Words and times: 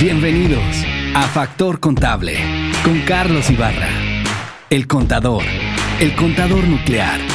Bienvenidos 0.00 0.84
a 1.14 1.22
Factor 1.22 1.78
Contable 1.78 2.36
con 2.84 3.00
Carlos 3.02 3.48
Ibarra, 3.48 3.88
el 4.68 4.88
contador, 4.88 5.44
el 6.00 6.16
contador 6.16 6.64
nuclear. 6.64 7.33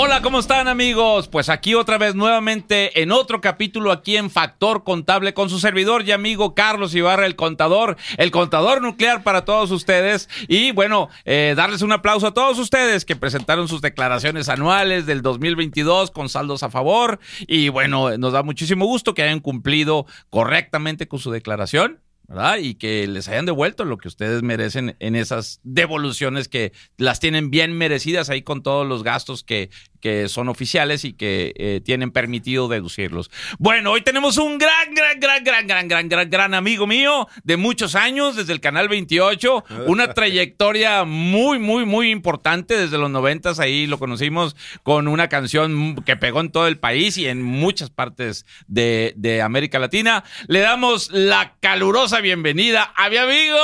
Hola, 0.00 0.22
¿cómo 0.22 0.38
están 0.38 0.68
amigos? 0.68 1.26
Pues 1.26 1.48
aquí 1.48 1.74
otra 1.74 1.98
vez 1.98 2.14
nuevamente 2.14 3.02
en 3.02 3.10
otro 3.10 3.40
capítulo 3.40 3.90
aquí 3.90 4.16
en 4.16 4.30
Factor 4.30 4.84
Contable 4.84 5.34
con 5.34 5.50
su 5.50 5.58
servidor 5.58 6.06
y 6.06 6.12
amigo 6.12 6.54
Carlos 6.54 6.94
Ibarra, 6.94 7.26
el 7.26 7.34
contador, 7.34 7.96
el 8.16 8.30
contador 8.30 8.80
nuclear 8.80 9.24
para 9.24 9.44
todos 9.44 9.72
ustedes. 9.72 10.28
Y 10.46 10.70
bueno, 10.70 11.08
eh, 11.24 11.54
darles 11.56 11.82
un 11.82 11.90
aplauso 11.90 12.28
a 12.28 12.32
todos 12.32 12.60
ustedes 12.60 13.04
que 13.04 13.16
presentaron 13.16 13.66
sus 13.66 13.80
declaraciones 13.80 14.48
anuales 14.48 15.04
del 15.04 15.20
2022 15.20 16.12
con 16.12 16.28
saldos 16.28 16.62
a 16.62 16.70
favor. 16.70 17.18
Y 17.48 17.68
bueno, 17.68 18.16
nos 18.18 18.32
da 18.32 18.44
muchísimo 18.44 18.86
gusto 18.86 19.14
que 19.14 19.24
hayan 19.24 19.40
cumplido 19.40 20.06
correctamente 20.30 21.08
con 21.08 21.18
su 21.18 21.32
declaración. 21.32 21.98
¿Verdad? 22.28 22.58
Y 22.58 22.74
que 22.74 23.06
les 23.06 23.26
hayan 23.28 23.46
devuelto 23.46 23.86
lo 23.86 23.96
que 23.96 24.06
ustedes 24.06 24.42
merecen 24.42 24.96
en 25.00 25.16
esas 25.16 25.60
devoluciones 25.64 26.46
que 26.46 26.72
las 26.98 27.20
tienen 27.20 27.50
bien 27.50 27.72
merecidas 27.72 28.28
ahí 28.28 28.42
con 28.42 28.62
todos 28.62 28.86
los 28.86 29.02
gastos 29.02 29.42
que, 29.42 29.70
que 30.00 30.28
son 30.28 30.48
oficiales 30.48 31.04
y 31.04 31.12
que 31.12 31.52
eh, 31.56 31.80
tienen 31.84 32.10
permitido 32.10 32.68
deducirlos. 32.68 33.30
Bueno, 33.58 33.92
hoy 33.92 34.02
tenemos 34.02 34.36
un 34.38 34.58
gran, 34.58 34.94
gran, 34.94 35.20
gran, 35.20 35.44
gran, 35.44 35.66
gran, 35.66 35.88
gran, 35.88 36.08
gran, 36.08 36.30
gran 36.30 36.54
amigo 36.54 36.86
mío 36.86 37.28
de 37.44 37.56
muchos 37.56 37.94
años 37.94 38.36
desde 38.36 38.52
el 38.52 38.60
Canal 38.60 38.88
28, 38.88 39.64
una 39.86 40.14
trayectoria 40.14 41.04
muy, 41.04 41.58
muy, 41.58 41.84
muy 41.84 42.10
importante 42.10 42.76
desde 42.76 42.98
los 42.98 43.10
noventas, 43.10 43.60
ahí 43.60 43.86
lo 43.86 43.98
conocimos 43.98 44.56
con 44.82 45.08
una 45.08 45.28
canción 45.28 45.96
que 46.04 46.16
pegó 46.16 46.40
en 46.40 46.50
todo 46.50 46.66
el 46.66 46.78
país 46.78 47.16
y 47.18 47.26
en 47.26 47.42
muchas 47.42 47.90
partes 47.90 48.46
de, 48.66 49.12
de 49.16 49.42
América 49.42 49.78
Latina. 49.78 50.24
Le 50.46 50.60
damos 50.60 51.10
la 51.10 51.54
calurosa 51.60 52.20
bienvenida 52.20 52.92
a 52.96 53.08
mi 53.10 53.16
amigo 53.16 53.58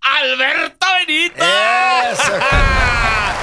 Alberto 0.00 0.86
Benito. 1.06 1.44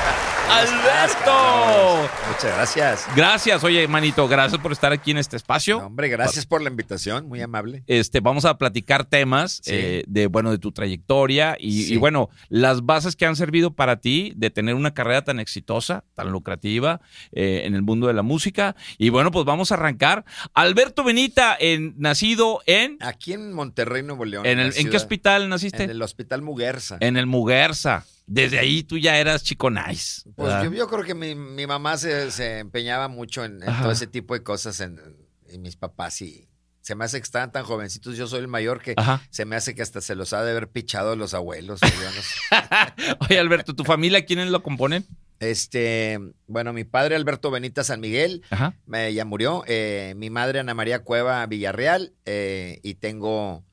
¡Alberto! 0.49 2.09
Muchas 2.27 2.55
gracias. 2.55 3.07
Gracias, 3.15 3.63
oye, 3.63 3.87
manito, 3.87 4.27
gracias 4.27 4.61
por 4.61 4.71
estar 4.71 4.91
aquí 4.91 5.11
en 5.11 5.17
este 5.17 5.35
espacio. 5.37 5.79
No, 5.79 5.87
hombre, 5.87 6.07
gracias 6.09 6.45
por 6.45 6.61
la 6.61 6.69
invitación, 6.69 7.27
muy 7.27 7.41
amable. 7.41 7.83
Este, 7.87 8.19
vamos 8.19 8.45
a 8.45 8.57
platicar 8.57 9.05
temas 9.05 9.61
Sí. 9.63 9.71
eh, 9.73 10.03
de, 10.07 10.27
bueno, 10.27 10.51
de 10.51 10.57
tu 10.57 10.71
trayectoria 10.71 11.57
y, 11.59 11.83
Sí. 11.85 11.93
y, 11.95 11.97
bueno, 11.97 12.29
las 12.49 12.85
bases 12.85 13.15
que 13.15 13.25
han 13.25 13.35
servido 13.35 13.73
para 13.73 13.97
ti 13.97 14.33
de 14.35 14.49
tener 14.49 14.75
una 14.75 14.93
carrera 14.93 15.23
tan 15.23 15.39
exitosa, 15.39 16.03
tan 16.13 16.29
lucrativa 16.31 17.01
eh, 17.31 17.61
en 17.65 17.75
el 17.75 17.81
mundo 17.81 18.07
de 18.07 18.13
la 18.13 18.21
música. 18.23 18.75
Y 18.97 19.09
bueno, 19.09 19.31
pues 19.31 19.45
vamos 19.45 19.71
a 19.71 19.75
arrancar. 19.75 20.25
Alberto 20.53 21.03
Benita, 21.03 21.55
en, 21.59 21.95
nacido 21.97 22.61
en, 22.65 22.97
Aquí 23.01 23.33
en 23.33 23.53
Monterrey, 23.53 24.03
Nuevo 24.03 24.25
León. 24.25 24.45
en, 24.45 24.59
el, 24.59 24.73
¿en 24.77 24.89
qué 24.89 24.97
hospital 24.97 25.49
naciste? 25.49 25.83
En 25.83 25.89
el 25.89 26.01
Hospital 26.01 26.41
Muguerza. 26.41 26.97
En 26.99 27.17
el 27.17 27.25
Muguerza. 27.25 28.05
Desde 28.27 28.57
ahí 28.59 28.83
tú 28.83 28.97
ya 28.97 29.17
eras 29.17 29.43
chico 29.43 29.69
nice. 29.69 30.23
Pues 30.35 30.51
yo, 30.63 30.73
yo 30.73 30.87
creo 30.87 31.03
que 31.03 31.13
mi, 31.13 31.35
mi 31.35 31.67
mamá 31.67 31.97
se, 31.97 32.31
se 32.31 32.59
empeñaba 32.59 33.07
mucho 33.07 33.45
en, 33.45 33.59
todo 33.59 33.91
ese 33.91 34.07
tipo 34.07 34.33
de 34.33 34.41
cosas 34.43 34.79
en, 34.79 34.99
en 35.47 35.61
mis 35.61 35.75
papás 35.75 36.21
y 36.21 36.47
se 36.81 36.95
me 36.95 37.05
hace 37.05 37.17
que 37.19 37.23
estaban 37.23 37.51
tan 37.51 37.63
jovencitos. 37.63 38.15
Yo 38.17 38.27
soy 38.27 38.39
el 38.39 38.47
mayor 38.47 38.81
que 38.81 38.93
Ajá. 38.97 39.21
se 39.29 39.45
me 39.45 39.55
hace 39.55 39.73
que 39.75 39.81
hasta 39.81 40.01
se 40.01 40.15
los 40.15 40.33
ha 40.33 40.43
de 40.43 40.51
haber 40.51 40.69
pichado 40.69 41.15
los 41.15 41.33
abuelos. 41.33 41.79
Oye, 43.29 43.39
Alberto, 43.39 43.75
¿tu 43.75 43.83
familia 43.83 44.25
quiénes 44.25 44.49
lo 44.49 44.61
componen? 44.63 45.05
Este, 45.39 46.19
bueno, 46.47 46.73
mi 46.73 46.83
padre 46.85 47.15
Alberto 47.15 47.51
Benita 47.51 47.83
San 47.83 47.99
Miguel 47.99 48.41
Ajá. 48.49 48.73
me, 48.85 49.13
ya 49.13 49.25
murió. 49.25 49.63
eh, 49.67 50.13
mi 50.15 50.29
madre 50.29 50.59
Ana 50.59 50.73
María 50.73 51.03
Cueva 51.03 51.45
Villarreal 51.45 52.13
eh, 52.25 52.79
y 52.83 52.95
tengo. 52.95 53.63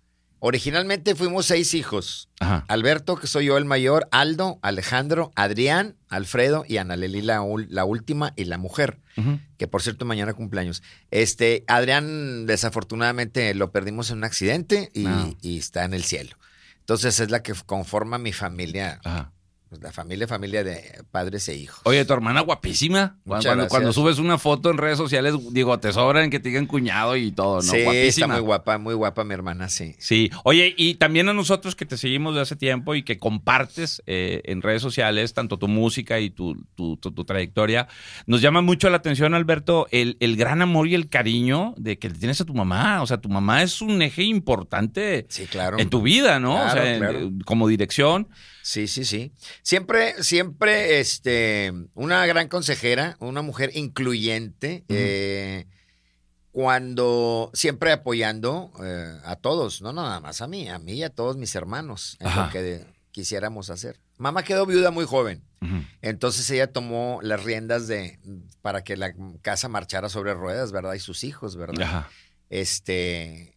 Originalmente 0.45 1.15
fuimos 1.15 1.47
seis 1.47 1.73
hijos. 1.73 2.29
Ajá. 2.41 2.65
Alberto, 2.67 3.15
que 3.15 3.29
soy 3.29 3.45
yo 3.45 3.57
el 3.59 3.65
mayor, 3.65 4.09
Aldo, 4.11 4.59
Alejandro, 4.61 5.31
Adrián, 5.37 5.95
Alfredo 6.09 6.65
y 6.67 6.79
Ana 6.79 6.97
Leli, 6.97 7.23
la, 7.23 7.43
última 7.43 8.33
y 8.35 8.47
la 8.47 8.59
mujer, 8.59 8.99
que 9.57 9.69
por 9.69 9.83
cierto 9.83 10.05
mañana 10.05 10.35
cumpleaños. 10.35 10.83
Este, 11.13 11.63
Adrián, 11.69 12.47
desafortunadamente 12.47 13.55
lo 13.55 13.71
perdimos 13.71 14.11
en 14.11 14.19
un 14.19 14.25
accidente 14.25 14.91
y, 14.95 15.07
y 15.43 15.59
está 15.59 15.85
en 15.85 15.95
el 15.95 16.03
cielo. 16.03 16.37
Entonces 16.81 17.21
es 17.21 17.31
la 17.31 17.45
que 17.45 17.55
conforma 17.65 18.19
mi 18.19 18.33
familia, 18.33 19.01
Ajá. 19.05 19.31
Pues, 19.73 19.83
la 19.83 19.91
familia, 19.91 20.29
familia 20.29 20.63
de 20.63 21.03
padres 21.11 21.49
e 21.49 21.57
hijos. 21.57 21.81
Oye, 21.85 22.05
tu 22.05 22.13
hermana 22.13 22.43
guapísima. 22.43 23.17
Cuando, 23.25 23.69
cuando 23.69 23.91
subes 23.95 24.19
una 24.19 24.37
foto 24.37 24.71
en 24.71 24.77
redes 24.77 24.99
sociales, 24.99 25.35
digo, 25.53 25.81
te 25.81 25.95
sobran 25.95 26.29
que 26.29 26.41
te 26.41 26.51
digan 26.51 26.67
cuñado 26.67 27.17
y 27.17 27.33
todo, 27.33 27.57
¿no? 27.57 27.63
sí, 27.63 27.79
está 27.79 27.85
guapísima. 27.91 28.27
muy 28.35 28.41
guapa, 28.43 28.77
muy 28.77 28.93
guapa 28.93 29.25
mi 29.25 29.33
hermana, 29.33 29.71
sí. 29.71 29.95
Sí, 29.99 30.31
oye, 30.45 30.75
y 30.77 30.97
también 30.97 31.31
a 31.31 31.33
nosotros 31.33 31.75
que 31.75 31.87
te 31.87 31.97
seguimos 31.97 32.35
de 32.35 32.43
hace 32.43 32.55
tiempo 32.55 32.95
y 32.95 33.03
que 33.03 33.19
compartes 33.19 34.03
eh, 34.05 34.43
en 34.45 34.61
redes 34.61 34.83
sociales 34.83 35.33
tanto 35.33 35.57
tu 35.59 35.69
música 35.69 36.21
y 36.21 36.29
tu, 36.29 36.55
tu, 36.75 36.99
tu- 36.99 37.13
tu 37.13 37.25
trayectoria, 37.25 37.89
nos 38.27 38.43
llama 38.43 38.61
mucho 38.61 38.91
la 38.91 38.99
atención, 38.99 39.33
Alberto, 39.33 39.87
el, 39.91 40.19
el 40.21 40.37
gran 40.37 40.61
amor 40.61 40.87
y 40.87 40.95
el 40.95 41.09
cariño 41.09 41.73
de 41.79 41.99
que 41.99 42.11
le 42.11 42.17
tienes 42.19 42.43
a 42.43 42.45
tu 42.45 42.53
mamá. 42.53 43.01
O 43.01 43.07
sea, 43.07 43.23
tu 43.23 43.31
mamá 43.31 43.63
es 43.63 43.81
un 43.81 44.03
eje 44.03 44.23
importante 44.25 45.25
Sí, 45.31 45.47
claro. 45.47 45.79
en 45.79 45.89
tu 45.89 46.03
vida, 46.03 46.39
¿no? 46.41 46.57
o 46.57 46.59
Claro, 46.59 46.73
sea, 46.83 46.93
en- 46.95 46.99
claro. 47.01 47.31
como 47.47 47.69
dirección. 47.69 48.29
Sí, 48.63 48.87
sí, 48.87 49.05
sí. 49.05 49.33
Siempre, 49.63 50.23
siempre, 50.23 51.01
este, 51.01 51.73
una 51.95 52.25
gran 52.27 52.49
consejera, 52.49 53.17
una 53.19 53.43
mujer 53.43 53.71
incluyente, 53.75 54.85
eh, 54.89 55.67
cuando 56.53 57.51
siempre 57.55 57.93
apoyando 57.93 58.71
eh, 58.85 59.19
a 59.25 59.37
todos, 59.37 59.81
no 59.83 59.93
nada 59.93 60.21
más 60.21 60.43
a 60.43 60.47
mí, 60.47 60.69
a 60.69 60.79
mí 60.79 60.93
y 60.93 61.03
a 61.03 61.11
todos 61.11 61.37
mis 61.37 61.55
hermanos 61.55 62.17
en 62.21 62.27
Ajá. 62.29 62.47
lo 62.47 62.53
que 62.53 62.85
quisiéramos 63.11 63.71
hacer. 63.71 63.99
Mamá 64.19 64.45
quedó 64.45 64.67
viuda 64.67 64.91
muy 64.91 65.07
joven, 65.07 65.43
entonces 66.03 66.49
ella 66.51 66.71
tomó 66.71 67.21
las 67.23 67.43
riendas 67.43 67.89
de 67.89 68.21
para 68.61 68.85
que 68.85 68.97
la 68.97 69.15
casa 69.41 69.69
marchara 69.69 70.09
sobre 70.09 70.35
ruedas, 70.35 70.71
¿verdad? 70.73 70.95
Y 70.95 71.01
sus 71.01 71.25
hijos, 71.25 71.57
¿verdad? 71.57 71.83
Ajá. 71.83 72.11
Este, 72.51 73.52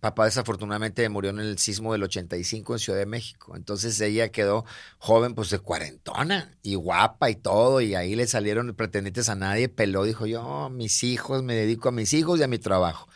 papá 0.00 0.24
desafortunadamente 0.24 1.08
murió 1.08 1.30
en 1.30 1.38
el 1.38 1.58
sismo 1.58 1.92
del 1.92 2.02
85 2.02 2.72
en 2.72 2.78
Ciudad 2.78 2.98
de 2.98 3.06
México. 3.06 3.54
Entonces 3.56 4.00
ella 4.00 4.30
quedó 4.30 4.64
joven, 4.98 5.34
pues 5.34 5.50
de 5.50 5.58
cuarentona 5.58 6.56
y 6.62 6.74
guapa 6.74 7.30
y 7.30 7.36
todo. 7.36 7.80
Y 7.80 7.94
ahí 7.94 8.16
le 8.16 8.26
salieron 8.26 8.74
pretendientes 8.74 9.28
a 9.28 9.34
nadie. 9.34 9.68
Peló, 9.68 10.04
dijo 10.04 10.26
yo, 10.26 10.70
mis 10.70 11.04
hijos, 11.04 11.42
me 11.42 11.54
dedico 11.54 11.90
a 11.90 11.92
mis 11.92 12.12
hijos 12.14 12.40
y 12.40 12.42
a 12.42 12.48
mi 12.48 12.58
trabajo. 12.58 13.08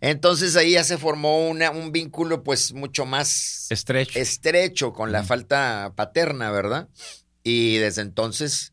Entonces 0.00 0.56
ahí 0.56 0.72
ya 0.72 0.84
se 0.84 0.98
formó 0.98 1.48
una, 1.48 1.70
un 1.70 1.92
vínculo 1.92 2.42
pues 2.42 2.72
mucho 2.72 3.06
más 3.06 3.66
Estrecho. 3.70 4.18
estrecho 4.18 4.92
con 4.92 5.12
la 5.12 5.22
falta 5.22 5.92
paterna, 5.94 6.50
¿verdad? 6.50 6.88
Y 7.44 7.76
desde 7.78 8.02
entonces, 8.02 8.72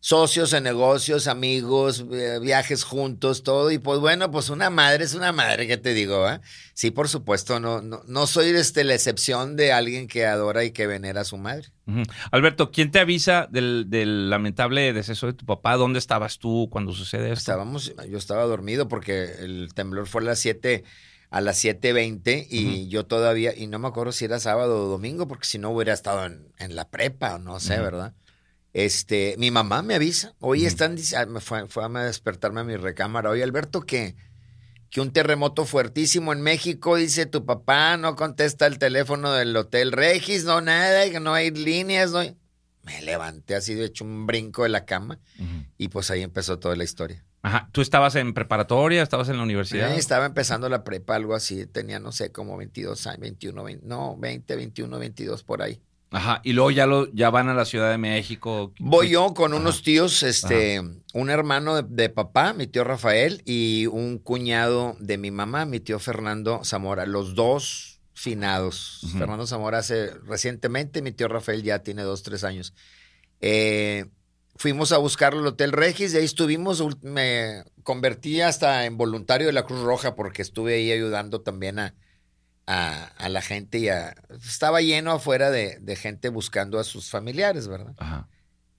socios 0.00 0.52
en 0.52 0.64
negocios, 0.64 1.26
amigos, 1.26 2.04
eh, 2.12 2.38
viajes 2.40 2.84
juntos, 2.84 3.42
todo. 3.42 3.70
Y 3.70 3.78
pues 3.78 4.00
bueno, 4.00 4.30
pues 4.30 4.48
una 4.50 4.70
madre 4.70 5.04
es 5.04 5.14
una 5.14 5.32
madre, 5.32 5.66
¿qué 5.66 5.76
te 5.76 5.94
digo? 5.94 6.28
eh? 6.28 6.40
Sí, 6.74 6.90
por 6.90 7.08
supuesto, 7.08 7.58
no, 7.60 7.82
no, 7.82 8.02
no 8.06 8.26
soy 8.26 8.48
este, 8.50 8.84
la 8.84 8.94
excepción 8.94 9.56
de 9.56 9.72
alguien 9.72 10.06
que 10.06 10.26
adora 10.26 10.64
y 10.64 10.70
que 10.70 10.86
venera 10.86 11.22
a 11.22 11.24
su 11.24 11.36
madre. 11.36 11.68
Alberto, 12.30 12.70
¿quién 12.70 12.90
te 12.90 13.00
avisa 13.00 13.48
del, 13.50 13.86
del 13.88 14.30
lamentable 14.30 14.92
deceso 14.92 15.26
de 15.26 15.32
tu 15.32 15.46
papá? 15.46 15.76
¿Dónde 15.76 15.98
estabas 15.98 16.38
tú 16.38 16.68
cuando 16.70 16.92
sucede 16.92 17.28
esto? 17.28 17.38
Estábamos, 17.38 17.92
yo 18.08 18.18
estaba 18.18 18.44
dormido 18.44 18.88
porque 18.88 19.24
el 19.40 19.70
temblor 19.74 20.06
fue 20.06 20.22
a 20.22 20.26
las 20.26 20.38
7 20.38 20.84
a 21.30 21.42
las 21.42 21.62
7.20 21.62 22.46
y 22.48 22.88
yo 22.88 23.04
todavía, 23.04 23.54
y 23.54 23.66
no 23.66 23.78
me 23.78 23.88
acuerdo 23.88 24.12
si 24.12 24.24
era 24.24 24.40
sábado 24.40 24.86
o 24.86 24.88
domingo, 24.88 25.28
porque 25.28 25.44
si 25.44 25.58
no 25.58 25.68
hubiera 25.68 25.92
estado 25.92 26.24
en, 26.24 26.48
en 26.58 26.74
la 26.74 26.88
prepa 26.88 27.34
o 27.34 27.38
no 27.38 27.60
sé. 27.60 27.78
¿verdad? 27.78 28.14
Este, 28.72 29.34
mi 29.38 29.50
mamá 29.50 29.82
me 29.82 29.94
avisa, 29.94 30.34
oye, 30.40 30.62
Ujú. 30.62 30.68
están, 30.68 30.96
dic- 30.96 31.14
ah, 31.16 31.40
fue, 31.40 31.66
fue 31.68 31.84
a 31.84 31.88
despertarme 32.04 32.60
a 32.60 32.64
mi 32.64 32.76
recámara, 32.76 33.30
oye, 33.30 33.42
Alberto, 33.42 33.80
que, 33.82 34.14
que 34.90 35.00
un 35.00 35.10
terremoto 35.12 35.64
fuertísimo 35.64 36.32
en 36.32 36.42
México, 36.42 36.96
dice 36.96 37.26
tu 37.26 37.44
papá, 37.46 37.96
no 37.96 38.14
contesta 38.14 38.66
el 38.66 38.78
teléfono 38.78 39.32
del 39.32 39.56
Hotel 39.56 39.92
Regis, 39.92 40.44
no 40.44 40.60
nada, 40.60 41.08
que 41.10 41.18
no 41.20 41.34
hay 41.34 41.50
líneas, 41.50 42.10
no 42.12 42.18
hay... 42.18 42.36
Me 42.84 43.02
levanté 43.02 43.54
así, 43.54 43.74
de 43.74 43.86
hecho, 43.86 44.04
un 44.04 44.26
brinco 44.26 44.62
de 44.62 44.70
la 44.70 44.84
cama 44.86 45.18
y 45.76 45.88
pues 45.88 46.10
ahí 46.10 46.22
empezó 46.22 46.58
toda 46.58 46.74
la 46.74 46.84
historia. 46.84 47.22
Ajá. 47.42 47.68
¿Tú 47.70 47.82
estabas 47.82 48.14
en 48.14 48.32
preparatoria? 48.32 49.02
¿Estabas 49.02 49.28
en 49.28 49.36
la 49.36 49.42
universidad? 49.42 49.92
Eh, 49.94 49.98
estaba 49.98 50.24
empezando 50.26 50.68
la 50.70 50.84
prepa, 50.84 51.14
algo 51.14 51.34
así. 51.34 51.66
Tenía, 51.66 51.98
no 52.00 52.12
sé, 52.12 52.32
como 52.32 52.56
22 52.56 53.06
años, 53.06 53.20
21, 53.20 53.62
20, 53.62 53.86
no, 53.86 54.16
20, 54.16 54.56
21, 54.56 54.98
22 54.98 55.44
por 55.44 55.60
ahí. 55.62 55.80
Ajá. 56.10 56.40
Y 56.42 56.52
luego 56.54 56.70
ya, 56.70 56.86
lo, 56.86 57.12
ya 57.12 57.30
van 57.30 57.48
a 57.48 57.54
la 57.54 57.64
Ciudad 57.64 57.90
de 57.90 57.98
México. 57.98 58.72
Voy 58.78 59.10
yo 59.10 59.34
con 59.34 59.52
Ajá. 59.52 59.60
unos 59.60 59.82
tíos, 59.82 60.22
este, 60.22 60.80
un 61.12 61.30
hermano 61.30 61.82
de, 61.82 61.82
de 61.88 62.08
papá, 62.08 62.54
mi 62.54 62.66
tío 62.66 62.84
Rafael, 62.84 63.42
y 63.44 63.86
un 63.86 64.18
cuñado 64.18 64.96
de 65.00 65.18
mi 65.18 65.30
mamá, 65.30 65.66
mi 65.66 65.80
tío 65.80 65.98
Fernando 65.98 66.62
Zamora. 66.64 67.04
Los 67.04 67.34
dos 67.34 68.00
finados. 68.18 69.06
Fernando 69.16 69.46
Zamora 69.46 69.78
hace 69.78 70.10
recientemente, 70.26 71.02
mi 71.02 71.12
tío 71.12 71.28
Rafael 71.28 71.62
ya 71.62 71.84
tiene 71.84 72.02
dos, 72.02 72.24
tres 72.24 72.42
años. 72.42 72.74
Eh, 73.40 74.06
fuimos 74.56 74.90
a 74.90 74.98
buscarlo 74.98 75.40
al 75.40 75.46
Hotel 75.46 75.70
Regis, 75.70 76.12
de 76.12 76.18
ahí 76.18 76.24
estuvimos, 76.24 76.82
me 77.02 77.62
convertí 77.84 78.40
hasta 78.40 78.86
en 78.86 78.96
voluntario 78.96 79.46
de 79.46 79.52
la 79.52 79.62
Cruz 79.62 79.82
Roja 79.82 80.16
porque 80.16 80.42
estuve 80.42 80.74
ahí 80.74 80.90
ayudando 80.90 81.42
también 81.42 81.78
a, 81.78 81.94
a, 82.70 83.04
a 83.16 83.28
la 83.30 83.40
gente 83.40 83.78
y 83.78 83.88
a, 83.88 84.14
estaba 84.46 84.82
lleno 84.82 85.12
afuera 85.12 85.50
de, 85.50 85.78
de 85.80 85.96
gente 85.96 86.28
buscando 86.28 86.78
a 86.78 86.84
sus 86.84 87.08
familiares, 87.08 87.66
¿verdad? 87.66 87.94
Ajá. 87.96 88.28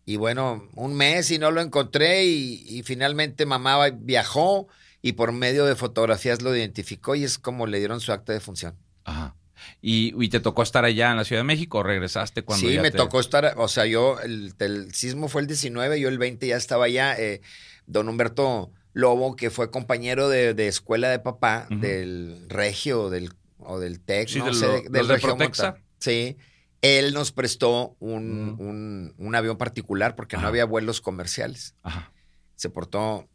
Y 0.06 0.18
bueno, 0.18 0.70
un 0.76 0.94
mes 0.96 1.32
y 1.32 1.40
no 1.40 1.50
lo 1.50 1.60
encontré 1.62 2.26
y, 2.26 2.64
y 2.68 2.84
finalmente 2.84 3.46
mamá 3.48 3.90
viajó 3.90 4.68
y 5.02 5.14
por 5.14 5.32
medio 5.32 5.66
de 5.66 5.76
fotografías 5.76 6.42
lo 6.44 6.56
identificó 6.56 7.16
y 7.16 7.24
es 7.24 7.40
como 7.40 7.66
le 7.68 7.80
dieron 7.80 8.00
su 8.00 8.12
acta 8.12 8.32
de 8.34 8.40
función. 8.40 8.76
Ajá. 9.06 9.36
¿Y, 9.82 10.14
y 10.24 10.30
te 10.30 10.40
tocó 10.40 10.62
estar 10.64 10.86
allá 10.86 11.10
en 11.12 11.18
la 11.18 11.26
Ciudad 11.26 11.42
de 11.42 11.46
México 11.46 11.80
o 11.80 11.84
regresaste 11.84 12.44
cuando 12.44 12.68
sí, 12.68 12.76
ya 12.76 12.82
me 12.82 12.92
te- 12.92 12.98
tocó 12.98 13.20
estar, 13.20 13.54
o 13.58 13.68
sea, 13.68 13.86
yo, 13.88 14.20
el, 14.22 14.54
el 14.60 14.94
sismo 14.94 15.28
fue 15.30 15.42
el 15.42 15.48
19, 15.48 16.00
yo 16.00 16.10
el 16.10 16.18
20 16.18 16.46
ya 16.48 16.58
estaba 16.58 16.86
allá. 16.86 17.16
eh, 17.20 17.42
don 17.86 18.08
Humberto 18.08 18.72
Lobo, 18.94 19.36
que 19.36 19.50
fue 19.50 19.70
compañero 19.72 20.30
de, 20.30 20.54
de 20.54 20.68
escuela 20.68 21.10
de 21.10 21.20
papá, 21.20 21.68
del 21.70 22.46
Regio 22.50 23.10
del, 23.10 23.32
o 23.70 23.80
del 23.80 24.00
TEC, 24.02 24.28
Sí, 24.30 24.40
no 24.40 24.46
de 24.48 24.54
sé, 24.54 24.68
del 24.90 25.08
de 25.08 25.18
Protexa. 25.20 25.78
Sí, 26.00 26.38
él 26.82 27.14
nos 27.14 27.32
prestó 27.32 27.96
un, 28.00 28.56
un- 28.60 29.14
un 29.18 29.36
avión 29.36 29.58
particular 29.58 30.16
porque 30.16 30.38
no 30.38 30.48
había 30.48 30.66
vuelos 30.66 31.02
comerciales. 31.02 31.76
Ajá. 31.84 32.12
Se 32.56 32.70
portó 32.70 33.28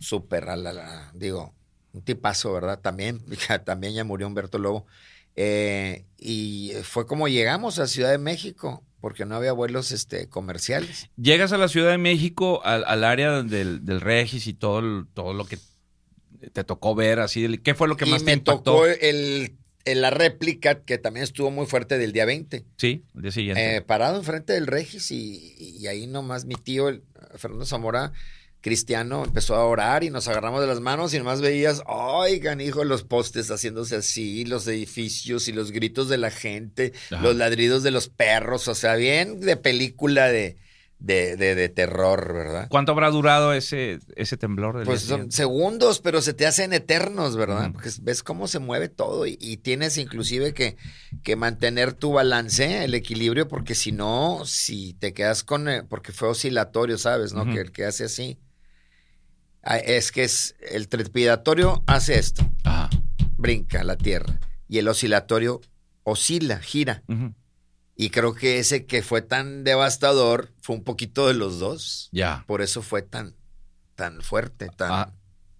súper, 0.00 0.48
a 0.48 0.56
la- 0.56 0.72
la- 0.72 1.10
digo, 1.14 1.54
un 1.92 2.02
tipazo, 2.02 2.52
¿verdad? 2.52 2.80
También, 2.80 3.20
también 3.64 3.94
ya 3.94 4.04
murió 4.04 4.26
Humberto 4.26 4.58
Lobo. 4.58 4.86
Eh, 5.36 6.04
y 6.18 6.72
fue 6.84 7.06
como 7.06 7.26
llegamos 7.28 7.78
a 7.80 7.86
Ciudad 7.88 8.10
de 8.10 8.18
México, 8.18 8.84
porque 9.00 9.24
no 9.26 9.34
había 9.34 9.52
vuelos 9.52 9.90
este, 9.90 10.28
comerciales. 10.28 11.10
Llegas 11.16 11.52
a 11.52 11.58
la 11.58 11.68
Ciudad 11.68 11.90
de 11.90 11.98
México, 11.98 12.62
al, 12.64 12.84
al 12.84 13.02
área 13.04 13.42
del, 13.42 13.84
del 13.84 14.00
Regis 14.00 14.46
y 14.46 14.54
todo, 14.54 15.06
todo 15.12 15.34
lo 15.34 15.44
que 15.44 15.58
te 16.52 16.62
tocó 16.62 16.94
ver, 16.94 17.18
así, 17.20 17.58
¿qué 17.58 17.74
fue 17.74 17.88
lo 17.88 17.96
que 17.96 18.06
y 18.06 18.10
más 18.10 18.20
te 18.20 18.26
me 18.26 18.32
impactó? 18.34 18.62
tocó 18.62 18.86
el, 18.86 19.56
el- 19.84 20.00
la 20.00 20.10
réplica, 20.10 20.82
que 20.82 20.98
también 20.98 21.24
estuvo 21.24 21.50
muy 21.50 21.66
fuerte 21.66 21.98
del 21.98 22.12
día 22.12 22.24
20. 22.24 22.64
Sí, 22.76 23.04
el 23.14 23.22
día 23.22 23.30
siguiente. 23.32 23.76
Eh, 23.76 23.80
parado 23.82 24.16
enfrente 24.18 24.52
del 24.52 24.66
Regis 24.66 25.10
y, 25.10 25.54
y 25.58 25.86
ahí 25.86 26.06
nomás 26.06 26.44
mi 26.44 26.54
tío, 26.54 26.88
el, 26.88 27.02
Fernando 27.36 27.66
Zamora, 27.66 28.12
cristiano, 28.60 29.24
empezó 29.24 29.56
a 29.56 29.64
orar 29.66 30.04
y 30.04 30.10
nos 30.10 30.26
agarramos 30.26 30.62
de 30.62 30.66
las 30.66 30.80
manos 30.80 31.12
y 31.12 31.18
nomás 31.18 31.42
veías, 31.42 31.82
oigan, 31.86 32.62
hijo, 32.62 32.82
los 32.84 33.02
postes 33.04 33.50
haciéndose 33.50 33.96
así, 33.96 34.46
los 34.46 34.66
edificios 34.66 35.48
y 35.48 35.52
los 35.52 35.70
gritos 35.70 36.08
de 36.08 36.16
la 36.16 36.30
gente, 36.30 36.94
Ajá. 37.10 37.22
los 37.22 37.36
ladridos 37.36 37.82
de 37.82 37.90
los 37.90 38.08
perros, 38.08 38.66
o 38.68 38.74
sea, 38.74 38.94
bien 38.96 39.40
de 39.40 39.58
película 39.58 40.28
de, 40.28 40.56
de, 41.04 41.36
de- 41.36 41.54
de 41.54 41.68
terror, 41.68 42.32
¿verdad? 42.32 42.66
¿Cuánto 42.70 42.92
habrá 42.92 43.10
durado 43.10 43.52
ese, 43.52 43.98
ese 44.16 44.36
temblor? 44.38 44.76
del 44.78 44.86
Pues 44.86 45.02
son 45.02 45.30
segundos, 45.30 46.00
pero 46.00 46.22
se 46.22 46.32
te 46.32 46.46
hacen 46.46 46.72
eternos, 46.72 47.36
¿verdad? 47.36 47.72
Porque 47.72 47.90
ves 48.00 48.22
cómo 48.22 48.48
se 48.48 48.58
mueve 48.58 48.88
todo 48.88 49.26
y, 49.26 49.36
y 49.38 49.58
tienes 49.58 49.98
inclusive 49.98 50.54
que, 50.54 50.76
que 51.22 51.36
mantener 51.36 51.92
tu 51.92 52.12
balance, 52.12 52.84
el 52.84 52.94
equilibrio, 52.94 53.48
porque 53.48 53.74
si 53.74 53.92
no, 53.92 54.42
si 54.46 54.94
te 54.94 55.12
quedas 55.12 55.44
con, 55.44 55.68
eh, 55.68 55.82
porque 55.82 56.12
fue 56.12 56.28
oscilatorio, 56.28 56.96
¿sabes? 56.96 57.34
¿No? 57.34 57.44
Que 57.44 57.60
el 57.60 57.70
que 57.72 57.84
hace 57.84 58.04
así. 58.04 58.38
Ah, 59.62 59.76
Es 59.78 60.10
que 60.10 60.24
es, 60.24 60.54
el 60.70 60.88
trepidatorio 60.88 61.82
hace 61.86 62.18
esto, 62.18 62.50
Ajá. 62.64 62.88
brinca 63.36 63.84
la 63.84 63.96
tierra, 63.96 64.40
y 64.68 64.78
el 64.78 64.88
oscilatorio 64.88 65.60
oscila, 66.02 66.58
gira. 66.60 67.02
Y 67.96 68.10
creo 68.10 68.34
que 68.34 68.58
ese 68.58 68.86
que 68.86 69.02
fue 69.02 69.22
tan 69.22 69.64
devastador 69.64 70.53
fue 70.64 70.76
un 70.76 70.82
poquito 70.82 71.28
de 71.28 71.34
los 71.34 71.58
dos. 71.58 72.08
Ya. 72.10 72.42
Por 72.46 72.62
eso 72.62 72.80
fue 72.80 73.02
tan, 73.02 73.34
tan 73.96 74.22
fuerte, 74.22 74.70
tan... 74.74 74.90
Ah, 74.90 75.12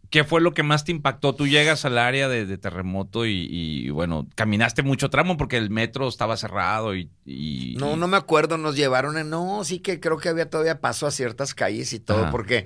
¿Qué 0.09 0.25
fue 0.25 0.41
lo 0.41 0.55
que 0.55 0.63
más 0.63 0.85
te 0.85 0.93
impactó? 0.93 1.35
Tú 1.35 1.47
llegas 1.47 1.85
al 1.85 1.99
área 1.99 2.27
de, 2.27 2.47
de 2.47 2.57
terremoto 2.57 3.27
y, 3.27 3.47
y, 3.51 3.91
bueno, 3.91 4.27
caminaste 4.35 4.83
mucho 4.83 5.11
tramo 5.11 5.37
porque 5.37 5.59
el 5.59 5.69
metro 5.69 6.09
estaba 6.09 6.39
cerrado 6.39 6.95
y... 6.97 7.11
y- 7.27 7.75
No, 7.79 7.97
no 7.97 8.09
me 8.09 8.17
acuerdo, 8.17 8.57
nos 8.57 8.77
llevaron 8.77 9.19
en, 9.19 9.29
no, 9.29 9.63
sí 9.65 9.81
que 9.81 10.01
creo 10.01 10.17
que 10.17 10.31
había 10.31 10.49
todavía 10.49 10.81
paso 10.81 11.07
a 11.07 11.11
ciertas 11.11 11.53
calles 11.53 11.93
y 11.93 12.01
todo, 12.01 12.23
Ajá. 12.23 12.31
porque 12.31 12.65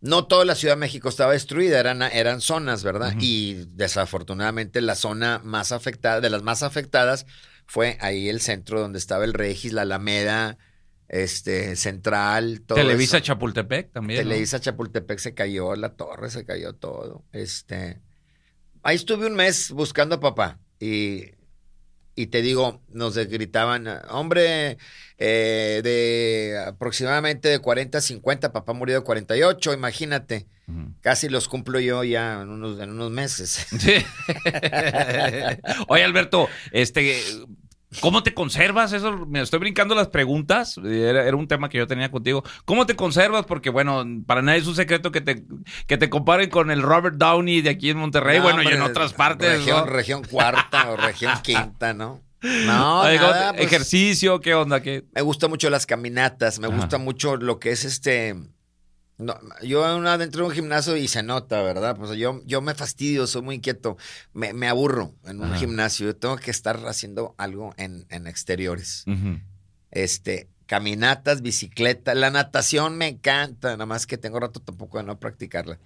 no 0.00 0.24
toda 0.26 0.44
la 0.44 0.56
Ciudad 0.56 0.74
de 0.74 0.80
México 0.80 1.08
estaba 1.08 1.32
destruida, 1.32 1.78
eran, 1.78 2.02
eran 2.02 2.40
zonas, 2.40 2.82
¿verdad? 2.82 3.14
Y 3.20 3.66
desafortunadamente 3.74 4.80
la 4.80 4.96
zona 4.96 5.40
más 5.44 5.70
afectada, 5.70 6.20
de 6.20 6.30
las 6.30 6.42
más 6.42 6.64
afectadas, 6.64 7.24
fue 7.66 7.98
ahí 8.00 8.28
el 8.28 8.40
centro 8.40 8.80
donde 8.80 8.98
estaba 8.98 9.24
el 9.24 9.34
Regis, 9.34 9.72
la 9.72 9.82
Alameda, 9.82 10.58
este, 11.08 11.74
Central, 11.76 12.62
todo 12.66 12.78
Televisa 12.78 13.16
eso. 13.16 13.26
Chapultepec 13.26 13.92
también. 13.92 14.22
¿no? 14.22 14.28
Televisa 14.28 14.60
Chapultepec 14.60 15.18
se 15.18 15.34
cayó, 15.34 15.74
la 15.74 15.94
torre 15.94 16.30
se 16.30 16.44
cayó 16.44 16.74
todo. 16.74 17.24
Este, 17.32 18.00
ahí 18.82 18.96
estuve 18.96 19.26
un 19.26 19.34
mes 19.34 19.70
buscando 19.72 20.16
a 20.16 20.20
papá 20.20 20.58
y, 20.78 21.32
y 22.14 22.26
te 22.26 22.42
digo, 22.42 22.82
nos 22.88 23.16
gritaban, 23.16 23.88
hombre, 24.10 24.76
eh, 25.16 25.80
de 25.82 26.62
aproximadamente 26.66 27.48
de 27.48 27.58
40 27.58 27.98
a 27.98 28.00
50, 28.00 28.52
papá 28.52 28.72
murió 28.72 28.96
de 28.96 29.04
48, 29.04 29.72
imagínate. 29.72 30.46
Casi 31.00 31.30
los 31.30 31.48
cumplo 31.48 31.80
yo 31.80 32.04
ya 32.04 32.42
en 32.42 32.50
unos, 32.50 32.78
en 32.78 32.90
unos 32.90 33.10
meses. 33.10 33.66
Sí. 33.78 33.94
Oye, 35.88 36.04
Alberto, 36.04 36.46
este, 36.72 37.22
¿cómo 38.00 38.22
te 38.22 38.34
conservas? 38.34 38.92
Eso, 38.92 39.26
me 39.26 39.40
estoy 39.40 39.58
brincando 39.60 39.94
las 39.94 40.08
preguntas. 40.08 40.78
Era, 40.78 41.24
era 41.26 41.36
un 41.36 41.48
tema 41.48 41.68
que 41.68 41.78
yo 41.78 41.86
tenía 41.86 42.10
contigo. 42.10 42.44
¿Cómo 42.64 42.86
te 42.86 42.96
conservas? 42.96 43.46
Porque, 43.46 43.70
bueno, 43.70 44.04
para 44.26 44.42
nadie 44.42 44.60
es 44.60 44.66
un 44.66 44.74
secreto 44.74 45.10
que 45.12 45.20
te, 45.20 45.44
que 45.86 45.96
te 45.98 46.08
comparen 46.10 46.50
con 46.50 46.70
el 46.70 46.82
Robert 46.82 47.16
Downey 47.16 47.60
de 47.62 47.70
aquí 47.70 47.90
en 47.90 47.98
Monterrey, 47.98 48.38
No, 48.38 48.44
bueno, 48.44 48.62
y 48.62 48.68
en 48.68 48.82
otras 48.82 49.12
partes. 49.14 49.58
Región, 49.58 49.80
¿no? 49.80 49.86
región 49.86 50.22
cuarta 50.24 50.90
o 50.90 50.96
región 50.96 51.32
quinta, 51.42 51.94
¿no? 51.94 52.20
No, 52.40 53.00
Oye, 53.00 53.18
¿cómo 53.18 53.32
te- 53.32 53.38
nada, 53.38 53.52
pues, 53.52 53.66
ejercicio, 53.66 54.38
¿qué 54.40 54.54
onda? 54.54 54.80
¿Qué? 54.80 55.04
Me 55.12 55.22
gustan 55.22 55.50
mucho 55.50 55.70
las 55.70 55.86
caminatas, 55.86 56.60
me 56.60 56.68
Ajá. 56.68 56.76
gusta 56.76 56.98
mucho 56.98 57.36
lo 57.36 57.58
que 57.58 57.72
es 57.72 57.84
este. 57.84 58.36
No, 59.18 59.36
yo 59.62 59.96
una, 59.96 60.16
dentro 60.16 60.42
de 60.42 60.48
un 60.48 60.54
gimnasio 60.54 60.96
y 60.96 61.08
se 61.08 61.22
nota, 61.24 61.60
¿verdad? 61.62 61.96
Pues 61.96 62.16
yo, 62.16 62.40
yo 62.46 62.60
me 62.60 62.74
fastidio, 62.74 63.26
soy 63.26 63.42
muy 63.42 63.56
inquieto, 63.56 63.96
me, 64.32 64.52
me 64.52 64.68
aburro 64.68 65.12
en 65.24 65.40
un 65.40 65.46
Ajá. 65.50 65.58
gimnasio. 65.58 66.06
Yo 66.06 66.16
tengo 66.16 66.36
que 66.36 66.52
estar 66.52 66.76
haciendo 66.86 67.34
algo 67.36 67.74
en, 67.76 68.06
en 68.10 68.28
exteriores. 68.28 69.04
Este, 69.90 70.48
caminatas, 70.66 71.42
bicicleta, 71.42 72.14
la 72.14 72.30
natación 72.30 72.96
me 72.96 73.08
encanta, 73.08 73.70
nada 73.72 73.86
más 73.86 74.06
que 74.06 74.18
tengo 74.18 74.38
rato 74.38 74.60
tampoco 74.60 74.98
de 74.98 75.04
no 75.04 75.18
practicarla. 75.18 75.78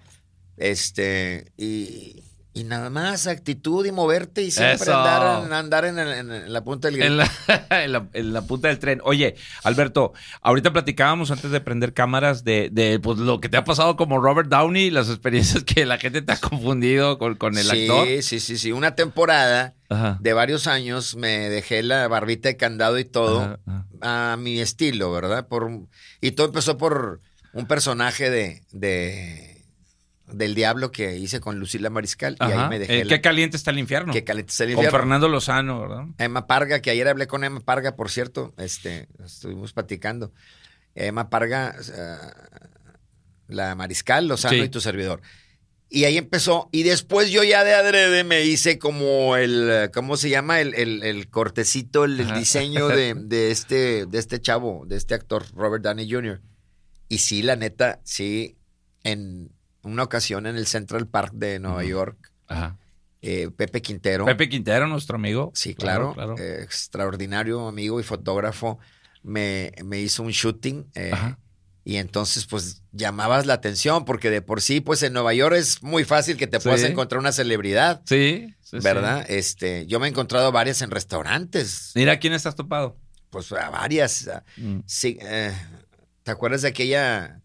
Este, 0.57 1.51
y, 1.57 2.23
y 2.55 2.65
nada 2.65 2.91
más, 2.91 3.25
actitud 3.25 3.83
y 3.85 3.91
moverte 3.91 4.43
y 4.43 4.51
siempre 4.51 4.91
andar, 4.93 5.43
en, 5.45 5.53
andar 5.53 5.85
en, 5.85 5.97
el- 5.97 6.13
en 6.31 6.53
la 6.53 6.63
punta 6.63 6.91
del. 6.91 7.01
En 7.01 7.17
la, 7.17 7.31
en 7.71 7.91
la- 7.91 8.07
en 8.13 8.31
la 8.33 8.43
punta 8.43 8.67
del 8.67 8.77
tren. 8.77 9.01
Oye, 9.03 9.35
Alberto, 9.63 10.13
ahorita 10.41 10.71
platicábamos 10.71 11.31
antes 11.31 11.49
de 11.49 11.59
prender 11.61 11.93
cámaras 11.93 12.43
de, 12.43 12.69
de, 12.71 12.99
pues, 12.99 13.17
lo 13.17 13.39
que 13.39 13.49
te 13.49 13.57
ha 13.57 13.63
pasado 13.63 13.95
como 13.95 14.19
Robert 14.19 14.49
Downey, 14.49 14.91
las 14.91 15.09
experiencias 15.09 15.63
que 15.63 15.85
la 15.87 15.97
gente 15.97 16.21
te 16.21 16.31
ha 16.31 16.37
confundido 16.39 17.17
con, 17.17 17.35
con 17.37 17.57
el 17.57 17.65
sí, 17.65 17.81
actor. 17.87 18.07
Sí, 18.21 18.39
sí, 18.39 18.57
sí. 18.59 18.71
Una 18.71 18.93
temporada 18.93 19.73
Ajá. 19.89 20.17
de 20.21 20.33
varios 20.33 20.67
años 20.67 21.15
me 21.15 21.49
dejé 21.49 21.81
la 21.81 22.07
barbita 22.07 22.49
de 22.49 22.57
candado 22.57 22.99
y 22.99 23.05
todo 23.05 23.41
Ajá, 23.41 23.59
ajá. 24.01 24.33
a 24.33 24.37
mi 24.37 24.59
estilo, 24.59 25.11
¿verdad? 25.11 25.47
Por, 25.47 25.71
y 26.21 26.31
todo 26.31 26.47
empezó 26.47 26.77
por 26.77 27.19
un 27.53 27.65
personaje 27.67 28.29
de, 28.29 28.61
de 28.71 29.52
del 30.31 30.55
diablo 30.55 30.91
que 30.91 31.17
hice 31.17 31.39
con 31.39 31.59
Lucila 31.59 31.89
Mariscal 31.89 32.37
y 32.39 32.43
ahí 32.43 32.69
me 32.69 32.79
dejé 32.79 32.99
Eh, 33.01 33.05
la- 33.05 33.09
Qué 33.09 33.21
caliente 33.21 33.57
está 33.57 33.71
el 33.71 33.79
infierno. 33.79 34.13
que 34.13 34.23
caliente 34.23 34.51
está 34.51 34.63
el 34.63 34.69
con 34.73 34.83
infierno. 34.85 34.97
Fernando 34.99 35.27
Lozano, 35.27 35.81
¿verdad? 35.81 36.05
Emma 36.17 36.47
Parga, 36.47 36.81
que 36.81 36.89
ayer 36.91 37.07
hablé 37.07 37.27
con 37.27 37.43
Emma 37.43 37.59
Parga, 37.59 37.95
por 37.95 38.09
cierto, 38.09 38.53
este, 38.57 39.07
estuvimos 39.23 39.73
platicando. 39.73 40.31
Emma 40.95 41.29
Parga, 41.29 41.75
eh, 41.77 42.17
la 43.47 43.75
Mariscal, 43.75 44.27
Lozano 44.27 44.53
Sí. 44.55 44.61
y 44.61 44.69
tu 44.69 44.81
servidor. 44.81 45.21
Y 45.89 46.05
ahí 46.05 46.17
empezó, 46.17 46.69
y 46.71 46.81
después 46.83 47.29
yo 47.29 47.43
ya 47.43 47.63
de 47.63 47.75
adrede 47.75 48.23
me 48.23 48.41
hice 48.43 48.79
como 48.79 49.35
el, 49.35 49.91
¿cómo 49.93 50.17
se 50.17 50.29
llama? 50.29 50.59
El, 50.59 50.73
el- 50.73 51.03
el 51.03 51.29
cortecito, 51.29 52.05
el, 52.05 52.19
el 52.19 52.33
diseño 52.33 52.87
de, 52.87 53.13
de 53.17 53.51
este, 53.51 54.07
de 54.07 54.17
este 54.17 54.41
chavo, 54.41 54.85
de 54.87 54.95
este 54.95 55.13
actor, 55.13 55.45
Robert 55.53 55.83
Downey 55.83 56.09
Jr. 56.09 56.41
Y 57.09 57.19
sí, 57.19 57.43
la 57.43 57.55
neta, 57.55 57.99
sí, 58.03 58.57
en 59.03 59.51
una 59.83 60.03
ocasión 60.03 60.45
en 60.47 60.55
el 60.55 60.65
Central 60.67 61.07
Park 61.07 61.33
de 61.33 61.59
Nueva. 61.59 61.83
York, 61.83 62.31
Ajá. 62.47 62.77
eh, 63.21 63.49
Pepe 63.55 63.81
Quintero. 63.81 64.25
Pepe 64.25 64.49
Quintero, 64.49 64.87
nuestro 64.87 65.15
amigo. 65.17 65.51
Sí, 65.55 65.75
claro. 65.75 66.13
claro. 66.13 66.35
eh, 66.37 66.61
extraordinario 66.63 67.67
amigo 67.67 67.99
y 67.99 68.03
fotógrafo. 68.03 68.79
Me, 69.23 69.71
me 69.83 69.99
hizo 70.01 70.23
un 70.23 70.31
shooting. 70.31 70.85
eh, 70.95 71.11
Ajá. 71.13 71.37
y 71.85 71.97
entonces, 71.97 72.45
pues, 72.45 72.81
llamabas 72.93 73.45
la 73.45 73.53
atención, 73.55 74.05
porque 74.05 74.29
de 74.29 74.41
por 74.41 74.61
sí, 74.61 74.79
pues, 74.81 75.03
en 75.03 75.11
Nueva 75.13 75.33
York 75.33 75.55
es 75.55 75.81
muy 75.83 76.03
fácil 76.05 76.37
que 76.37 76.47
te 76.47 76.59
Sí. 76.59 76.63
puedas 76.69 76.83
encontrar 76.83 77.19
una 77.19 77.31
celebridad, 77.33 78.01
Sí, 78.05 78.53
sí, 78.61 78.77
sí. 78.77 78.83
¿verdad? 78.83 79.25
Este, 79.29 79.85
yo 79.85 79.99
me 79.99 80.07
he 80.07 80.09
encontrado 80.09 80.51
varias 80.53 80.81
en 80.81 80.91
restaurantes, 80.91 81.91
Mira, 81.95 82.19
¿quién 82.19 82.31
estás 82.33 82.55
topado? 82.55 82.97
pues, 83.29 83.51
a 83.51 83.69
varias. 83.69 84.29
Mm. 84.57 84.79
sí, 84.85 85.17
¿Te 86.23 86.31
acuerdas 86.31 86.61
de 86.61 86.69
aquella, 86.69 87.41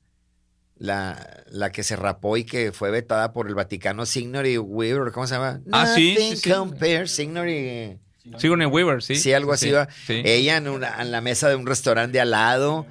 la, 0.78 1.42
la 1.50 1.70
que 1.73 1.82
se 1.82 1.97
rapó 1.97 2.37
y 2.37 2.44
que 2.44 2.73
fue 2.73 2.90
vetada 2.90 3.32
por 3.32 3.49
el 3.49 3.54
Vaticano, 3.54 4.06
Signori 4.06 4.58
Weaver, 4.58 5.12
¿cómo 5.12 5.26
se 5.26 5.35
llama? 5.35 5.61
Ah, 5.73 5.87
sí, 5.94 6.12
Nothing 6.14 6.37
sí, 6.37 6.42
sí. 6.42 6.50
compares. 6.50 7.11
Sigourney 7.12 8.66
Weaver, 8.66 9.02
sí. 9.02 9.16
Sí, 9.16 9.32
algo 9.32 9.52
así 9.52 9.66
Sí, 9.66 9.73
va. 9.73 9.88
sí. 10.06 10.23
Ella 10.25 10.56
en, 10.58 10.68
una- 10.68 11.00
en 11.00 11.11
la 11.11 11.20
mesa 11.20 11.49
de 11.49 11.56
un 11.56 11.66
restaurante 11.66 12.20
al 12.20 12.30
lado. 12.30 12.87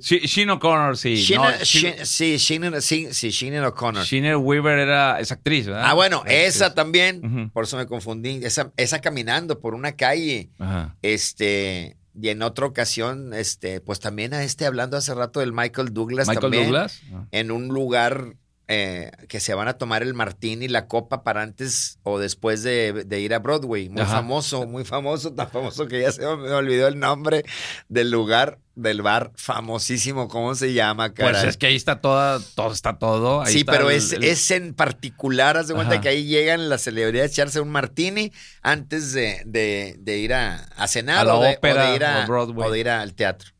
She- 0.00 0.26
Sheen 0.26 0.50
O'Connor, 0.50 0.96
sí. 0.96 1.14
Sheena- 1.14 1.58
No, 1.58 1.64
sí, 1.64 2.36
Sheena, 2.38 2.80
sí, 2.80 3.08
Sheena 3.30 3.68
O'Connor. 3.68 4.04
Weaver 4.40 4.78
era, 4.80 5.20
es 5.20 5.30
actriz, 5.30 5.66
¿verdad? 5.66 5.82
Ah, 5.86 5.94
bueno, 5.94 6.24
Es 6.26 6.56
esa 6.56 6.66
actriz. 6.66 6.76
también, 6.76 7.50
por 7.50 7.64
eso 7.64 7.76
me 7.76 7.86
confundí. 7.86 8.40
Esa, 8.44 8.72
esa 8.76 9.00
caminando 9.00 9.60
por 9.60 9.74
una 9.74 9.92
calle, 9.92 10.50
Ajá. 10.58 10.96
este, 11.02 11.96
y 12.20 12.28
en 12.28 12.42
otra 12.42 12.66
ocasión, 12.66 13.32
este, 13.34 13.80
pues 13.80 14.00
también 14.00 14.34
a 14.34 14.42
este 14.42 14.66
hablando 14.66 14.96
hace 14.96 15.14
rato 15.14 15.40
del 15.40 15.52
Michael 15.52 15.92
Douglas 15.92 16.28
Michael 16.28 16.42
también, 16.42 16.64
Douglas. 16.64 17.00
Ah. 17.12 17.26
en 17.30 17.50
un 17.50 17.68
lugar 17.68 18.36
eh, 18.68 19.10
que 19.28 19.40
se 19.40 19.54
van 19.54 19.68
a 19.68 19.74
tomar 19.74 20.02
el 20.02 20.14
martini 20.14 20.66
y 20.66 20.68
la 20.68 20.86
copa 20.86 21.24
para 21.24 21.42
antes 21.42 21.98
o 22.04 22.18
después 22.18 22.62
de, 22.62 23.04
de 23.06 23.20
ir 23.20 23.34
a 23.34 23.38
Broadway. 23.38 23.88
Muy 23.88 24.02
Ajá. 24.02 24.16
famoso, 24.16 24.66
muy 24.66 24.84
famoso, 24.84 25.32
tan 25.34 25.50
famoso 25.50 25.88
que 25.88 26.00
ya 26.00 26.12
se 26.12 26.22
me 26.22 26.50
olvidó 26.52 26.86
el 26.88 26.98
nombre 26.98 27.44
del 27.88 28.10
lugar, 28.10 28.58
del 28.74 29.02
bar 29.02 29.32
famosísimo, 29.34 30.28
¿cómo 30.28 30.54
se 30.54 30.72
llama, 30.72 31.12
Pues 31.14 31.32
caray? 31.32 31.48
es 31.50 31.56
que 31.58 31.66
ahí 31.66 31.76
está 31.76 32.00
toda, 32.00 32.40
todo 32.54 32.72
está 32.72 32.98
todo. 32.98 33.42
ahí 33.42 33.52
Sí, 33.52 33.58
está 33.60 33.72
pero 33.72 33.90
el- 33.90 33.96
es, 33.96 34.12
el- 34.12 34.24
es 34.24 34.50
en 34.50 34.72
particular, 34.74 35.56
haz 35.58 35.68
de 35.68 35.74
cuenta 35.74 35.94
Ajá. 35.94 36.00
que 36.02 36.08
ahí 36.08 36.24
llegan 36.24 36.68
las 36.70 36.82
celebridades 36.82 37.30
a 37.30 37.34
echarse 37.34 37.60
un 37.60 37.68
martini 37.70 38.32
antes 38.62 39.12
de, 39.12 39.42
de- 39.44 39.96
de 39.98 40.18
ir 40.18 40.32
a, 40.34 40.56
a 40.76 40.88
cenar 40.88 41.18
A 41.20 41.24
la 41.24 41.34
o, 41.36 41.42
de, 41.42 41.48
o 41.50 41.52
ópera 41.52 41.90
de 41.90 41.96
ir 41.96 42.04
a- 42.04 42.24
o 42.24 42.26
Broadway. 42.26 42.68
o 42.68 42.72
de 42.72 42.78
ir 42.80 42.88
al 42.88 43.14
teatro. 43.14 43.50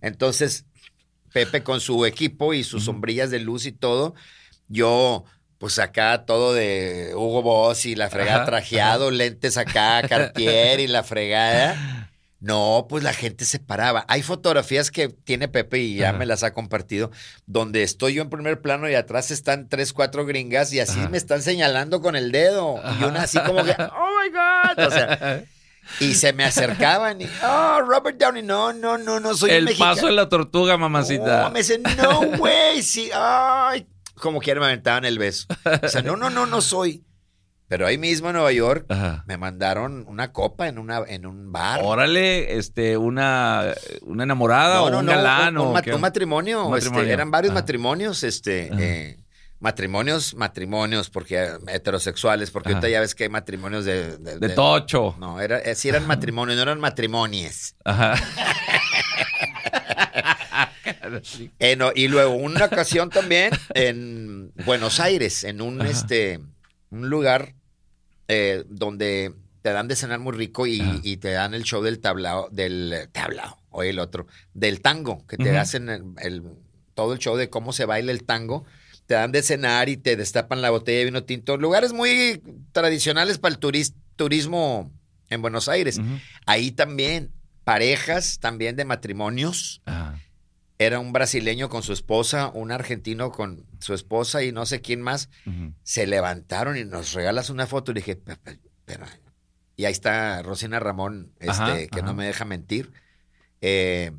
Entonces, 0.00 0.64
Pepe 1.32 1.62
con 1.62 1.80
su 1.80 2.04
equipo 2.06 2.54
y 2.54 2.62
sus 2.64 2.84
sombrillas 2.84 3.30
de 3.30 3.40
luz 3.40 3.66
y 3.66 3.72
todo, 3.72 4.14
yo 4.68 5.24
pues 5.58 5.78
acá 5.78 6.26
todo 6.26 6.52
de 6.52 7.12
Hugo 7.14 7.42
Boss 7.42 7.86
y 7.86 7.94
la 7.94 8.10
fregada 8.10 8.38
Ajá, 8.42 8.44
trajeado, 8.46 9.10
lentes 9.10 9.56
acá, 9.56 10.02
Cartier 10.08 10.80
y 10.80 10.86
la 10.88 11.02
fregada. 11.02 12.10
No, 12.44 12.84
pues 12.90 13.02
la 13.02 13.14
gente 13.14 13.46
se 13.46 13.58
paraba. 13.58 14.04
Hay 14.06 14.20
fotografías 14.20 14.90
que 14.90 15.08
tiene 15.08 15.48
Pepe 15.48 15.78
y 15.78 15.96
ya 15.96 16.10
Ajá. 16.10 16.18
me 16.18 16.26
las 16.26 16.42
ha 16.42 16.52
compartido, 16.52 17.10
donde 17.46 17.82
estoy 17.82 18.12
yo 18.12 18.22
en 18.22 18.28
primer 18.28 18.60
plano 18.60 18.86
y 18.90 18.94
atrás 18.94 19.30
están 19.30 19.70
tres, 19.70 19.94
cuatro 19.94 20.26
gringas 20.26 20.70
y 20.74 20.78
así 20.78 21.00
Ajá. 21.00 21.08
me 21.08 21.16
están 21.16 21.40
señalando 21.40 22.02
con 22.02 22.16
el 22.16 22.32
dedo. 22.32 22.82
Y 23.00 23.04
una 23.04 23.22
así 23.22 23.38
como 23.40 23.64
que, 23.64 23.70
oh 23.72 24.10
my 24.22 24.28
God. 24.30 24.86
O 24.86 24.90
sea, 24.90 25.42
y 26.00 26.12
se 26.12 26.34
me 26.34 26.44
acercaban 26.44 27.22
y, 27.22 27.26
oh, 27.42 27.80
Robert 27.80 28.18
Downey, 28.18 28.42
no, 28.42 28.74
no, 28.74 28.98
no, 28.98 29.20
no 29.20 29.34
soy 29.34 29.50
el 29.52 29.64
mexicano. 29.64 29.94
paso 29.94 30.06
de 30.08 30.12
la 30.12 30.28
tortuga, 30.28 30.76
mamacita. 30.76 31.44
No, 31.44 31.50
me 31.50 31.60
dicen, 31.60 31.82
no, 31.96 32.26
güey, 32.36 32.82
sí, 32.82 33.08
ay. 33.14 33.86
Como 34.16 34.40
quiera 34.40 34.60
me 34.60 34.66
aventaban 34.66 35.06
el 35.06 35.18
beso. 35.18 35.46
O 35.82 35.88
sea, 35.88 36.02
no, 36.02 36.14
no, 36.16 36.28
no, 36.28 36.44
no 36.44 36.60
soy. 36.60 37.04
Pero 37.74 37.88
ahí 37.88 37.98
mismo 37.98 38.28
en 38.28 38.34
Nueva 38.34 38.52
York 38.52 38.86
Ajá. 38.88 39.24
me 39.26 39.36
mandaron 39.36 40.04
una 40.06 40.30
copa 40.30 40.68
en, 40.68 40.78
una, 40.78 41.02
en 41.08 41.26
un 41.26 41.50
bar. 41.50 41.80
Órale, 41.82 42.56
este, 42.56 42.96
una, 42.96 43.74
una 44.02 44.22
enamorada 44.22 44.76
No, 44.76 44.84
o 44.84 44.90
no, 44.90 44.98
un 45.00 45.06
no, 45.06 45.10
galán 45.10 45.58
un, 45.58 45.66
o 45.66 45.72
un 45.96 46.00
matrimonio, 46.00 46.62
este, 46.76 46.90
matrimonio. 46.90 47.12
eran 47.12 47.32
varios 47.32 47.50
Ajá. 47.50 47.62
matrimonios, 47.62 48.22
este, 48.22 48.70
eh, 48.78 49.16
matrimonios, 49.58 50.36
matrimonios, 50.36 51.10
porque 51.10 51.48
heterosexuales, 51.66 52.52
porque 52.52 52.68
Ajá. 52.68 52.76
ahorita 52.78 52.88
ya 52.92 53.00
ves 53.00 53.12
que 53.16 53.24
hay 53.24 53.28
matrimonios 53.30 53.84
de... 53.84 54.18
De, 54.18 54.38
de 54.38 54.48
de- 54.48 54.54
tocho. 54.54 55.16
No, 55.18 55.40
era, 55.40 55.58
eh, 55.58 55.74
sí 55.74 55.88
eran 55.88 56.06
matrimonios, 56.06 56.54
no 56.54 56.62
eran 56.62 56.78
matrimonies. 56.78 57.74
Ajá. 57.84 58.14
Eh, 61.58 61.76
no, 61.76 61.90
y 61.94 62.08
luego 62.08 62.34
una 62.34 62.64
ocasión 62.66 63.08
también 63.10 63.50
en 63.74 64.52
Buenos 64.64 65.00
Aires, 65.00 65.44
en 65.44 65.60
un 65.60 65.80
este 65.82 66.40
un 66.90 67.08
lugar 67.08 67.54
eh, 68.28 68.64
donde 68.68 69.34
te 69.62 69.70
dan 69.72 69.88
de 69.88 69.96
cenar 69.96 70.18
muy 70.20 70.32
rico 70.36 70.66
y, 70.66 70.80
y 71.02 71.16
te 71.16 71.30
dan 71.32 71.54
el 71.54 71.62
show 71.64 71.82
del 71.82 71.98
tablao, 72.00 72.48
del 72.50 73.08
tablao, 73.12 73.58
o 73.70 73.82
el 73.82 73.98
otro, 73.98 74.26
del 74.52 74.80
tango, 74.80 75.26
que 75.26 75.36
te 75.38 75.56
hacen 75.58 75.88
el, 75.88 76.04
el- 76.20 76.42
todo 76.94 77.12
el 77.12 77.18
show 77.18 77.36
de 77.36 77.50
cómo 77.50 77.72
se 77.72 77.86
baila 77.86 78.12
el 78.12 78.24
tango. 78.24 78.64
Te 79.06 79.14
dan 79.14 79.32
de 79.32 79.42
cenar 79.42 79.88
y 79.88 79.96
te 79.96 80.16
destapan 80.16 80.62
la 80.62 80.70
botella 80.70 80.98
de 81.00 81.04
vino 81.06 81.24
tinto. 81.24 81.56
Lugares 81.56 81.92
muy 81.92 82.40
tradicionales 82.72 83.38
para 83.38 83.54
el 83.54 83.60
turis- 83.60 83.94
turismo 84.16 84.90
en 85.28 85.42
Buenos 85.42 85.68
Aires. 85.68 86.00
Ahí 86.46 86.70
también, 86.70 87.30
parejas 87.64 88.38
también 88.38 88.76
de 88.76 88.84
matrimonios 88.84 89.80
Ajá. 89.86 90.18
Era 90.78 90.98
un 90.98 91.12
brasileño 91.12 91.68
con 91.68 91.82
su 91.82 91.92
esposa, 91.92 92.50
un 92.52 92.72
argentino 92.72 93.30
con 93.30 93.64
su 93.80 93.94
esposa 93.94 94.42
y 94.42 94.50
no 94.52 94.66
sé 94.66 94.80
quién 94.80 95.00
más, 95.02 95.28
se 95.82 96.06
levantaron 96.06 96.76
y 96.76 96.84
nos 96.84 97.12
regalas 97.12 97.48
una 97.50 97.66
foto. 97.66 97.92
Y 97.92 97.94
dije, 97.94 98.16
"Pe- 98.16 98.36
pe- 98.36 98.58
espera. 98.64 99.08
Y 99.76 99.84
ahí 99.86 99.92
está 99.92 100.42
Rosina 100.42 100.78
Ramón, 100.80 101.32
este, 101.40 101.50
Ajá, 101.50 101.76
que 101.76 101.88
ajá. 102.00 102.02
no 102.06 102.14
me 102.14 102.26
deja 102.26 102.44
mentir. 102.44 102.92
Eh, 103.60 104.12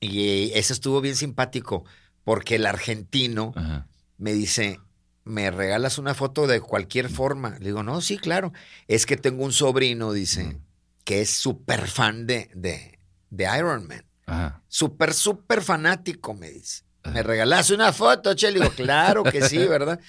y 0.00 0.50
eso 0.54 0.72
estuvo 0.72 1.00
bien 1.00 1.16
simpático, 1.16 1.84
porque 2.24 2.56
el 2.56 2.66
argentino 2.66 3.52
Ajá. 3.56 3.86
me 4.18 4.32
dice, 4.32 4.80
¿me 5.24 5.50
regalas 5.50 5.98
una 5.98 6.14
foto 6.14 6.46
de 6.46 6.60
cualquier 6.60 7.08
forma? 7.08 7.58
Le 7.60 7.66
digo, 7.66 7.82
no, 7.82 8.00
sí, 8.00 8.18
claro. 8.18 8.52
Es 8.88 9.06
que 9.06 9.16
tengo 9.16 9.44
un 9.44 9.52
sobrino, 9.52 10.12
dice, 10.12 10.58
que 11.04 11.20
es 11.22 11.30
súper 11.30 11.88
fan 11.88 12.26
de, 12.26 12.50
de, 12.54 12.98
de 13.30 13.48
Iron 13.58 13.86
Man. 13.86 14.04
Ajá. 14.32 14.62
Súper, 14.68 15.12
súper 15.12 15.62
fanático, 15.62 16.34
me 16.34 16.50
dice. 16.50 16.84
Ajá. 17.02 17.14
¿Me 17.14 17.22
regalas 17.22 17.70
una 17.70 17.92
foto, 17.92 18.34
Che? 18.34 18.50
Le 18.50 18.60
digo, 18.60 18.70
claro 18.76 19.22
que 19.24 19.42
sí, 19.42 19.58
¿verdad? 19.58 20.00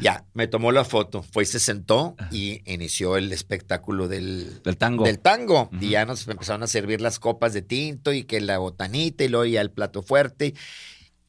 Ya, 0.00 0.24
me 0.34 0.48
tomó 0.48 0.72
la 0.72 0.84
foto, 0.84 1.22
fue 1.22 1.44
y 1.44 1.46
se 1.46 1.60
sentó 1.60 2.16
y 2.32 2.62
inició 2.70 3.16
el 3.16 3.32
espectáculo 3.32 4.08
del, 4.08 4.60
Del 4.64 4.76
tango. 4.76 5.04
del 5.04 5.20
tango. 5.20 5.70
Y 5.80 5.90
ya 5.90 6.04
nos 6.04 6.26
empezaron 6.26 6.64
a 6.64 6.66
servir 6.66 7.00
las 7.00 7.20
copas 7.20 7.52
de 7.52 7.62
tinto 7.62 8.12
y 8.12 8.24
que 8.24 8.40
la 8.40 8.58
botanita 8.58 9.22
y 9.22 9.28
luego 9.28 9.44
ya 9.44 9.60
el 9.60 9.70
plato 9.70 10.02
fuerte. 10.02 10.54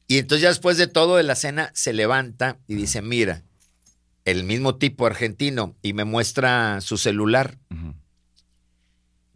Y 0.08 0.18
entonces 0.18 0.42
ya 0.42 0.48
después 0.48 0.78
de 0.78 0.88
todo 0.88 1.16
de 1.16 1.22
la 1.22 1.36
cena 1.36 1.70
se 1.74 1.92
levanta 1.92 2.58
y 2.66 2.74
dice, 2.74 3.02
mira, 3.02 3.44
el 4.24 4.42
mismo 4.42 4.74
tipo 4.76 5.06
argentino 5.06 5.76
y 5.80 5.92
me 5.92 6.04
muestra 6.04 6.80
su 6.80 6.96
celular. 6.96 7.58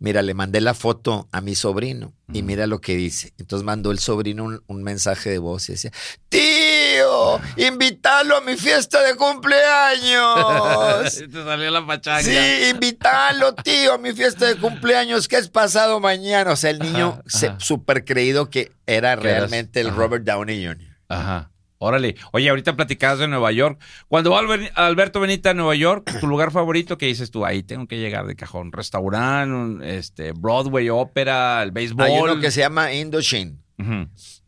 Mira, 0.00 0.22
le 0.22 0.32
mandé 0.32 0.62
la 0.62 0.72
foto 0.72 1.28
a 1.30 1.42
mi 1.42 1.54
sobrino 1.54 2.14
y 2.32 2.42
mira 2.42 2.66
lo 2.66 2.80
que 2.80 2.96
dice. 2.96 3.34
Entonces 3.36 3.66
mandó 3.66 3.90
el 3.90 3.98
sobrino 3.98 4.44
un, 4.44 4.62
un 4.66 4.82
mensaje 4.82 5.28
de 5.28 5.36
voz 5.36 5.68
y 5.68 5.72
decía, 5.72 5.92
tío, 6.30 7.38
invítalo 7.58 8.38
a 8.38 8.40
mi 8.40 8.56
fiesta 8.56 9.02
de 9.02 9.14
cumpleaños. 9.14 11.16
Te 11.30 11.44
salió 11.44 11.70
la 11.70 11.86
pachanga. 11.86 12.22
Sí, 12.22 12.70
invítalo, 12.70 13.54
tío, 13.54 13.92
a 13.92 13.98
mi 13.98 14.14
fiesta 14.14 14.46
de 14.46 14.56
cumpleaños 14.56 15.28
que 15.28 15.36
es 15.36 15.50
pasado 15.50 16.00
mañana. 16.00 16.52
O 16.52 16.56
sea, 16.56 16.70
el 16.70 16.78
niño 16.78 17.22
súper 17.58 18.06
creído 18.06 18.48
que 18.48 18.72
era 18.86 19.16
realmente 19.16 19.82
el 19.82 19.88
ajá. 19.88 19.96
Robert 19.96 20.24
Downey 20.24 20.64
Jr. 20.64 20.96
Ajá. 21.08 21.49
Órale. 21.82 22.14
Oye, 22.32 22.50
ahorita 22.50 22.76
platicabas 22.76 23.20
de 23.20 23.26
Nueva 23.28 23.50
York. 23.52 23.80
Cuando 24.06 24.32
va 24.32 24.40
Alber- 24.42 24.70
Alberto 24.74 25.18
Benita 25.18 25.50
a 25.50 25.54
Nueva 25.54 25.74
York, 25.74 26.12
tu 26.20 26.26
lugar 26.26 26.50
favorito, 26.52 26.98
¿qué 26.98 27.06
dices 27.06 27.30
tú? 27.30 27.46
Ahí 27.46 27.62
tengo 27.62 27.86
que 27.88 27.98
llegar 27.98 28.26
de 28.26 28.36
cajón. 28.36 28.70
Restaurante, 28.70 29.96
este, 29.96 30.32
Broadway, 30.32 30.90
ópera, 30.90 31.62
el 31.62 31.70
béisbol. 31.70 32.04
Hay 32.04 32.18
uno 32.20 32.38
que 32.38 32.50
se 32.50 32.60
llama 32.60 32.92
Indochine. 32.92 33.56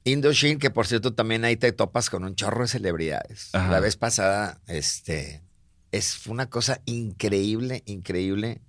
Indochine, 0.04 0.58
que 0.58 0.68
por 0.68 0.86
cierto 0.86 1.14
también 1.14 1.44
ahí 1.46 1.56
te 1.56 1.72
topas 1.72 2.10
con 2.10 2.22
un 2.24 2.34
chorro 2.34 2.62
de 2.62 2.68
celebridades. 2.68 3.48
Ajá. 3.54 3.70
La 3.70 3.80
vez 3.80 3.96
pasada, 3.96 4.60
este, 4.66 5.42
es 5.90 6.26
una 6.26 6.50
cosa 6.50 6.82
increíble, 6.84 7.82
increíble, 7.86 8.60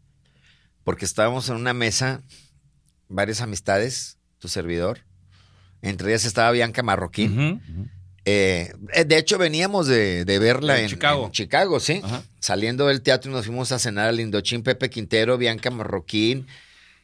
porque 0.85 1.03
estábamos 1.03 1.49
en 1.49 1.55
una 1.55 1.73
mesa, 1.73 2.21
varias 3.09 3.41
amistades, 3.41 4.19
tu 4.39 4.47
servidor, 4.47 4.99
entre 5.81 6.07
ellas 6.11 6.23
estaba 6.23 6.49
Bianca 6.51 6.81
Marroquín. 6.81 7.39
Eh, 7.39 7.89
eh, 8.25 8.73
de 9.05 9.17
hecho, 9.17 9.37
veníamos 9.37 9.87
de, 9.87 10.25
de 10.25 10.39
verla 10.39 10.77
En 10.77 10.83
en, 10.85 10.89
Chicago. 10.89 11.25
en 11.25 11.31
Chicago, 11.31 11.79
sí. 11.79 12.01
Ajá. 12.03 12.23
Saliendo 12.39 12.87
del 12.87 13.01
teatro 13.01 13.31
nos 13.31 13.45
fuimos 13.45 13.71
a 13.71 13.79
cenar 13.79 14.07
al 14.09 14.19
Indochín, 14.19 14.63
Pepe 14.63 14.89
Quintero, 14.89 15.37
Bianca 15.37 15.69
Marroquín, 15.71 16.47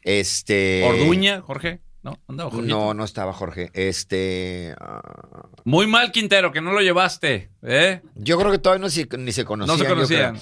este... 0.02 0.84
Orduña, 0.86 1.42
Jorge. 1.42 1.82
¿No? 2.02 2.18
Andaba. 2.30 2.50
No, 2.62 2.94
no 2.94 3.04
estaba 3.04 3.34
Jorge. 3.34 3.70
Este... 3.74 4.74
ah, 4.80 5.50
Muy 5.66 5.86
mal, 5.88 6.12
Quintero, 6.14 6.52
que 6.54 6.62
no 6.62 6.72
lo 6.72 6.80
llevaste. 6.82 7.50
¿eh? 7.62 8.02
Yo 8.16 8.38
creo 8.40 8.52
que 8.52 8.58
todavía 8.60 8.82
no 8.82 8.90
se- 8.90 9.08
ni 9.18 9.32
se 9.34 9.44
conocían. 9.44 9.78
No 9.78 9.84
se 9.84 9.90
conocían. 9.90 10.40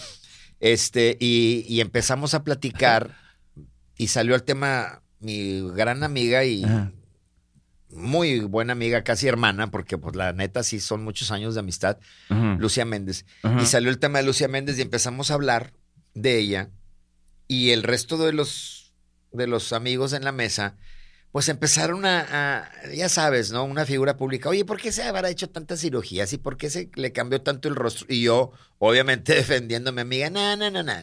Este, 0.60 1.18
y, 1.20 1.66
y 1.68 1.82
empezamos 1.82 2.34
a 2.34 2.44
platicar 2.44 3.16
y 3.98 4.08
salió 4.10 4.36
el 4.36 4.44
tema 4.44 5.02
mi 5.20 5.68
gran 5.72 6.04
amiga 6.04 6.44
y 6.46 6.64
Ajá. 6.64 6.92
Muy 7.90 8.40
buena 8.42 8.74
amiga, 8.74 9.04
casi 9.04 9.28
hermana, 9.28 9.72
porque 9.72 9.98
pues 9.98 10.16
la 10.16 10.34
neta 10.34 10.64
sí 10.64 10.80
son 10.80 11.04
muchos 11.04 11.32
años 11.32 11.54
de 11.54 11.62
amistad. 11.62 11.98
Lucía 12.60 12.86
Méndez. 12.86 13.26
Y 13.62 13.66
salió 13.66 13.90
el 13.90 14.00
tema 14.00 14.20
de 14.20 14.26
Lucía 14.26 14.48
Méndez 14.48 14.78
y 14.78 14.82
empezamos 14.82 15.32
a 15.32 15.36
hablar 15.36 15.74
de 16.14 16.38
ella 16.40 16.70
y 17.48 17.70
el 17.72 17.84
resto 17.84 18.18
de 18.18 18.34
los, 18.34 18.94
de 19.32 19.48
los 19.48 19.72
amigos 19.72 20.12
en 20.14 20.24
la 20.26 20.32
mesa, 20.32 20.76
pues 21.32 21.48
empezaron 21.50 22.06
a, 22.06 22.26
a- 22.64 22.92
ya 22.94 23.08
sabes, 23.10 23.52
¿no? 23.52 23.64
Una 23.64 23.86
figura 23.86 24.18
pública. 24.18 24.50
Oye, 24.50 24.66
¿por 24.66 24.82
qué 24.82 24.92
se 24.92 25.04
habrá 25.04 25.30
hecho 25.30 25.50
tantas 25.50 25.80
cirugías 25.82 26.34
y 26.34 26.38
por 26.38 26.58
qué 26.58 26.70
se 26.70 26.90
le 26.96 27.12
cambió 27.14 27.42
tanto 27.42 27.68
el 27.70 27.76
rostro? 27.76 28.08
Y 28.10 28.22
yo, 28.24 28.52
obviamente, 28.80 29.34
defendiéndome, 29.36 30.02
amiga, 30.02 30.30
no, 30.30 30.56
no, 30.58 30.70
no, 30.72 30.84
no. 30.84 30.94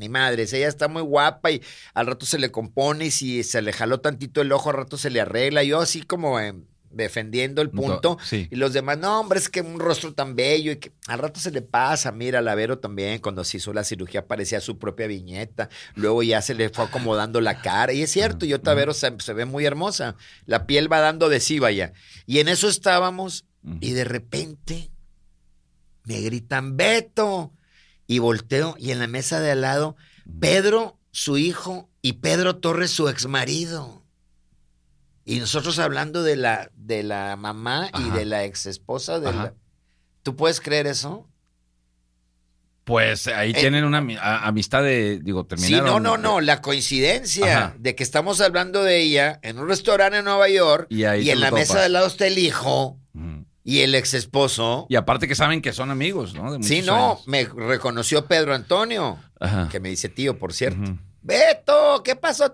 Mi 0.00 0.08
madre, 0.08 0.44
ella 0.44 0.66
está 0.66 0.88
muy 0.88 1.02
guapa 1.02 1.50
y 1.50 1.60
al 1.92 2.06
rato 2.06 2.24
se 2.24 2.38
le 2.38 2.50
compone 2.50 3.04
y 3.04 3.10
si 3.10 3.42
se 3.42 3.60
le 3.60 3.70
jaló 3.70 4.00
tantito 4.00 4.40
el 4.40 4.50
ojo, 4.50 4.70
al 4.70 4.76
rato 4.76 4.96
se 4.96 5.10
le 5.10 5.20
arregla. 5.20 5.62
Yo 5.62 5.78
así 5.78 6.00
como 6.00 6.40
eh, 6.40 6.54
defendiendo 6.88 7.60
el 7.60 7.68
punto. 7.68 8.16
Sí. 8.24 8.48
Y 8.50 8.56
los 8.56 8.72
demás, 8.72 8.96
no, 8.96 9.20
hombre, 9.20 9.38
es 9.38 9.50
que 9.50 9.60
un 9.60 9.78
rostro 9.78 10.14
tan 10.14 10.36
bello 10.36 10.72
y 10.72 10.76
que 10.76 10.92
al 11.06 11.18
rato 11.18 11.38
se 11.38 11.50
le 11.50 11.60
pasa. 11.60 12.12
Mira, 12.12 12.40
la 12.40 12.54
Vero 12.54 12.78
también, 12.78 13.18
cuando 13.18 13.44
se 13.44 13.58
hizo 13.58 13.74
la 13.74 13.84
cirugía, 13.84 14.26
parecía 14.26 14.62
su 14.62 14.78
propia 14.78 15.06
viñeta. 15.06 15.68
Luego 15.96 16.22
ya 16.22 16.40
se 16.40 16.54
le 16.54 16.70
fue 16.70 16.86
acomodando 16.86 17.42
la 17.42 17.60
cara. 17.60 17.92
Y 17.92 18.00
es 18.00 18.10
cierto, 18.10 18.46
y 18.46 18.54
otra 18.54 18.72
Vero 18.72 18.94
se, 18.94 19.14
se 19.18 19.34
ve 19.34 19.44
muy 19.44 19.66
hermosa. 19.66 20.16
La 20.46 20.66
piel 20.66 20.90
va 20.90 21.00
dando 21.00 21.28
de 21.28 21.40
sí, 21.40 21.58
vaya. 21.58 21.92
Y 22.24 22.38
en 22.38 22.48
eso 22.48 22.70
estábamos, 22.70 23.44
y 23.82 23.92
de 23.92 24.04
repente 24.04 24.90
me 26.04 26.22
gritan, 26.22 26.78
Beto. 26.78 27.52
Y 28.10 28.18
volteo, 28.18 28.74
y 28.76 28.90
en 28.90 28.98
la 28.98 29.06
mesa 29.06 29.38
de 29.38 29.52
al 29.52 29.60
lado, 29.60 29.94
Pedro, 30.40 30.98
su 31.12 31.38
hijo, 31.38 31.88
y 32.02 32.14
Pedro 32.14 32.56
Torres, 32.56 32.90
su 32.90 33.08
exmarido. 33.08 34.02
Y 35.24 35.38
nosotros 35.38 35.78
hablando 35.78 36.24
de 36.24 36.34
la, 36.34 36.72
de 36.74 37.04
la 37.04 37.36
mamá 37.36 37.88
y 37.96 38.10
de 38.10 38.24
la 38.24 38.42
ex 38.44 38.66
esposa 38.66 39.20
de 39.20 39.32
la... 39.32 39.54
¿Tú 40.24 40.34
puedes 40.34 40.60
creer 40.60 40.88
eso? 40.88 41.28
Pues 42.82 43.28
ahí 43.28 43.52
tienen 43.52 43.84
una 43.84 44.04
a- 44.20 44.48
amistad 44.48 44.82
de, 44.82 45.20
digo, 45.22 45.42
Eh, 45.42 45.44
Sí, 45.56 45.68
terminaron. 45.68 46.02
no, 46.02 46.16
no, 46.16 46.18
no, 46.18 46.40
la 46.40 46.60
coincidencia 46.60 47.58
Ajá. 47.66 47.76
de 47.78 47.94
que 47.94 48.02
estamos 48.02 48.40
hablando 48.40 48.82
de 48.82 48.98
ella 49.02 49.38
en 49.42 49.60
un 49.60 49.68
restaurante 49.68 50.18
en 50.18 50.24
Nueva 50.24 50.48
York 50.48 50.88
Y 50.90 51.04
en 51.04 51.38
la 51.40 51.52
mesa 51.52 51.78
de 51.78 51.84
al 51.84 51.92
lado 51.92 52.08
está 52.08 52.26
el 52.26 52.38
hijo. 52.38 52.98
Y 53.70 53.80
el 53.82 53.94
ex 53.94 54.14
esposo. 54.14 54.86
Y 54.88 54.96
aparte 54.96 55.28
que 55.28 55.34
saben 55.34 55.62
que 55.62 55.72
son 55.72 55.90
amigos, 55.90 56.34
¿no? 56.34 56.52
De 56.52 56.62
Sí, 56.62 56.82
no, 56.82 56.94
años. 57.12 57.26
me 57.26 57.44
reconoció 57.44 58.26
Pedro 58.26 58.54
Antonio, 58.54 59.18
Ajá. 59.38 59.68
que 59.70 59.78
me 59.80 59.88
dice 59.90 60.08
tío, 60.08 60.38
por 60.38 60.52
cierto. 60.52 60.96
Beto, 61.22 62.02
¿qué 62.04 62.16
pasó? 62.16 62.52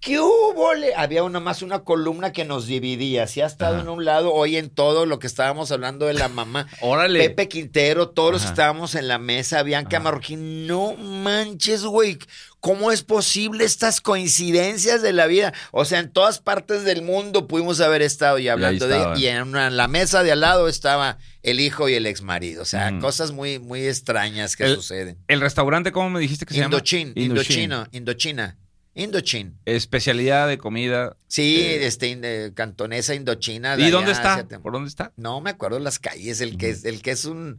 ¿Qué 0.00 0.20
hubo? 0.20 0.68
Había 0.96 1.24
una 1.24 1.40
más 1.40 1.60
una 1.62 1.80
columna 1.80 2.32
que 2.32 2.44
nos 2.44 2.66
dividía. 2.66 3.26
Si 3.26 3.40
ha 3.40 3.46
estado 3.46 3.74
Ajá. 3.74 3.82
en 3.82 3.88
un 3.88 4.04
lado, 4.04 4.32
hoy 4.32 4.56
en 4.56 4.70
todo 4.70 5.06
lo 5.06 5.18
que 5.18 5.26
estábamos 5.26 5.72
hablando 5.72 6.06
de 6.06 6.14
la 6.14 6.28
mamá. 6.28 6.68
Órale. 6.80 7.18
Pepe 7.18 7.48
Quintero, 7.48 8.08
todos 8.10 8.30
los 8.32 8.42
que 8.42 8.48
estábamos 8.48 8.94
en 8.94 9.08
la 9.08 9.18
mesa, 9.18 9.62
Bianca 9.64 9.96
Ajá. 9.96 10.04
Marroquín, 10.04 10.66
no 10.68 10.94
manches, 10.94 11.82
güey. 11.84 12.18
¿Cómo 12.60 12.92
es 12.92 13.02
posible 13.02 13.64
estas 13.64 14.00
coincidencias 14.00 15.02
de 15.02 15.12
la 15.12 15.26
vida? 15.26 15.52
O 15.72 15.84
sea, 15.84 15.98
en 16.00 16.12
todas 16.12 16.38
partes 16.38 16.84
del 16.84 17.02
mundo 17.02 17.48
pudimos 17.48 17.80
haber 17.80 18.02
estado 18.02 18.38
y 18.38 18.48
hablando 18.48 18.86
de 18.88 18.96
estaban. 18.96 19.18
y 19.18 19.26
en 19.26 19.42
una- 19.42 19.70
la 19.70 19.88
mesa 19.88 20.22
de 20.22 20.32
al 20.32 20.40
lado 20.40 20.68
estaba 20.68 21.18
el 21.42 21.60
hijo 21.60 21.88
y 21.88 21.94
el 21.94 22.06
ex 22.06 22.22
marido. 22.22 22.62
O 22.62 22.66
sea, 22.66 22.96
cosas 23.00 23.32
muy, 23.32 23.58
muy 23.58 23.86
extrañas 23.86 24.56
que 24.56 24.64
El- 24.64 24.76
suceden. 24.76 25.18
El 25.28 25.40
restaurante, 25.40 25.92
¿cómo 25.92 26.10
me 26.10 26.20
dijiste 26.20 26.46
que 26.46 26.54
se 26.54 26.60
Indochin, 26.60 27.08
llama? 27.14 27.20
Indochina, 27.26 27.88
Indochina, 27.92 28.58
Indochina. 29.02 29.52
Especialidad 29.64 30.48
de 30.48 30.58
comida. 30.58 31.16
Sí, 31.28 31.60
Eh, 31.60 31.86
este, 31.86 32.18
eh, 32.22 32.52
cantonesa 32.54 33.14
indochina. 33.14 33.76
¿Y 33.78 33.90
dónde 33.90 34.12
está? 34.12 34.44
¿Por 34.62 34.72
dónde 34.72 34.88
está? 34.88 35.12
No 35.16 35.40
me 35.40 35.50
acuerdo 35.50 35.78
las 35.78 35.98
calles. 35.98 36.40
El 36.40 36.58
que 36.58 36.70
es, 36.70 36.84
el 36.84 37.00
que 37.00 37.12
es 37.12 37.24
un, 37.24 37.58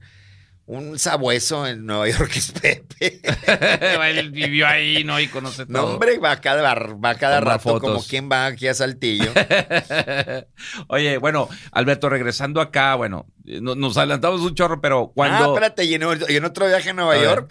un 0.66 1.00
sabueso 1.00 1.66
en 1.66 1.86
Nueva 1.86 2.10
York 2.10 2.32
es 2.36 2.52
Pepe. 2.52 3.22
Él 4.20 4.32
vivió 4.32 4.68
ahí, 4.68 5.04
¿no? 5.06 5.20
Y 5.20 5.28
conoce 5.28 5.66
todo. 5.66 5.78
No, 5.78 5.84
hombre, 5.94 6.18
va 6.20 6.32
a 6.32 6.42
cada, 6.42 6.74
va 6.76 7.16
cada 7.16 7.40
rato 7.40 7.60
fotos. 7.60 7.82
como 7.90 8.04
quien 8.04 8.30
va 8.30 8.46
aquí 8.48 8.68
a 8.68 8.74
Saltillo. 8.74 9.32
Oye, 10.88 11.18
bueno, 11.18 11.48
Alberto, 11.72 12.10
regresando 12.10 12.60
acá, 12.62 12.96
bueno, 12.96 13.26
eh, 13.46 13.60
no- 13.62 13.76
nos 13.76 13.98
adelantamos 13.98 14.42
un 14.42 14.56
chorro, 14.56 14.82
pero 14.82 15.12
cuando. 15.16 15.46
Ah, 15.46 15.48
espérate, 15.48 15.86
y 15.86 15.94
en, 15.94 16.02
y 16.28 16.36
en 16.36 16.46
otro 16.46 16.68
viaje 16.68 16.90
a 16.90 16.94
Nueva 16.94 17.14
A 17.14 17.18
ver. 17.18 17.46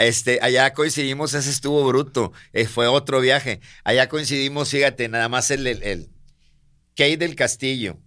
Este, 0.00 0.38
allá 0.42 0.72
coincidimos, 0.72 1.34
ese 1.34 1.50
estuvo 1.50 1.84
bruto, 1.84 2.32
eh, 2.52 2.66
fue 2.66 2.86
otro 2.86 3.20
viaje. 3.20 3.60
Allá 3.84 4.08
coincidimos, 4.08 4.70
fíjate, 4.70 5.08
nada 5.08 5.28
más 5.28 5.50
el, 5.50 5.66
el, 5.66 5.82
el 5.82 6.08
Kay 6.96 7.16
del 7.16 7.34
Castillo. 7.36 7.98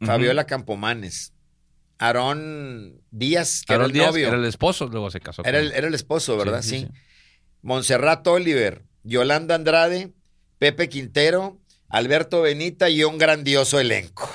Fabiola 0.00 0.46
Campomanes, 0.46 1.34
Aarón 1.98 3.02
Díaz, 3.10 3.62
que 3.66 3.74
era 3.74 3.84
el 3.84 3.92
Díaz 3.92 4.06
novio. 4.12 4.28
era 4.28 4.36
el 4.38 4.46
esposo, 4.46 4.86
luego 4.88 5.10
se 5.10 5.20
casó. 5.20 5.44
Era 5.44 5.58
el, 5.58 5.72
era 5.72 5.86
el 5.88 5.94
esposo, 5.94 6.36
¿verdad? 6.38 6.62
Sí, 6.62 6.68
Sí. 6.70 6.78
sí, 6.80 6.86
sí. 6.86 6.92
Montserrat 7.62 8.26
Oliver, 8.26 8.82
Yolanda 9.02 9.54
Andrade, 9.54 10.12
Pepe 10.58 10.88
Quintero, 10.88 11.58
Alberto 11.90 12.40
Benita 12.42 12.88
y 12.88 13.04
un 13.04 13.18
grandioso 13.18 13.78
elenco. 13.78 14.30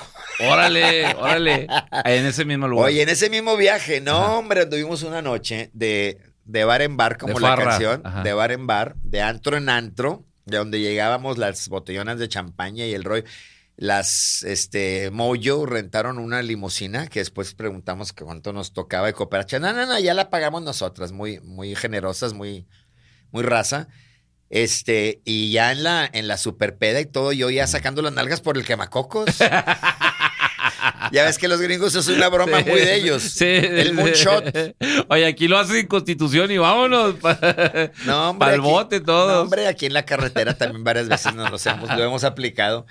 Órale, 0.48 1.14
órale. 1.16 1.66
En 2.04 2.26
ese 2.26 2.44
mismo 2.44 2.68
lugar. 2.68 2.86
Oye, 2.88 3.02
en 3.02 3.08
ese 3.08 3.28
mismo 3.30 3.56
viaje, 3.56 4.00
no, 4.00 4.16
Ajá. 4.16 4.32
hombre, 4.34 4.66
tuvimos 4.66 5.02
una 5.02 5.22
noche 5.22 5.70
de, 5.72 6.18
de 6.46 6.64
bar 6.64 6.82
en 6.82 6.96
bar, 6.96 7.18
como 7.18 7.34
De 7.34 7.40
la 7.40 7.48
farra, 7.48 7.64
canción, 7.64 8.02
ajá. 8.04 8.22
de 8.22 8.32
bar 8.32 8.52
en 8.52 8.66
bar, 8.66 8.96
de 9.02 9.20
antro 9.20 9.56
en 9.56 9.68
antro, 9.68 10.24
de 10.44 10.56
donde 10.58 10.80
llegábamos 10.80 11.38
las 11.38 11.68
botellonas 11.68 12.18
de 12.18 12.28
champaña 12.28 12.86
y 12.86 12.94
el 12.94 13.04
rollo. 13.04 13.24
Las, 13.76 14.42
este, 14.44 15.10
Moyo 15.10 15.66
rentaron 15.66 16.18
una 16.18 16.40
limusina 16.40 17.08
que 17.08 17.18
después 17.18 17.52
preguntamos 17.52 18.14
que 18.14 18.24
cuánto 18.24 18.54
nos 18.54 18.72
tocaba 18.72 19.08
de 19.08 19.12
cooperacha. 19.12 19.58
No, 19.58 19.72
no, 19.74 19.84
no, 19.84 19.98
ya 19.98 20.14
la 20.14 20.30
pagamos 20.30 20.62
nosotras, 20.62 21.12
muy, 21.12 21.40
muy 21.40 21.74
generosas, 21.74 22.32
muy, 22.32 22.66
muy 23.32 23.42
raza. 23.42 23.88
Este, 24.48 25.20
y 25.24 25.50
ya 25.50 25.72
en 25.72 25.82
la, 25.82 26.08
en 26.10 26.28
la 26.28 26.36
superpeda 26.36 27.00
y 27.00 27.06
todo, 27.06 27.32
yo 27.32 27.50
ya 27.50 27.66
sacando 27.66 28.00
las 28.00 28.12
nalgas 28.12 28.40
por 28.40 28.56
el 28.56 28.64
quemacocos. 28.64 29.26
ya 31.12 31.24
ves 31.24 31.38
que 31.38 31.48
los 31.48 31.60
gringos 31.60 31.94
es 31.94 32.08
una 32.08 32.28
broma 32.28 32.60
muy 32.60 32.80
de 32.80 32.94
ellos. 32.96 33.22
Sí. 33.22 33.44
El 33.46 33.94
moonshot. 33.94 34.74
Oye, 35.08 35.26
aquí 35.26 35.48
lo 35.48 35.58
hacen 35.58 35.86
Constitución 35.86 36.50
y 36.50 36.58
vámonos. 36.58 37.16
No, 38.04 38.30
hombre. 38.30 38.50
Aquí- 38.50 38.60
bote 38.60 39.00
todos. 39.00 39.32
No, 39.32 39.40
hombre, 39.42 39.66
aquí 39.66 39.86
en 39.86 39.92
la 39.94 40.04
carretera 40.04 40.56
también 40.56 40.84
varias 40.84 41.08
veces 41.08 41.34
nos 41.34 41.50
lo 41.50 41.70
hemos, 41.72 41.96
lo 41.96 42.04
hemos 42.04 42.24
aplicado. 42.24 42.86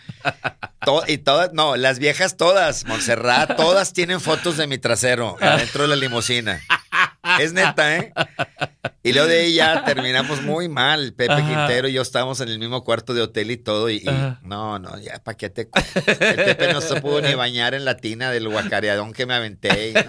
To- 0.85 1.03
y 1.07 1.17
todas, 1.17 1.53
no, 1.53 1.75
las 1.75 1.99
viejas 1.99 2.37
todas, 2.37 2.85
Montserrat, 2.85 3.55
todas 3.55 3.93
tienen 3.93 4.19
fotos 4.21 4.57
de 4.57 4.67
mi 4.67 4.77
trasero 4.77 5.37
adentro 5.41 5.83
de 5.83 5.87
la 5.89 5.95
limusina. 5.95 6.61
Es 7.39 7.53
neta, 7.53 7.97
¿eh? 7.97 8.13
Y 9.03 9.13
luego 9.13 9.27
de 9.27 9.41
ahí 9.41 9.53
ya 9.53 9.83
terminamos 9.85 10.41
muy 10.41 10.67
mal. 10.67 11.13
Pepe 11.13 11.33
Ajá. 11.33 11.45
Quintero 11.47 11.87
y 11.87 11.93
yo 11.93 12.01
estábamos 12.01 12.41
en 12.41 12.49
el 12.49 12.57
mismo 12.59 12.83
cuarto 12.83 13.13
de 13.13 13.21
hotel 13.21 13.51
y 13.51 13.57
todo. 13.57 13.89
Y, 13.89 14.03
no, 14.41 14.79
no, 14.79 14.99
ya, 14.99 15.19
¿para 15.23 15.37
qué 15.37 15.49
te 15.49 15.67
cuento? 15.69 15.89
El 16.07 16.35
Pepe 16.35 16.73
no 16.73 16.81
se 16.81 16.99
pudo 17.01 17.21
ni 17.21 17.33
bañar 17.35 17.73
en 17.75 17.85
la 17.85 17.97
tina 17.97 18.31
del 18.31 18.49
guacareadón 18.49 19.13
que 19.13 19.25
me 19.25 19.35
aventé. 19.35 19.89
y 19.89 19.93
no. 19.93 20.01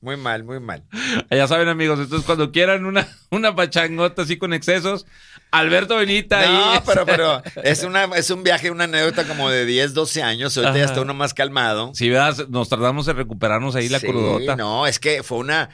Muy 0.00 0.16
mal, 0.16 0.44
muy 0.44 0.60
mal. 0.60 0.82
Ya 1.30 1.46
saben, 1.48 1.68
amigos, 1.68 1.98
entonces 1.98 2.26
cuando 2.26 2.52
quieran 2.52 2.84
una, 2.84 3.06
una 3.30 3.54
pachangota 3.54 4.22
así 4.22 4.36
con 4.36 4.52
excesos, 4.52 5.06
Alberto 5.50 5.96
Benita 5.96 6.44
No, 6.46 6.72
ahí. 6.72 6.78
pero, 6.84 7.06
pero 7.06 7.42
es, 7.62 7.84
una, 7.84 8.04
es 8.16 8.28
un 8.30 8.42
viaje, 8.42 8.70
una 8.70 8.84
anécdota 8.84 9.24
como 9.24 9.48
de 9.50 9.64
10, 9.66 9.94
12 9.94 10.22
años. 10.22 10.56
Ahorita 10.56 10.74
ya 10.76 10.84
Ajá. 10.84 10.92
está 10.92 11.00
uno 11.02 11.14
más 11.14 11.32
calmado. 11.32 11.92
Si 11.94 12.08
veas, 12.10 12.48
nos 12.48 12.68
tardamos 12.68 13.08
en 13.08 13.16
recuperarnos 13.16 13.76
ahí 13.76 13.88
la 13.88 14.00
Sí, 14.00 14.06
crudota. 14.06 14.56
No, 14.56 14.86
es 14.86 14.98
que 14.98 15.22
fue 15.22 15.38
una. 15.38 15.70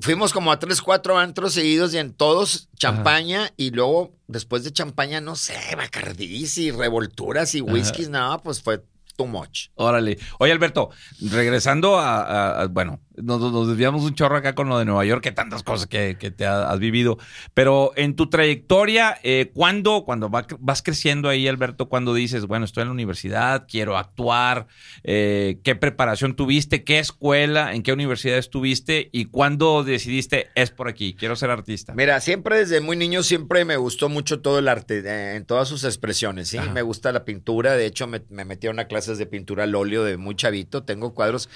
Fuimos 0.00 0.32
como 0.32 0.52
a 0.52 0.58
tres, 0.58 0.80
cuatro 0.80 1.18
antros 1.18 1.54
seguidos 1.54 1.92
y 1.92 1.98
en 1.98 2.12
todos 2.12 2.68
champaña 2.76 3.50
y 3.56 3.70
luego 3.72 4.14
después 4.28 4.62
de 4.64 4.72
champaña, 4.72 5.20
no 5.20 5.34
sé, 5.34 5.56
bacardís 5.76 6.56
y 6.58 6.70
revolturas 6.70 7.54
y 7.54 7.60
whiskies, 7.60 8.08
no, 8.08 8.40
pues 8.44 8.62
fue 8.62 8.84
too 9.16 9.26
much. 9.26 9.68
Órale. 9.74 10.16
Oye, 10.38 10.52
Alberto, 10.52 10.90
regresando 11.20 11.98
a, 11.98 12.20
a- 12.22 12.62
a- 12.62 12.66
bueno, 12.68 13.00
nos, 13.22 13.40
nos 13.40 13.68
desviamos 13.68 14.02
un 14.04 14.14
chorro 14.14 14.36
acá 14.36 14.54
con 14.54 14.68
lo 14.68 14.78
de 14.78 14.84
Nueva 14.84 15.04
York, 15.04 15.22
que 15.22 15.32
tantas 15.32 15.62
cosas 15.62 15.86
que, 15.86 16.16
que 16.18 16.30
te 16.30 16.46
ha- 16.46 16.70
has 16.70 16.78
vivido, 16.78 17.18
pero 17.54 17.92
en 17.96 18.14
tu 18.16 18.28
trayectoria, 18.28 19.18
eh, 19.22 19.50
¿cuándo, 19.54 20.04
cuando 20.04 20.30
va- 20.30 20.46
vas 20.58 20.82
creciendo 20.82 21.28
ahí, 21.28 21.46
Alberto, 21.48 21.88
cuando 21.88 22.14
dices, 22.14 22.46
bueno, 22.46 22.64
estoy 22.64 22.82
en 22.82 22.88
la 22.88 22.92
universidad, 22.94 23.66
quiero 23.68 23.96
actuar, 23.96 24.66
eh, 25.04 25.58
qué 25.64 25.74
preparación 25.76 26.34
tuviste, 26.34 26.84
qué 26.84 26.98
escuela, 26.98 27.74
en 27.74 27.82
qué 27.82 27.92
universidad 27.92 28.38
estuviste 28.38 29.08
y 29.12 29.26
cuándo 29.26 29.84
decidiste, 29.84 30.48
es 30.54 30.70
por 30.70 30.88
aquí, 30.88 31.14
quiero 31.14 31.36
ser 31.36 31.50
artista? 31.50 31.94
Mira, 31.94 32.20
siempre 32.20 32.58
desde 32.58 32.80
muy 32.80 32.96
niño 32.96 33.22
siempre 33.22 33.64
me 33.64 33.76
gustó 33.76 34.08
mucho 34.08 34.40
todo 34.40 34.58
el 34.58 34.68
arte, 34.68 34.98
eh, 35.04 35.36
en 35.36 35.44
todas 35.44 35.68
sus 35.68 35.84
expresiones, 35.84 36.48
¿sí? 36.48 36.58
Ajá. 36.58 36.72
Me 36.72 36.82
gusta 36.82 37.12
la 37.12 37.24
pintura, 37.24 37.74
de 37.74 37.86
hecho 37.86 38.06
me, 38.06 38.22
me 38.30 38.44
metí 38.44 38.66
a 38.66 38.70
una 38.70 38.86
clases 38.86 39.18
de 39.18 39.26
pintura 39.26 39.64
al 39.64 39.74
óleo 39.74 40.04
de 40.04 40.16
muy 40.16 40.34
chavito, 40.34 40.82
tengo 40.84 41.14
cuadros 41.14 41.48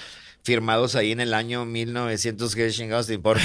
firmados 0.43 0.95
ahí 0.95 1.13
en 1.13 1.21
el 1.21 1.33
año 1.33 1.65
1900, 1.65 2.53
¿qué 2.53 2.69
chingados 2.69 3.07
te 3.07 3.13
importa? 3.13 3.41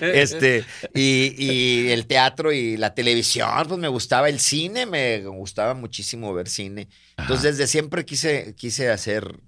este, 0.00 0.64
y, 0.94 1.34
y 1.36 1.90
el 1.90 2.06
teatro 2.06 2.52
y 2.52 2.76
la 2.76 2.94
televisión, 2.94 3.48
pues 3.66 3.80
me 3.80 3.88
gustaba 3.88 4.28
el 4.28 4.38
cine, 4.38 4.86
me 4.86 5.24
gustaba 5.24 5.74
muchísimo 5.74 6.32
ver 6.32 6.48
cine. 6.48 6.88
Entonces 7.18 7.56
desde 7.56 7.66
siempre 7.66 8.04
quise, 8.04 8.54
quise 8.56 8.90
hacer 8.90 9.40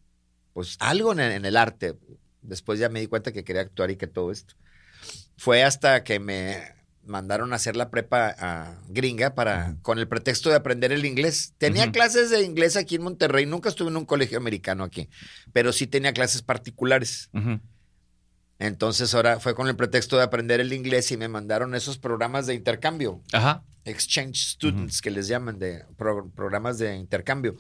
pues 0.52 0.76
algo 0.80 1.12
en, 1.12 1.20
en 1.20 1.44
el 1.44 1.56
arte. 1.56 1.94
Después 2.42 2.80
ya 2.80 2.88
me 2.88 3.00
di 3.00 3.06
cuenta 3.06 3.32
que 3.32 3.44
quería 3.44 3.62
actuar 3.62 3.92
y 3.92 3.96
que 3.96 4.08
todo 4.08 4.32
esto. 4.32 4.54
Fue 5.37 5.62
hasta 5.62 6.02
que 6.02 6.18
me, 6.18 6.77
mandaron 7.08 7.52
a 7.52 7.56
hacer 7.56 7.74
la 7.76 7.90
prepa 7.90 8.34
a 8.38 8.74
gringa 8.88 9.34
para, 9.34 9.76
con 9.82 9.98
el 9.98 10.06
pretexto 10.06 10.50
de 10.50 10.56
aprender 10.56 10.92
el 10.92 11.04
inglés. 11.04 11.54
Tenía 11.58 11.90
clases 11.90 12.30
de 12.30 12.42
inglés 12.42 12.76
aquí 12.76 12.94
en 12.96 13.02
Monterrey, 13.02 13.46
nunca 13.46 13.68
estuve 13.68 13.88
en 13.90 13.96
un 13.96 14.04
colegio 14.04 14.38
americano 14.38 14.84
aquí, 14.84 15.08
pero 15.52 15.72
sí 15.72 15.86
tenía 15.86 16.12
clases 16.12 16.42
particulares. 16.42 17.30
Entonces 18.58 19.14
ahora 19.14 19.38
fue 19.38 19.54
con 19.54 19.68
el 19.68 19.76
pretexto 19.76 20.16
de 20.16 20.24
aprender 20.24 20.60
el 20.60 20.72
inglés 20.72 21.10
y 21.12 21.16
me 21.16 21.28
mandaron 21.28 21.74
esos 21.74 21.96
programas 21.98 22.46
de 22.46 22.54
intercambio, 22.54 23.22
Ajá. 23.32 23.62
exchange 23.84 24.36
students 24.52 25.00
que 25.00 25.10
les 25.12 25.28
llaman, 25.28 25.58
de 25.58 25.84
pro- 25.96 26.28
programas 26.34 26.78
de 26.78 26.96
intercambio. 26.96 27.56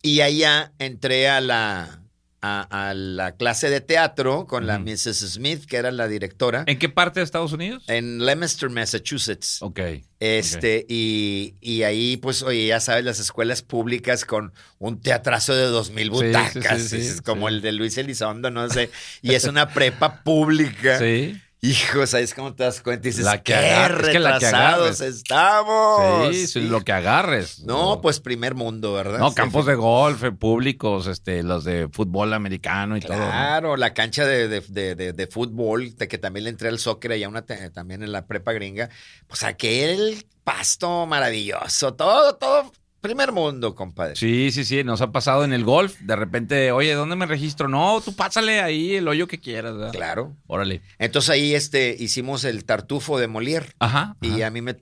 Y 0.00 0.20
allá 0.20 0.72
entré 0.78 1.28
a 1.28 1.40
la, 1.40 2.01
a, 2.42 2.88
a 2.88 2.94
la 2.94 3.36
clase 3.36 3.70
de 3.70 3.80
teatro 3.80 4.46
con 4.46 4.66
la. 4.66 4.78
Mrs. 4.78 5.32
Smith, 5.34 5.64
que 5.64 5.76
era 5.76 5.92
la 5.92 6.08
directora, 6.08 6.64
¿En 6.66 6.78
qué 6.78 6.88
parte 6.88 7.20
de 7.20 7.24
Estados 7.24 7.52
Unidos? 7.52 7.84
en 7.86 8.24
Leominster, 8.26 8.68
Massachusetts. 8.68 9.62
Ok. 9.62 9.80
Este, 10.18 10.84
y, 10.88 11.54
y 11.60 11.82
ahí, 11.84 12.16
pues, 12.16 12.42
oye, 12.42 12.66
ya 12.66 12.80
sabes, 12.80 13.04
las 13.04 13.18
escuelas 13.20 13.62
públicas 13.62 14.24
con 14.24 14.52
un 14.78 15.00
teatrazo 15.00 15.54
de 15.54 15.64
dos 15.66 15.90
mil 15.90 16.04
sí, 16.04 16.10
butacas, 16.10 16.82
sí, 16.82 16.88
sí, 16.88 16.96
es 17.08 17.22
como 17.22 17.48
el 17.48 17.60
de 17.60 17.72
Luis 17.72 17.96
Elizondo, 17.98 18.50
no 18.50 18.68
sé, 18.68 18.90
y 19.22 19.34
es 19.34 19.44
una 19.44 19.68
prepa 19.68 20.22
pública. 20.22 20.98
Sí. 20.98 21.40
Hijo, 21.64 22.04
¿sabes 22.08 22.34
cómo 22.34 22.52
te 22.56 22.64
das 22.64 22.80
cuenta? 22.82 23.06
Y 23.06 23.12
dices, 23.12 23.24
La 23.24 23.40
que 23.40 23.52
qué 23.52 23.84
es 23.84 24.08
que 24.08 24.18
la 24.18 24.36
que 24.40 24.46
agarres. 24.46 25.00
estamos. 25.00 26.34
Sí, 26.34 26.48
sí, 26.48 26.60
lo 26.62 26.80
que 26.80 26.90
agarres. 26.90 27.60
No, 27.60 28.00
pues 28.00 28.18
primer 28.18 28.56
mundo, 28.56 28.92
¿verdad? 28.94 29.20
No, 29.20 29.32
campos 29.32 29.66
de 29.66 29.76
golf 29.76 30.24
eh, 30.24 30.32
públicos, 30.32 31.06
este, 31.06 31.44
los 31.44 31.62
de 31.62 31.88
fútbol 31.92 32.32
americano 32.32 32.96
y 32.96 33.00
todo. 33.00 33.16
¿no? 33.16 33.26
Claro, 33.26 33.76
la 33.76 33.94
cancha 33.94 34.26
de, 34.26 34.48
de, 34.48 34.94
de- 35.12 35.26
fútbol, 35.28 35.94
de 35.96 36.08
que 36.08 36.18
también 36.18 36.44
le 36.44 36.50
entré 36.50 36.68
al 36.68 36.80
soccer 36.80 37.12
allá 37.12 37.28
una 37.28 37.42
también 37.46 38.02
en 38.02 38.10
la 38.10 38.26
prepa 38.26 38.52
gringa. 38.52 38.90
Pues 39.28 39.44
aquel 39.44 40.26
pasto 40.42 41.06
maravilloso, 41.06 41.94
todo, 41.94 42.34
todo, 42.38 42.72
primer 43.02 43.32
mundo, 43.32 43.74
compadre. 43.74 44.16
Sí, 44.16 44.50
sí, 44.50 44.64
sí, 44.64 44.82
nos 44.84 45.02
ha 45.02 45.12
pasado 45.12 45.44
en 45.44 45.52
el 45.52 45.64
golf. 45.64 45.98
De 46.00 46.16
repente, 46.16 46.72
oye, 46.72 46.94
¿dónde 46.94 47.16
me 47.16 47.26
registro? 47.26 47.68
No, 47.68 48.00
tú 48.00 48.16
pásale 48.16 48.60
ahí 48.60 48.94
el 48.94 49.06
hoyo 49.08 49.26
que 49.26 49.40
quieras. 49.40 49.74
¿verdad? 49.74 49.92
Claro. 49.92 50.34
Órale. 50.46 50.80
Entonces 50.98 51.28
ahí 51.28 51.54
este, 51.54 51.94
hicimos 51.98 52.44
el 52.44 52.64
tartufo 52.64 53.18
de 53.18 53.28
Molière. 53.28 53.74
Ajá. 53.78 54.16
Y 54.22 54.36
ajá. 54.36 54.46
a 54.46 54.50
mí 54.50 54.62
me, 54.62 54.74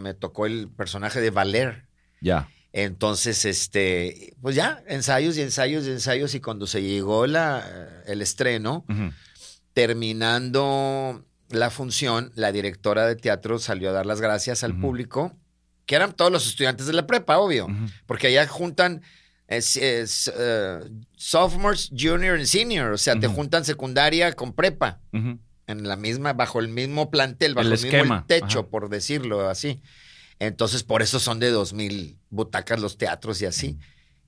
me 0.00 0.14
tocó 0.14 0.46
el 0.46 0.68
personaje 0.68 1.20
de 1.20 1.30
Valer. 1.30 1.86
Ya. 2.20 2.48
Entonces, 2.72 3.44
este, 3.44 4.34
pues 4.42 4.54
ya, 4.54 4.82
ensayos 4.86 5.38
y 5.38 5.42
ensayos 5.42 5.86
y 5.86 5.90
ensayos. 5.92 6.34
Y 6.34 6.40
cuando 6.40 6.66
se 6.66 6.82
llegó 6.82 7.26
la, 7.26 8.02
el 8.06 8.20
estreno, 8.20 8.84
terminando 9.72 11.24
la 11.48 11.70
función, 11.70 12.32
la 12.34 12.52
directora 12.52 13.06
de 13.06 13.16
teatro 13.16 13.58
salió 13.58 13.90
a 13.90 13.92
dar 13.92 14.06
las 14.06 14.20
gracias 14.20 14.64
al 14.64 14.78
público, 14.78 15.32
que 15.86 15.94
eran 15.94 16.12
todos 16.12 16.30
los 16.32 16.46
estudiantes 16.46 16.86
de 16.86 16.92
la 16.92 17.06
prepa, 17.06 17.38
obvio, 17.38 17.66
porque 18.06 18.26
allá 18.26 18.46
juntan 18.46 19.02
es- 19.48 19.76
es, 19.76 20.30
eh, 20.36 20.80
sophomores, 21.16 21.90
junior 21.96 22.38
y 22.40 22.46
senior, 22.46 22.92
o 22.92 22.98
sea, 22.98 23.18
te 23.18 23.26
juntan 23.28 23.64
secundaria 23.64 24.32
con 24.32 24.52
prepa 24.52 25.00
en 25.12 25.88
la 25.88 25.96
misma, 25.96 26.32
bajo 26.32 26.60
el 26.60 26.68
mismo 26.68 27.10
plantel, 27.10 27.54
bajo 27.54 27.66
El 27.68 27.74
el, 27.74 27.78
mismo 27.82 28.24
techo, 28.26 28.60
ajá. 28.60 28.68
por 28.68 28.88
decirlo 28.88 29.48
así. 29.48 29.80
Entonces, 30.38 30.82
por 30.82 31.00
eso 31.02 31.18
son 31.18 31.38
de 31.40 31.50
dos 31.50 31.72
mil 31.72 32.18
butacas 32.30 32.78
los 32.80 32.98
teatros 32.98 33.40
y 33.40 33.46
así. 33.46 33.78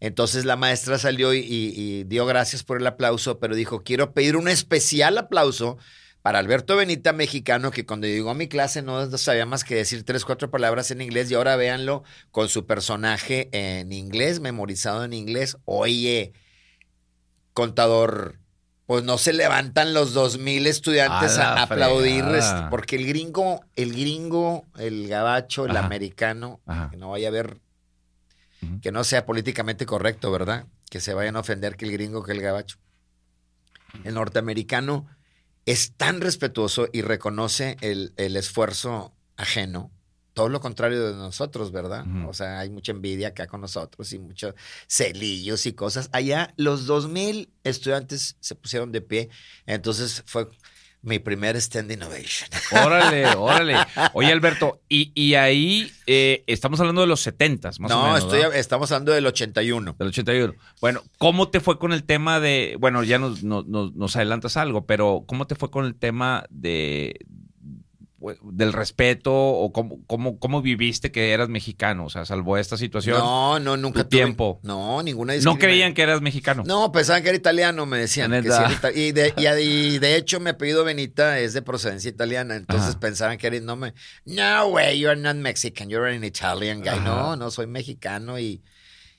Entonces 0.01 0.45
la 0.45 0.55
maestra 0.57 0.97
salió 0.99 1.35
y, 1.35 1.39
y- 1.41 1.75
y 1.77 2.05
dio 2.05 2.25
gracias 2.25 2.63
por 2.63 2.79
el 2.81 2.87
aplauso, 2.87 3.41
pero 3.41 3.57
dijo, 3.57 3.83
quiero 3.83 4.15
pedir 4.15 4.37
un 4.37 4.49
especial 4.49 5.19
aplauso 5.19 5.77
para 6.29 6.41
Alberto 6.41 6.77
Benita, 6.77 7.15
mexicano, 7.15 7.71
que 7.71 7.87
cuando 7.87 8.07
llegó 8.07 8.29
a 8.29 8.35
mi 8.35 8.49
clase 8.49 8.83
no 8.83 9.17
sabía 9.17 9.47
más 9.47 9.65
que 9.65 9.77
decir 9.77 10.05
tres, 10.05 10.27
cuatro 10.27 10.51
palabras 10.51 10.91
en 10.91 11.01
inglés 11.01 11.31
y 11.31 11.35
ahora 11.35 11.57
véanlo 11.57 12.05
con 12.31 12.51
su 12.51 12.67
personaje 12.67 13.49
en 13.53 13.93
inglés, 13.93 14.39
memorizado 14.39 15.05
en 15.05 15.15
inglés. 15.15 15.57
Oye, 15.65 16.35
contador, 17.55 18.41
pues 18.85 19.05
no 19.05 19.17
se 19.17 19.33
levantan 19.33 19.95
los 19.95 20.13
dos 20.13 20.37
mil 20.37 20.67
estudiantes 20.67 21.39
A 21.39 21.53
a, 21.53 21.55
la 21.55 21.63
aplaudir, 21.63 22.27
este, 22.27 22.65
porque 22.69 22.97
el 22.97 23.07
gringo, 23.07 23.65
el 23.75 23.93
gringo, 23.93 24.67
el 24.77 25.09
gabacho, 25.09 25.65
el 25.65 25.79
Ajá. 25.79 25.87
americano, 25.87 26.61
Ajá. 26.67 26.91
que 26.91 26.99
no 26.99 27.09
vaya 27.09 27.29
a 27.29 27.31
ver, 27.31 27.59
que 28.83 28.93
no 28.93 29.03
sea 29.03 29.25
políticamente 29.25 29.87
correcto, 29.87 30.31
¿verdad? 30.31 30.67
Que 30.91 31.01
se 31.01 31.15
vayan 31.15 31.37
a 31.37 31.41
ofender 31.41 31.77
que 31.77 31.87
el 31.87 31.93
gringo, 31.93 32.23
que 32.23 32.33
el 32.33 32.43
gabacho. 32.43 32.77
El 34.05 34.13
norteamericano 34.13 35.07
es 35.69 35.93
tan 35.93 36.23
respetuoso 36.23 36.89
y 36.93 37.03
reconoce 37.03 37.77
el, 37.83 38.15
el 38.17 38.37
esfuerzo 38.37 39.13
ajeno. 39.37 39.91
Todo 40.33 40.49
lo 40.49 40.61
contrario 40.61 41.09
de 41.09 41.15
nosotros, 41.15 41.73
¿verdad? 41.73 42.07
O 42.27 42.33
sea, 42.33 42.61
hay 42.61 42.71
mucha 42.71 42.93
envidia 42.93 43.29
acá 43.29 43.47
con 43.49 43.61
nosotros 43.61 44.11
y 44.15 44.19
muchos 44.19 44.55
celillos 44.87 45.67
y 45.67 45.75
cosas. 45.75 46.09
Allá 46.13 46.55
los 46.57 46.87
dos 46.87 47.09
mil 47.11 47.51
estudiantes 47.65 48.37
se 48.41 48.55
pusieron 48.55 48.93
de 48.93 49.03
pie. 49.03 49.29
Entonces 49.67 50.23
fue 50.25 50.49
mi 51.09 51.19
primer 51.19 51.61
standing 51.61 52.03
ovation. 52.03 52.49
Órale, 52.85 53.27
órale. 53.37 53.77
Oye, 54.13 54.31
Alberto, 54.33 54.81
y, 54.89 55.11
y 55.15 55.35
ahí 55.35 55.91
eh, 56.07 56.45
estamos 56.47 56.79
hablando 56.81 57.01
de 57.01 57.07
los 57.09 57.21
70 57.21 57.71
más 57.81 57.91
o 57.91 57.95
no, 57.97 58.03
menos. 58.05 58.19
estoy, 58.21 58.41
¿verdad? 58.41 58.57
estamos 58.57 58.93
hablando 58.93 59.13
del 59.13 59.27
81. 59.27 59.97
Del 59.99 60.09
81. 60.09 60.55
Bueno, 60.81 61.03
¿cómo 61.19 61.49
te 61.49 61.61
fue 61.61 61.79
con 61.79 61.93
el 61.93 62.05
tema 62.05 62.39
de. 62.41 62.77
Bueno, 62.79 63.03
ya 63.03 63.19
nos, 63.19 63.43
nos- 63.43 63.67
nos 63.67 64.17
adelantas 64.17 64.57
algo, 64.57 64.87
pero 64.87 65.25
¿cómo 65.27 65.47
te 65.47 65.55
fue 65.55 65.71
con 65.71 65.85
el 65.85 65.95
tema 65.95 66.45
de 66.51 67.19
del 68.43 68.73
respeto 68.73 69.33
o 69.33 69.73
cómo, 69.73 70.01
cómo, 70.07 70.39
cómo 70.41 70.61
viviste 70.61 71.13
que 71.13 71.31
eras 71.33 71.49
mexicano? 71.49 72.07
O 72.07 72.11
sea, 72.11 72.25
salvo 72.25 72.57
esta 72.59 72.77
situación. 72.77 73.19
No, 73.19 73.61
no, 73.61 73.77
nunca 73.77 74.03
tu 74.03 74.09
tuve- 74.09 74.19
tiempo. 74.19 74.59
No, 74.65 75.03
ninguna 75.03 75.37
no 75.37 75.57
creían 75.57 75.95
que 75.95 76.03
eras 76.03 76.21
mexicano. 76.21 76.65
No, 76.67 76.91
pensaban 76.91 77.23
que 77.23 77.29
era 77.29 77.39
italiano, 77.39 77.87
me 77.87 77.99
decían. 77.99 78.31
Que 78.33 78.43
sí 78.43 78.49
era 78.49 78.93
y, 78.93 79.13
de, 79.13 79.33
y, 79.37 79.47
y 79.47 79.99
de 80.01 80.17
hecho, 80.17 80.41
mi 80.41 80.51
apellido 80.51 80.83
Benita 80.85 81.39
es 81.39 81.53
de 81.53 81.63
procedencia 81.63 82.09
italiana. 82.11 82.57
Entonces 82.57 82.91
Ajá. 82.91 83.01
pensaban 83.01 83.39
que 83.39 83.47
era. 83.47 83.61
No, 83.61 83.77
me, 83.77 83.95
no, 84.25 84.69
güey, 84.71 84.99
you're 84.99 85.21
not 85.21 85.37
Mexican, 85.37 85.89
you're 85.89 86.13
an 86.15 86.25
Italian 86.25 86.81
guy. 86.81 86.89
Ajá. 86.89 87.01
No, 87.05 87.37
no, 87.37 87.51
soy 87.53 87.69
mexicano 87.69 88.39
y, 88.41 88.63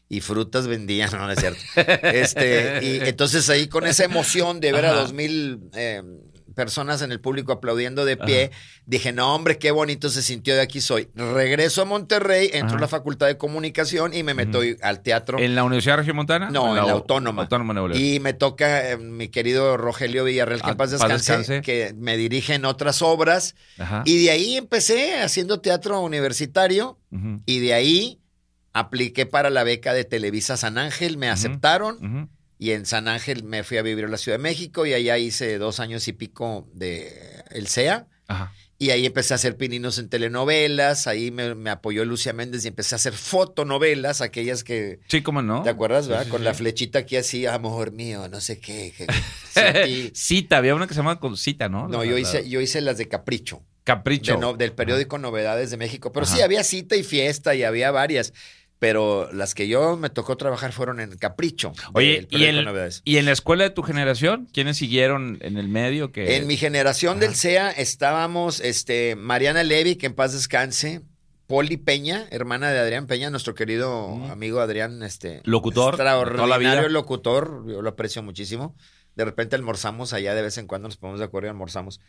y 0.10 0.20
frutas 0.22 0.68
vendía. 0.68 1.08
No, 1.12 1.20
no 1.26 1.32
es 1.32 1.40
cierto. 1.40 1.62
este, 2.04 2.80
y 2.84 3.00
entonces 3.08 3.50
ahí 3.50 3.68
con 3.68 3.86
esa 3.88 4.04
emoción 4.04 4.60
de 4.60 4.72
ver 4.74 4.86
a 4.88 4.94
dos 4.94 5.14
mil 5.14 5.70
eh, 5.74 6.04
personas 6.56 7.02
en 7.02 7.12
el 7.12 7.20
público 7.20 7.52
aplaudiendo 7.52 8.06
de 8.06 8.18
pie, 8.18 8.52
dije, 8.86 9.12
no, 9.12 9.34
hombre, 9.36 9.58
qué 9.58 9.72
bonito 9.72 10.10
se 10.10 10.22
sintió 10.22 10.56
de 10.56 10.62
aquí 10.62 10.82
soy. 10.82 11.10
Regreso 11.16 11.82
a 11.82 11.86
Monterrey, 11.86 12.50
entro 12.54 12.70
Ajá. 12.70 12.78
a 12.78 12.82
la 12.82 12.88
Facultad 12.88 13.28
de 13.28 13.38
Comunicación 13.38 14.14
y 14.14 14.24
me 14.24 14.34
meto 14.34 14.62
al 14.82 15.02
teatro. 15.02 15.40
¿En 15.40 15.56
la 15.56 15.64
Universidad 15.64 15.98
Regiomontana? 15.98 16.50
No, 16.50 16.64
¿O 16.64 16.70
en 16.78 16.86
la 16.86 16.92
Autónoma. 16.92 17.44
Autónoma 17.44 17.74
de 17.74 17.80
Nuevo 17.80 17.88
León. 17.90 18.02
Y 18.04 18.20
me 18.20 18.34
toca 18.34 18.92
eh, 18.92 18.98
mi 18.98 19.30
querido 19.30 19.78
Rogelio 19.78 20.24
Villarreal, 20.24 20.62
que 20.62 20.68
Ah, 20.68 20.72
en 20.72 20.78
paz 20.78 20.90
paz 20.92 21.00
descanse, 21.00 21.38
descanse. 21.38 21.62
que 21.62 21.94
me 21.98 22.18
dirige 22.18 22.54
en 22.56 22.66
otras 22.66 23.02
obras. 23.02 23.56
Y 24.06 24.24
de 24.24 24.32
ahí 24.32 24.58
empecé 24.58 25.20
haciendo 25.22 25.62
teatro 25.62 26.00
universitario 26.02 26.98
y 27.46 27.60
de 27.60 27.74
ahí 27.74 28.20
apliqué 28.74 29.26
para 29.26 29.50
la 29.50 29.64
beca 29.64 29.94
de 29.94 30.04
Televisa 30.04 30.56
San 30.58 30.78
Ángel, 30.78 31.18
me 31.18 31.30
aceptaron. 31.30 32.30
Y 32.60 32.72
en 32.72 32.86
San 32.86 33.08
Ángel 33.08 33.44
me 33.44 33.64
fui 33.64 33.78
a 33.78 33.82
vivir 33.82 34.06
a 34.06 34.10
la 34.10 34.18
Ciudad 34.18 34.38
de 34.38 34.44
México 34.44 34.86
y 34.86 34.94
allá 34.94 35.18
hice 35.18 35.58
dos 35.58 35.80
años 35.80 36.08
y 36.08 36.14
pico 36.14 36.68
de 36.74 37.12
el 37.50 37.68
CEA. 37.68 38.06
Ajá. 38.28 38.54
Y 38.82 38.92
ahí 38.92 39.06
empecé 39.06 39.34
a 39.34 39.36
hacer 39.36 39.58
pininos 39.58 39.98
en 39.98 40.08
telenovelas, 40.08 41.06
ahí 41.08 41.32
me, 41.32 41.54
me 41.54 41.70
apoyó 41.70 42.06
Lucia 42.06 42.32
Méndez 42.32 42.64
y 42.64 42.70
empecé 42.70 42.96
a 42.96 42.98
hacer 42.98 43.12
fotonovelas, 43.14 44.22
aquellas 44.22 44.64
que, 44.64 45.00
Sí, 45.10 45.22
¿cómo 45.22 45.42
no? 45.42 45.64
¿Te 45.64 45.70
acuerdas, 45.70 46.08
verdad? 46.08 46.24
Sí, 46.24 46.28
sí, 46.28 46.32
Con 46.32 46.40
sí. 46.42 46.46
la 46.46 46.54
flechita 46.54 47.00
aquí 47.00 47.18
así, 47.18 47.46
amor 47.46 47.92
mío, 47.92 48.30
no 48.30 48.40
sé 48.40 48.60
qué. 48.60 48.94
que- 49.54 50.12
Cita, 50.14 50.58
había 50.58 50.76
una 50.76 50.88
que 50.88 50.94
se 50.94 51.00
llama 51.02 51.20
con 51.20 51.36
cita, 51.36 51.68
¿no? 51.68 51.88
No, 51.90 52.00
La- 52.00 52.06
yo 52.06 52.14
la- 52.14 52.20
hice, 52.22 52.48
yo 52.50 52.62
hice 52.62 52.80
las 52.80 52.98
de 52.98 53.10
Capricho, 53.10 53.64
Capricho. 53.84 54.36
de 54.36 54.40
no- 54.40 54.54
del 54.54 54.72
periódico 54.72 55.18
Novedades 55.18 55.72
de 55.72 55.78
México. 55.78 56.14
Pero 56.14 56.26
sí, 56.26 56.40
había 56.42 56.64
cita 56.64 56.96
y 56.96 57.04
fiesta 57.04 57.56
y 57.56 57.64
había 57.64 57.92
varias. 57.92 58.34
Pero 58.80 59.30
las 59.34 59.54
que 59.56 59.68
yo 59.68 59.98
me 59.98 60.10
tocó 60.10 60.38
trabajar 60.38 60.72
fueron 60.72 61.02
en 61.02 61.18
Capricho. 61.18 61.74
Oye, 61.94 62.28
¿y 62.32 62.46
en, 62.46 62.64
Novedades. 62.64 63.02
¿y 63.04 63.18
en 63.18 63.26
la 63.26 63.34
escuela 63.34 63.66
de 63.66 63.70
tu 63.72 63.84
generación? 63.84 64.48
¿Quiénes 64.54 64.78
siguieron 64.78 65.38
en 65.42 65.58
el 65.58 65.68
medio? 65.68 66.14
Que... 66.14 66.38
En 66.38 66.48
mi 66.48 66.56
generación 66.56 67.20
del 67.20 67.36
CEA 67.36 67.72
estábamos 67.72 68.62
este, 68.62 69.18
Mariana 69.18 69.64
Levy, 69.64 69.98
que 69.98 70.06
en 70.06 70.14
paz 70.14 70.32
descanse. 70.32 71.02
Poli 71.46 71.78
Peña, 71.78 72.28
hermana 72.30 72.70
de 72.72 72.78
Adrián 72.78 73.08
Peña, 73.08 73.32
nuestro 73.32 73.56
querido 73.56 74.08
Mm. 74.10 74.30
amigo 74.32 74.60
Adrián, 74.60 75.02
este 75.02 75.42
Locutor, 75.46 75.98
toda 75.98 76.04
la 76.16 76.22
extraordinario 76.22 76.82
vida. 76.82 76.90
locutor, 76.90 77.64
yo 77.68 77.82
lo 77.82 77.90
aprecio 77.90 78.22
muchísimo. 78.22 78.76
De 79.16 79.26
repente 79.26 79.56
almorzamos 79.56 80.14
allá 80.14 80.36
de 80.36 80.44
vez 80.44 80.60
en 80.60 80.68
cuando, 80.68 80.88
nos 80.88 80.98
ponemos 80.98 81.20
de 81.20 81.26
acuerdo 81.26 81.48
y 81.48 81.50
almorzamos. 81.50 82.02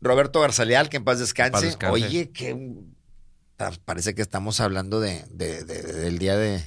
Roberto 0.00 0.40
Garzaleal, 0.40 0.88
que 0.88 0.96
en 0.96 1.04
paz 1.04 1.18
descanse. 1.18 1.52
paz 1.52 1.62
descanse. 1.62 1.92
Oye, 1.92 2.30
que 2.30 2.56
parece 3.84 4.14
que 4.14 4.22
estamos 4.22 4.60
hablando 4.60 5.00
de, 5.00 5.24
de- 5.30 5.64
de- 5.64 5.82
del 5.82 6.18
día 6.18 6.36
de, 6.36 6.62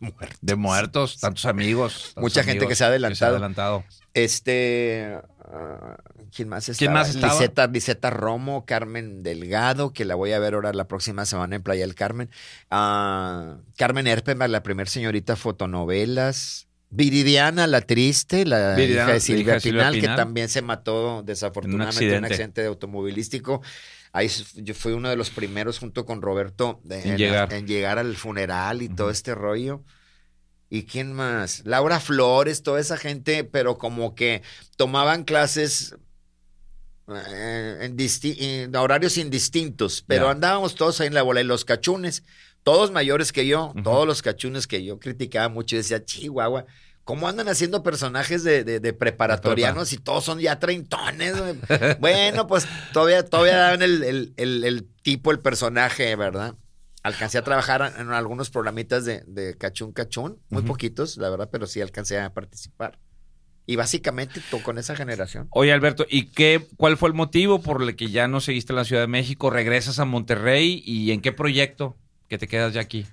muertos. 0.00 0.38
De 0.40 0.54
muertos, 0.56 1.20
tantos 1.20 1.44
amigos. 1.46 2.12
tantos 2.14 2.22
Mucha 2.22 2.42
gente 2.44 2.66
que 2.66 2.74
se 2.74 2.84
ha 2.84 2.88
adelantado. 2.88 3.32
adelantado. 3.32 3.84
Este. 4.12 5.18
ah, 5.44 5.96
¿Quién 6.34 6.48
más 6.48 6.68
estaba? 6.68 6.78
¿Quién 6.78 6.92
más 6.92 7.08
estaba? 7.14 7.32
Liseta, 7.34 7.66
Liseta 7.68 8.10
Romo, 8.10 8.64
Carmen 8.66 9.22
Delgado, 9.22 9.92
que 9.92 10.04
la 10.04 10.14
voy 10.16 10.32
a 10.32 10.38
ver 10.38 10.54
ahora 10.54 10.72
la 10.72 10.88
próxima 10.88 11.24
semana 11.26 11.56
en 11.56 11.62
Playa 11.62 11.82
del 11.86 11.94
Carmen. 11.94 12.28
Ah, 12.70 13.58
Carmen 13.76 14.06
Erpenberg, 14.06 14.50
la 14.50 14.62
primer 14.62 14.88
señorita 14.88 15.36
fotonovelas. 15.36 16.66
Viridiana, 16.94 17.66
la 17.66 17.80
triste, 17.80 18.46
la 18.46 18.74
Viridiana, 18.74 19.04
hija 19.04 19.12
de 19.14 19.20
Silvia, 19.20 19.42
hija 19.42 19.54
de 19.54 19.60
Silvia 19.60 19.90
Pinal, 19.90 20.00
que 20.00 20.06
también 20.06 20.48
se 20.48 20.62
mató 20.62 21.22
desafortunadamente 21.24 22.04
en 22.04 22.08
un 22.08 22.14
accidente. 22.14 22.34
accidente 22.34 22.60
de 22.62 22.66
automovilístico. 22.68 23.62
Ahí 24.12 24.30
yo 24.54 24.74
fui 24.74 24.92
uno 24.92 25.08
de 25.10 25.16
los 25.16 25.30
primeros 25.30 25.80
junto 25.80 26.06
con 26.06 26.22
Roberto 26.22 26.80
de- 26.84 27.02
En 27.02 27.16
llegar. 27.18 27.52
en 27.52 27.66
llegar 27.66 27.98
al 27.98 28.14
funeral 28.16 28.80
y 28.82 28.88
todo 28.88 29.10
este 29.10 29.34
rollo. 29.34 29.82
¿Y 30.70 30.84
quién 30.84 31.12
más? 31.12 31.62
Laura 31.64 31.98
Flores, 32.00 32.62
toda 32.62 32.80
esa 32.80 32.96
gente, 32.96 33.44
pero 33.44 33.76
como 33.76 34.14
que 34.14 34.42
tomaban 34.76 35.24
clases 35.24 35.96
eh, 37.08 37.90
en, 38.38 38.76
horarios 38.76 39.18
indistintos, 39.18 40.04
pero 40.06 40.28
andábamos 40.28 40.74
todos 40.74 41.00
ahí 41.00 41.08
en 41.08 41.14
la 41.14 41.22
bola. 41.22 41.40
Y 41.40 41.44
los 41.44 41.64
cachunes, 41.64 42.22
todos 42.62 42.90
mayores 42.92 43.30
que 43.32 43.46
yo, 43.46 43.74
todos 43.82 44.06
los 44.06 44.22
cachunes 44.22 44.66
que 44.66 44.84
yo 44.84 44.98
criticaba 44.98 45.48
mucho 45.48 45.76
y 45.76 45.78
decía, 45.78 46.04
Chihuahua, 46.04 46.64
¿cómo 47.04 47.28
andan 47.28 47.48
haciendo 47.48 47.82
personajes 47.82 48.42
de, 48.44 48.64
de- 48.64 48.80
de 48.80 48.92
preparatorianos 48.92 49.92
y 49.92 49.98
todos 49.98 50.24
son 50.24 50.40
ya 50.40 50.58
treintones? 50.58 51.38
güey?" 51.38 51.54
bueno, 52.00 52.46
pues 52.46 52.66
todavía, 52.92 53.24
todavía 53.24 53.56
daban 53.56 53.82
el, 53.82 54.02
el- 54.02 54.34
el- 54.36 54.64
el 54.64 54.84
tipo, 55.02 55.30
el 55.30 55.40
personaje, 55.40 56.16
¿verdad? 56.16 56.54
Alcancé 57.02 57.36
a 57.38 57.42
trabajar 57.44 57.92
en 57.98 58.10
algunos 58.10 58.48
programitas 58.50 59.04
de, 59.04 59.22
de 59.26 59.56
cachún 59.58 59.92
cachún, 59.92 60.40
muy 60.48 60.62
poquitos, 60.62 61.18
la 61.18 61.28
verdad, 61.28 61.50
pero 61.52 61.66
sí 61.66 61.80
alcancé 61.82 62.18
a 62.18 62.32
participar. 62.32 62.98
Y 63.66 63.76
básicamente 63.76 64.40
tú 64.50 64.62
con 64.62 64.76
esa 64.78 64.94
generación. 64.96 65.48
Oye, 65.50 65.72
Alberto, 65.72 66.04
¿y 66.08 66.26
qué, 66.26 66.66
cuál 66.76 66.96
fue 66.98 67.08
el 67.10 67.14
motivo 67.14 67.62
por 67.62 67.82
el 67.82 67.96
que 67.96 68.10
ya 68.10 68.26
no 68.28 68.40
seguiste 68.40 68.72
en 68.72 68.76
la 68.76 68.84
Ciudad 68.84 69.02
de 69.02 69.06
México? 69.08 69.48
¿Regresas 69.50 69.98
a 69.98 70.04
Monterrey? 70.06 70.82
¿Y 70.84 71.12
en 71.12 71.20
qué 71.22 71.32
proyecto 71.32 71.96
que 72.28 72.36
te 72.38 72.46
quedas 72.48 72.72
ya 72.74 72.80
aquí? 72.82 73.06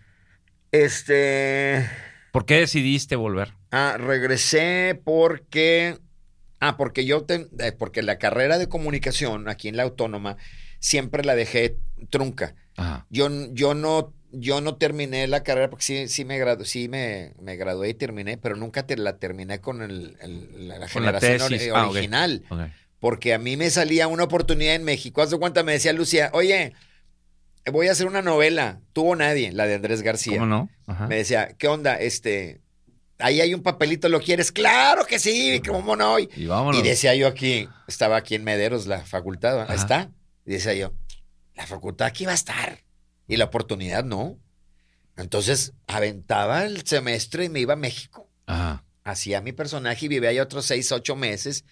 Este. 0.72 1.90
¿Por 2.32 2.46
qué 2.46 2.60
decidiste 2.60 3.16
volver? 3.16 3.54
Ah, 3.72 3.98
regresé 4.00 5.00
porque. 5.04 5.98
Ah, 6.60 6.78
porque 6.78 7.06
yo. 7.06 7.24
te- 7.24 7.48
eh, 7.60 7.72
porque 7.72 8.02
la 8.02 8.18
carrera 8.18 8.58
de 8.58 8.68
comunicación 8.70 9.50
aquí 9.50 9.68
en 9.68 9.78
la 9.78 9.84
Autónoma 9.84 10.38
siempre 10.80 11.24
la 11.24 11.36
dejé 11.36 11.78
trunca. 12.10 12.56
Ajá. 12.78 13.06
Yo, 13.10 13.30
yo 13.54 13.74
no. 13.74 14.14
Yo 14.34 14.62
no 14.62 14.78
terminé 14.78 15.28
la 15.28 15.44
carrera 15.44 15.70
porque 15.70 15.84
sí, 15.84 16.08
sí 16.08 16.24
me 16.24 16.38
gradué, 16.38 16.64
sí 16.64 16.88
me, 16.88 17.34
me 17.42 17.58
gradué 17.58 17.90
y 17.90 17.94
terminé, 17.94 18.38
pero 18.38 18.56
nunca 18.56 18.88
te 18.88 18.96
la 18.96 19.18
terminé 19.18 19.60
con 19.60 19.82
el, 19.82 20.16
el- 20.22 20.70
la, 20.70 20.80
la 20.80 20.88
Con 20.88 21.04
la 21.04 21.20
generación 21.20 21.76
Ah, 21.76 21.90
original. 21.90 22.42
Porque 23.02 23.34
a 23.34 23.40
mí 23.40 23.58
me 23.58 23.70
salía 23.70 24.08
una 24.08 24.24
oportunidad 24.24 24.76
en 24.76 24.86
México. 24.86 25.22
Haz 25.22 25.32
de 25.32 25.38
cuenta, 25.38 25.64
me 25.64 25.74
decía 25.74 25.92
Lucía, 25.92 26.30
oye, 26.34 26.72
voy 27.72 27.88
a 27.88 27.92
hacer 27.92 28.08
una 28.08 28.22
novela. 28.22 28.80
Tuvo 28.94 29.16
nadie, 29.16 29.52
la 29.52 29.66
de 29.68 29.76
Andrés 29.76 30.02
García. 30.02 30.36
¿Cómo 30.40 30.46
no? 30.48 30.70
Ajá. 30.88 31.08
Me 31.08 31.18
decía, 31.18 31.50
¿qué 31.58 31.68
onda? 31.68 31.96
Este, 31.96 32.62
ahí 33.20 33.42
hay 33.42 33.54
un 33.54 33.62
papelito, 33.64 34.10
¿lo 34.10 34.20
quieres? 34.22 34.52
Claro 34.52 35.06
que 35.06 35.20
sí, 35.20 35.62
¿cómo 35.68 35.96
no? 35.96 36.20
Y, 36.20 36.30
Y 36.36 36.46
vámonos. 36.48 36.80
y 36.80 36.84
decía 36.84 37.14
yo 37.16 37.28
aquí, 37.28 37.68
estaba 37.88 38.18
aquí 38.18 38.36
en 38.36 38.44
Mederos, 38.44 38.88
la 38.88 39.00
facultad, 39.06 39.70
ahí 39.70 39.76
está. 39.76 40.10
Y 40.46 40.52
decía 40.54 40.74
yo, 40.74 40.94
la 41.56 41.68
facultad 41.68 42.08
aquí 42.08 42.26
va 42.26 42.32
a 42.32 42.36
estar. 42.36 42.80
Y 43.28 43.38
la 43.38 43.46
oportunidad 43.46 44.04
no. 44.04 44.38
Entonces, 45.18 45.74
aventaba 45.88 46.64
el 46.66 46.86
semestre 46.86 47.46
y 47.46 47.50
me 47.50 47.60
iba 47.60 47.74
a 47.74 47.78
México. 47.78 48.30
Ajá. 48.48 48.84
Hacía 49.04 49.42
mi 49.42 49.52
personaje 49.52 50.06
y 50.06 50.10
vivía 50.10 50.30
ahí 50.30 50.40
otros 50.40 50.66
seis, 50.66 50.92
ocho 50.92 51.16
meses. 51.16 51.64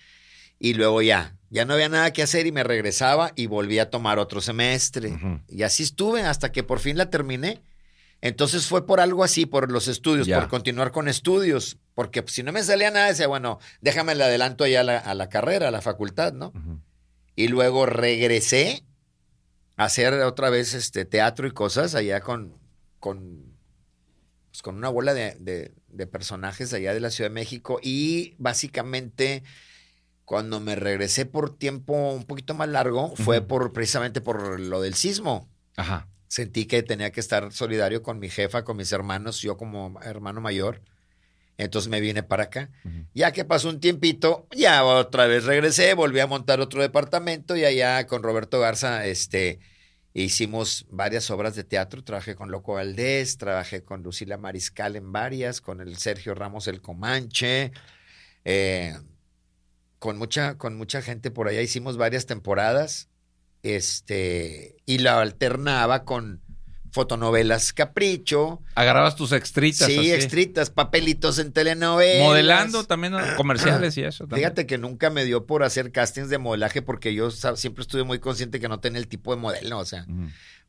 Y 0.60 0.74
luego 0.74 1.02
ya, 1.02 1.36
ya 1.50 1.64
no 1.66 1.74
había 1.74 1.88
nada 1.90 2.12
que 2.12 2.22
hacer 2.22 2.46
y 2.46 2.52
me 2.52 2.64
regresaba 2.64 3.32
y 3.36 3.48
volví 3.48 3.80
a 3.80 3.90
tomar 3.90 4.20
otro 4.20 4.42
semestre. 4.42 5.18
Y 5.48 5.64
así 5.64 5.84
estuve 5.84 6.24
hasta 6.24 6.52
que 6.52 6.64
por 6.64 6.80
fin 6.80 6.98
la 6.98 7.10
terminé. 7.10 7.62
Entonces 8.22 8.68
fue 8.68 8.86
por 8.86 9.00
algo 9.00 9.24
así, 9.24 9.46
por 9.46 9.72
los 9.72 9.88
estudios, 9.88 10.28
Ya. 10.28 10.38
por 10.42 10.50
continuar 10.50 10.92
con 10.92 11.08
estudios. 11.08 11.78
Porque 11.96 12.24
si 12.28 12.44
no 12.44 12.52
me 12.52 12.62
salía 12.64 12.92
nada, 12.92 13.08
decía, 13.08 13.28
bueno, 13.28 13.60
déjame 13.80 14.14
le 14.16 14.26
adelanto 14.26 14.66
allá 14.66 14.82
a 14.82 14.84
la, 14.84 14.98
a 14.98 15.14
la 15.14 15.30
carrera, 15.30 15.70
a 15.70 15.72
la 15.72 15.82
facultad, 15.82 16.34
¿no? 16.34 16.52
Y 17.38 17.48
luego 17.48 17.86
regresé 17.86 18.84
a 19.78 19.86
hacer 19.86 20.14
otra 20.16 20.50
vez 20.50 20.74
este 20.74 21.06
teatro 21.06 21.48
y 21.48 21.52
cosas 21.52 21.96
allá 21.96 22.20
con, 22.20 22.58
con, 23.00 23.56
pues, 24.52 24.62
con 24.62 24.76
una 24.76 24.90
bola 24.90 25.14
de, 25.14 25.36
de- 25.40 25.72
de 25.88 26.06
personajes 26.06 26.74
allá 26.74 26.94
de 26.94 27.00
la 27.00 27.12
Ciudad 27.12 27.30
de 27.30 27.34
México. 27.36 27.80
Y 27.82 28.36
básicamente, 28.38 29.44
cuando 30.30 30.60
me 30.60 30.76
regresé 30.76 31.26
por 31.26 31.58
tiempo 31.58 32.12
un 32.12 32.24
poquito 32.24 32.54
más 32.54 32.70
largo, 32.70 33.16
fue 33.16 33.42
por 33.42 33.74
precisamente 33.74 34.22
por 34.22 34.60
lo 34.60 34.80
del 34.80 34.94
sismo. 34.94 35.50
Ajá. 35.76 36.08
Sentí 36.28 36.68
que 36.68 36.84
tenía 36.84 37.12
que 37.12 37.20
estar 37.20 37.52
solidario 37.52 38.04
con 38.04 38.20
mi 38.20 38.30
jefa, 38.30 38.64
con 38.64 38.78
mis 38.78 38.92
hermanos, 38.92 39.42
yo 39.42 39.58
como 39.58 40.00
hermano 40.04 40.40
mayor. 40.40 40.84
Entonces 41.58 41.90
me 41.90 42.00
vine 42.00 42.22
para 42.22 42.44
acá. 42.44 42.70
Ya 43.16 43.32
que 43.32 43.44
pasó 43.44 43.70
un 43.70 43.80
tiempito, 43.80 44.46
ya 44.56 44.84
otra 44.84 45.26
vez 45.26 45.46
regresé, 45.46 45.96
volví 45.96 46.20
a 46.20 46.28
montar 46.28 46.60
otro 46.60 46.84
departamento 46.84 47.58
y 47.58 47.66
allá 47.66 48.06
con 48.06 48.22
Roberto 48.22 48.60
Garza, 48.60 49.08
este, 49.08 49.58
hicimos 50.14 50.86
varias 50.92 51.32
obras 51.32 51.56
de 51.56 51.64
teatro. 51.64 52.04
Trabajé 52.04 52.36
con 52.36 52.52
Loco 52.52 52.76
Valdés, 52.76 53.40
trabajé 53.40 53.82
con 53.82 54.04
Lucila 54.04 54.38
Mariscal 54.38 54.96
en 54.96 55.12
varias, 55.12 55.60
con 55.60 55.82
el 55.82 55.98
Sergio 55.98 56.36
Ramos 56.36 56.68
el 56.68 56.82
Comanche, 56.82 57.72
eh, 58.46 58.94
con 60.00 60.18
mucha, 60.18 60.58
con 60.58 60.76
mucha 60.76 61.02
gente 61.02 61.30
por 61.30 61.48
allá. 61.48 61.62
Hicimos 61.62 61.98
varias 61.98 62.26
temporadas, 62.26 63.10
este, 63.64 64.78
y 64.86 65.00
la 65.00 65.20
alternaba 65.22 66.06
con 66.06 66.42
fotonovelas 66.92 67.72
Capricho, 67.74 68.62
Agarrabas 68.76 69.16
tus 69.16 69.32
extritas. 69.32 69.88
sí, 69.88 70.00
así. 70.00 70.12
extritas, 70.12 70.70
papelitos 70.70 71.38
en 71.40 71.52
telenovelas. 71.52 72.26
Modelando 72.26 72.84
también 72.86 73.14
comerciales 73.38 73.96
y 73.98 74.04
eso. 74.04 74.24
también. 74.24 74.40
Fíjate 74.40 74.66
que 74.66 74.78
nunca 74.78 75.10
me 75.10 75.26
dio 75.26 75.46
por 75.46 75.64
hacer 75.64 75.92
castings 75.92 76.30
de 76.30 76.38
modelaje 76.38 76.82
porque 76.82 77.14
yo 77.14 77.30
siempre 77.32 77.84
estuve 77.84 78.04
muy 78.04 78.20
consciente 78.20 78.60
que 78.60 78.68
no 78.68 78.80
tenía 78.80 79.00
el 79.00 79.08
tipo 79.08 79.36
de 79.36 79.40
modelo. 79.40 79.78
O 79.78 79.86
sea, 79.86 80.06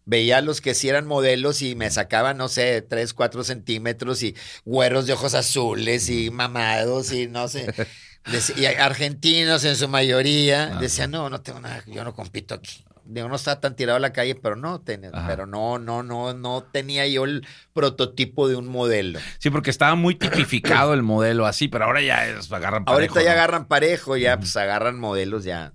veía 0.04 0.38
a 0.38 0.42
los 0.42 0.60
que 0.60 0.74
sí 0.74 0.88
eran 0.88 1.06
modelos 1.06 1.62
y 1.62 1.74
me 1.74 1.90
sacaban, 1.90 2.36
no 2.36 2.48
sé, 2.48 2.82
3, 2.82 3.14
4 3.14 3.44
centímetros 3.44 4.22
y 4.22 4.34
güeros 4.64 5.06
de 5.06 5.14
ojos 5.14 5.34
azules 5.34 6.08
y 6.10 6.30
mamados 6.30 7.12
y 7.12 7.28
no 7.28 7.48
sé. 7.48 7.72
Y 8.56 8.64
argentinos 8.66 9.64
en 9.64 9.76
su 9.76 9.88
mayoría. 9.88 10.64
Ajá. 10.72 10.80
Decía, 10.80 11.06
no, 11.06 11.30
no 11.30 11.40
tengo 11.40 11.60
nada, 11.60 11.82
yo 11.86 12.04
no 12.04 12.14
compito 12.14 12.54
aquí. 12.54 12.84
Digo, 13.04 13.28
no 13.28 13.34
estaba 13.34 13.58
tan 13.60 13.74
tirado 13.74 13.96
a 13.96 14.00
la 14.00 14.12
calle, 14.12 14.36
pero 14.36 14.54
no, 14.54 14.80
tenía, 14.82 15.10
Ajá. 15.12 15.26
pero 15.26 15.46
no, 15.46 15.78
no, 15.78 16.02
no, 16.04 16.32
no 16.32 16.62
tenía 16.62 17.08
yo 17.08 17.24
el 17.24 17.44
prototipo 17.72 18.46
de 18.46 18.54
un 18.54 18.68
modelo. 18.68 19.18
Sí, 19.38 19.50
porque 19.50 19.70
estaba 19.70 19.96
muy 19.96 20.14
tipificado 20.14 20.94
el 20.94 21.02
modelo 21.02 21.46
así, 21.46 21.66
pero 21.66 21.86
ahora 21.86 22.02
ya 22.02 22.28
es, 22.28 22.52
agarran 22.52 22.84
parejo, 22.84 23.00
Ahorita 23.00 23.22
ya 23.22 23.30
¿no? 23.30 23.32
agarran 23.40 23.66
parejo, 23.66 24.16
ya 24.16 24.34
Ujú. 24.34 24.40
pues 24.42 24.56
agarran 24.56 25.00
modelos 25.00 25.42
ya 25.42 25.72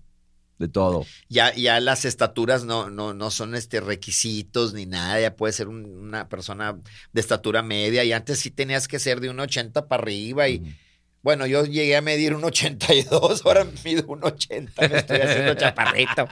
de 0.60 0.69
todo. 0.69 1.05
Ya, 1.27 1.53
ya 1.55 1.81
las 1.81 2.05
estaturas 2.05 2.63
no, 2.63 2.89
no, 2.89 3.13
no 3.13 3.29
son 3.31 3.53
este 3.55 3.81
requisitos 3.81 4.73
ni 4.73 4.86
nada, 4.86 5.19
ya 5.19 5.36
puede 5.36 5.51
ser 5.51 5.67
un- 5.67 5.84
una 5.86 6.29
persona 6.29 6.77
de 7.12 7.19
estatura 7.21 7.62
media 7.63 8.05
y 8.05 8.13
antes 8.13 8.39
sí 8.39 8.49
tenías 8.51 8.88
que 8.88 8.99
ser 8.99 9.19
de 9.19 9.29
un 9.29 9.39
80 9.41 9.88
para 9.89 10.03
arriba 10.03 10.47
y. 10.47 10.62
bueno, 11.26 11.48
yo 11.48 11.66
llegué 11.66 11.96
a 11.96 12.02
medir 12.02 12.36
un 12.36 12.44
82, 12.44 13.42
ahora 13.46 13.66
mido 13.84 14.04
un 14.06 14.24
80, 14.24 14.88
me 14.88 14.98
estoy 15.00 15.22
haciendo 15.22 15.54
chaparrito 15.56 16.28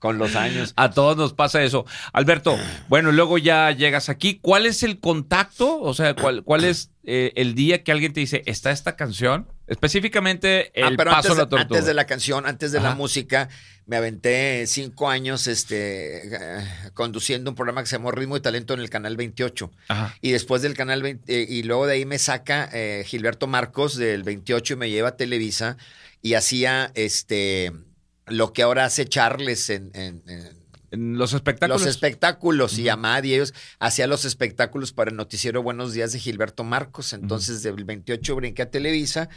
con 0.00 0.18
los 0.18 0.34
años. 0.34 0.74
A 0.76 0.90
todos 0.90 1.16
nos 1.16 1.32
pasa 1.34 1.62
eso. 1.62 1.86
Alberto, 2.12 2.58
bueno, 2.88 3.12
luego 3.12 3.38
ya 3.38 3.70
llegas 3.70 4.08
aquí. 4.08 4.40
¿Cuál 4.42 4.66
es 4.66 4.82
el 4.82 4.98
contacto? 4.98 5.80
O 5.80 5.94
sea, 5.94 6.16
¿cuál, 6.16 6.42
cuál 6.42 6.64
es 6.64 6.90
eh, 7.06 7.32
el 7.36 7.54
día 7.54 7.82
que 7.84 7.92
alguien 7.92 8.12
te 8.12 8.20
dice, 8.20 8.42
está 8.46 8.70
esta 8.70 8.96
canción? 8.96 9.46
Específicamente 9.66 10.70
el 10.78 10.84
Ah, 10.84 10.94
pero 10.96 11.10
paso 11.10 11.28
antes, 11.28 11.30
a 11.30 11.34
la 11.34 11.44
de- 11.44 11.50
tortuga. 11.50 11.62
antes 11.78 11.86
de 11.86 11.94
la 11.94 12.06
canción, 12.06 12.46
antes 12.46 12.72
de 12.72 12.80
la 12.80 12.94
música, 12.94 13.48
me 13.86 13.96
aventé 13.96 14.66
cinco 14.66 15.08
años 15.10 15.46
este, 15.46 16.26
eh, 16.34 16.64
conduciendo 16.94 17.50
un 17.50 17.54
programa 17.54 17.82
que 17.82 17.86
se 17.88 17.96
llamó 17.96 18.10
Ritmo 18.10 18.36
y 18.36 18.40
Talento 18.40 18.74
en 18.74 18.80
el 18.80 18.90
Canal 18.90 19.16
28. 19.16 19.70
Ajá. 19.88 20.16
Y 20.20 20.30
después 20.32 20.62
del 20.62 20.74
canal 20.74 21.02
20, 21.02 21.32
eh, 21.42 21.46
y 21.48 21.62
luego 21.64 21.86
de 21.86 21.94
ahí 21.94 22.04
me 22.06 22.18
saca 22.18 22.68
eh, 22.72 23.04
Gilberto 23.06 23.46
Marcos 23.46 23.96
del 23.96 24.22
28 24.22 24.74
y 24.74 24.76
me 24.76 24.90
lleva 24.90 25.10
a 25.10 25.16
Televisa 25.16 25.76
y 26.22 26.34
hacía 26.34 26.90
este 26.94 27.72
lo 28.26 28.54
que 28.54 28.62
ahora 28.62 28.86
hace 28.86 29.04
Charles 29.06 29.68
en, 29.68 29.90
en- 29.94 30.22
en 30.26 30.63
En 30.94 31.18
los 31.18 31.32
espectáculos. 31.32 31.82
los 31.82 31.90
espectáculos 31.90 32.78
y. 32.78 32.88
Amad 32.88 33.24
y 33.24 33.34
ellos 33.34 33.52
hacía 33.80 34.06
los 34.06 34.24
espectáculos 34.24 34.92
para 34.92 35.10
el 35.10 35.16
noticiero 35.16 35.62
Buenos 35.62 35.92
Días 35.92 36.12
de 36.12 36.20
Gilberto 36.20 36.62
Marcos. 36.62 37.12
Entonces 37.12 37.62
del 37.62 37.84
28 37.84 38.36
brinqué 38.36 38.62
a 38.62 38.70
Televisa 38.70 39.28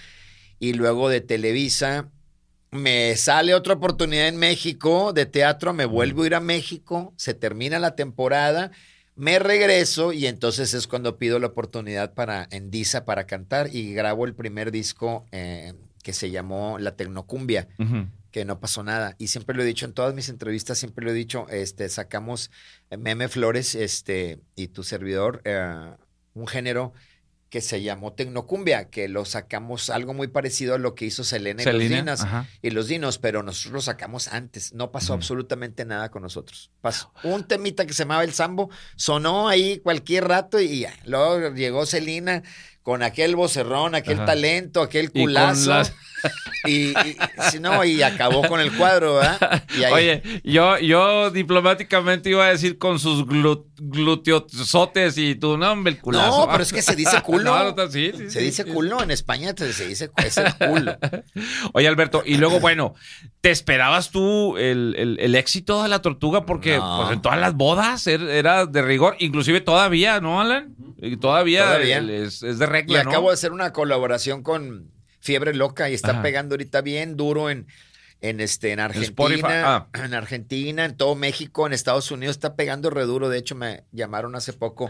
y 0.60 0.74
luego 0.74 1.10
de 1.10 1.22
Televisa 1.22 2.12
me 2.70 3.16
sale 3.16 3.56
otra 3.56 3.74
oportunidad 3.74 4.28
en 4.28 4.38
México 4.38 5.14
de 5.14 5.26
teatro, 5.26 5.74
me 5.74 5.86
vuelvo 5.86 6.24
a 6.24 6.28
ir 6.28 6.36
a 6.36 6.40
México, 6.40 7.14
se 7.18 7.34
termina 7.34 7.80
la 7.80 7.96
temporada, 7.96 8.72
Me 9.16 9.40
regreso 9.40 10.14
y 10.14 10.28
entonces 10.28 10.76
es 10.76 10.86
cuando 10.86 11.18
pido 11.18 11.40
la 11.40 11.48
oportunidad 11.48 12.14
para 12.14 12.48
en 12.52 12.70
Disa 12.70 13.04
para 13.04 13.26
cantar 13.26 13.74
y 13.74 13.92
grabo 13.96 14.26
el 14.26 14.36
primer 14.36 14.70
disco 14.72 15.26
eh, 15.32 15.74
que 16.04 16.14
se 16.14 16.30
llamó 16.30 16.78
La 16.78 16.96
Tecnocumbia. 16.96 17.68
Que 18.32 18.46
no 18.46 18.60
pasó 18.60 18.84
nada. 18.84 19.16
Y 19.18 19.28
siempre 19.28 19.56
lo 19.56 19.64
he 19.64 19.66
dicho 19.66 19.86
en 19.86 19.94
todas 19.94 20.14
mis 20.14 20.30
entrevistas, 20.30 20.78
siempre 20.78 21.04
lo 21.06 21.12
he 21.12 21.14
dicho, 21.16 21.48
este, 21.50 21.88
sacamos 21.90 22.52
eh, 22.90 22.98
Meme 22.98 23.28
Flores 23.30 23.76
este, 23.76 24.40
y 24.56 24.68
tu 24.68 24.84
servidor, 24.84 25.42
eh, 25.46 25.92
un 26.34 26.48
género 26.48 26.94
que 27.50 27.62
se 27.62 27.82
llamó 27.82 28.12
Tecnocumbia, 28.12 28.90
que 28.90 29.08
lo 29.08 29.24
sacamos 29.24 29.90
algo 29.90 30.14
muy 30.14 30.28
parecido 30.28 30.76
a 30.76 30.78
lo 30.78 30.96
que 30.96 31.06
hizo 31.06 31.24
Selena, 31.24 31.62
y 31.62 31.64
Selena, 31.64 31.84
los 31.84 31.90
Dinas 31.98 32.22
ajá. 32.24 32.46
y 32.62 32.72
los 32.72 32.88
Dinos, 32.90 33.20
pero 33.20 33.42
nosotros 33.42 33.72
lo 33.74 33.82
sacamos 33.82 34.28
antes. 34.28 34.74
No 34.74 34.92
pasó 34.92 35.14
absolutamente 35.14 35.86
nada 35.86 36.12
con 36.12 36.24
nosotros. 36.24 36.72
Pasó 36.82 37.10
un 37.24 37.46
temita 37.46 37.86
que 37.86 37.94
se 37.94 38.04
llamaba 38.04 38.26
El 38.26 38.34
Sambo, 38.34 38.70
sonó 38.98 39.48
ahí 39.48 39.80
cualquier 39.80 40.28
rato 40.28 40.60
y 40.60 40.82
ya. 40.82 40.94
Luego 41.06 41.56
llegó 41.56 41.86
Selena 41.86 42.44
con 42.84 43.02
aquel 43.02 43.38
vocerrón, 43.38 43.96
aquel 43.96 44.18
Ajá. 44.18 44.26
talento, 44.26 44.82
aquel 44.82 45.06
Y 45.06 45.08
con 45.08 45.22
culazo. 45.22 45.70
las- 45.70 45.94
Y, 46.66 46.90
y- 46.90 47.18
si 47.52 47.60
no, 47.60 47.84
y 47.86 48.02
acabó 48.02 48.42
con 48.48 48.60
el 48.60 48.72
cuadro, 48.76 49.16
¿verdad? 49.16 49.64
Y 49.78 49.84
ahí- 49.84 49.94
Oye, 49.94 50.42
yo, 50.44 50.78
yo 50.80 51.32
diplomáticamente 51.32 52.30
iba 52.30 52.46
a 52.46 52.50
decir 52.50 52.78
con 52.78 53.00
sus 53.00 53.26
glu- 53.26 53.66
gluteosotes 53.78 55.18
y 55.18 55.36
tu 55.36 55.58
nombre, 55.58 55.94
el 55.94 56.00
culazo. 56.00 56.46
No, 56.46 56.52
pero 56.52 56.64
es 56.64 56.74
que 56.74 56.82
se 56.82 56.96
dice 56.96 57.22
culo. 57.24 57.44
No, 57.44 57.74
no, 57.76 57.92
sí, 57.92 58.12
sí, 58.16 58.30
se 58.30 58.40
sí, 58.40 58.46
dice 58.46 58.66
culo 58.66 59.02
en 59.04 59.12
España, 59.12 59.54
se 59.56 59.88
dice 59.88 60.10
es 60.18 60.38
el 60.38 60.54
culo. 60.56 60.98
Oye, 61.74 61.88
Alberto, 61.88 62.24
y 62.26 62.38
luego, 62.38 62.60
bueno, 62.60 62.96
¿te 63.42 63.52
esperabas 63.52 64.12
tú 64.12 64.58
el, 64.58 64.96
el- 64.98 65.20
el 65.20 65.36
éxito 65.36 65.84
de 65.84 65.90
la 65.90 66.02
tortuga? 66.02 66.46
Porque 66.46 66.78
No. 66.78 67.02
pues, 67.04 67.14
en 67.14 67.22
todas 67.22 67.40
las 67.40 67.54
bodas 67.54 68.08
er- 68.08 68.28
era 68.30 68.66
de 68.66 68.82
rigor, 68.82 69.16
inclusive 69.20 69.62
todavía, 69.62 70.20
¿no, 70.20 70.42
Alan? 70.42 70.76
Y 71.00 71.18
todavía, 71.18 71.78
es, 71.80 72.42
es 72.44 72.58
de 72.60 72.66
Y 72.66 72.68
regla, 72.68 73.04
¿no? 73.04 73.10
acabo 73.12 73.30
de 73.30 73.36
hacer 73.36 73.52
una 73.52 73.72
colaboración 73.72 74.42
con 74.44 74.92
Fiebre 75.28 75.54
Loca 75.54 75.90
y 75.90 75.94
está 75.94 76.12
Ajá. 76.12 76.22
pegando 76.22 76.54
ahorita 76.54 76.80
bien 76.80 77.18
duro 77.18 77.50
en, 77.50 77.68
en, 78.22 78.40
este, 78.40 78.72
en 78.72 78.80
Argentina, 78.80 79.76
ah. 79.76 79.88
en 80.06 80.14
Argentina, 80.14 80.86
en 80.86 80.96
todo 80.96 81.16
México, 81.16 81.68
en 81.68 81.74
Estados 81.74 82.12
Unidos, 82.12 82.38
está 82.38 82.56
pegando 82.56 82.90
re 82.90 83.04
duro. 83.04 83.28
De 83.28 83.38
hecho, 83.38 83.54
me 83.54 83.84
llamaron 83.92 84.38
hace 84.38 84.54
poco 84.54 84.90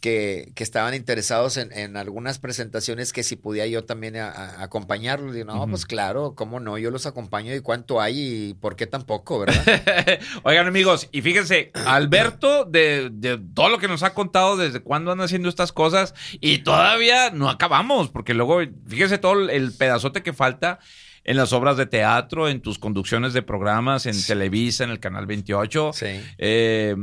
que, 0.00 0.52
que 0.54 0.62
estaban 0.62 0.94
interesados 0.94 1.56
en, 1.56 1.72
en 1.72 1.96
algunas 1.96 2.38
presentaciones 2.38 3.12
que 3.12 3.22
si 3.22 3.36
podía 3.36 3.66
yo 3.66 3.84
también 3.84 4.16
a- 4.16 4.30
a- 4.30 4.62
acompañarlos. 4.62 5.36
Y 5.36 5.44
no, 5.44 5.56
Ujú. 5.62 5.70
pues 5.70 5.86
claro, 5.86 6.34
cómo 6.34 6.60
no, 6.60 6.78
yo 6.78 6.90
los 6.90 7.06
acompaño 7.06 7.54
y 7.54 7.60
cuánto 7.60 8.00
hay 8.00 8.48
y 8.50 8.54
por 8.54 8.76
qué 8.76 8.86
tampoco, 8.86 9.38
¿verdad? 9.40 9.64
Oigan, 10.44 10.66
amigos, 10.66 11.08
y 11.12 11.22
fíjense, 11.22 11.70
Alberto, 11.86 12.64
de, 12.64 13.10
de 13.12 13.38
todo 13.54 13.68
lo 13.68 13.78
que 13.78 13.88
nos 13.88 14.02
ha 14.02 14.14
contado 14.14 14.56
desde 14.56 14.80
cuándo 14.80 15.10
andan 15.12 15.24
haciendo 15.26 15.48
estas 15.48 15.72
cosas, 15.72 16.14
y 16.40 16.58
todavía 16.58 17.30
no 17.30 17.48
acabamos, 17.48 18.08
porque 18.10 18.34
luego, 18.34 18.60
fíjense 18.86 19.18
todo 19.18 19.48
el 19.48 19.72
pedazote 19.72 20.22
que 20.22 20.32
falta 20.32 20.78
en 21.24 21.36
las 21.36 21.52
obras 21.52 21.76
de 21.76 21.86
teatro, 21.86 22.48
en 22.48 22.60
tus 22.60 22.78
conducciones 22.78 23.32
de 23.32 23.42
programas, 23.42 24.06
en 24.06 24.14
Televisa, 24.24 24.84
en 24.84 24.90
el 24.90 25.00
Canal 25.00 25.26
28. 25.26 25.90
Sí. 25.92 26.06
Eh, 26.38 26.94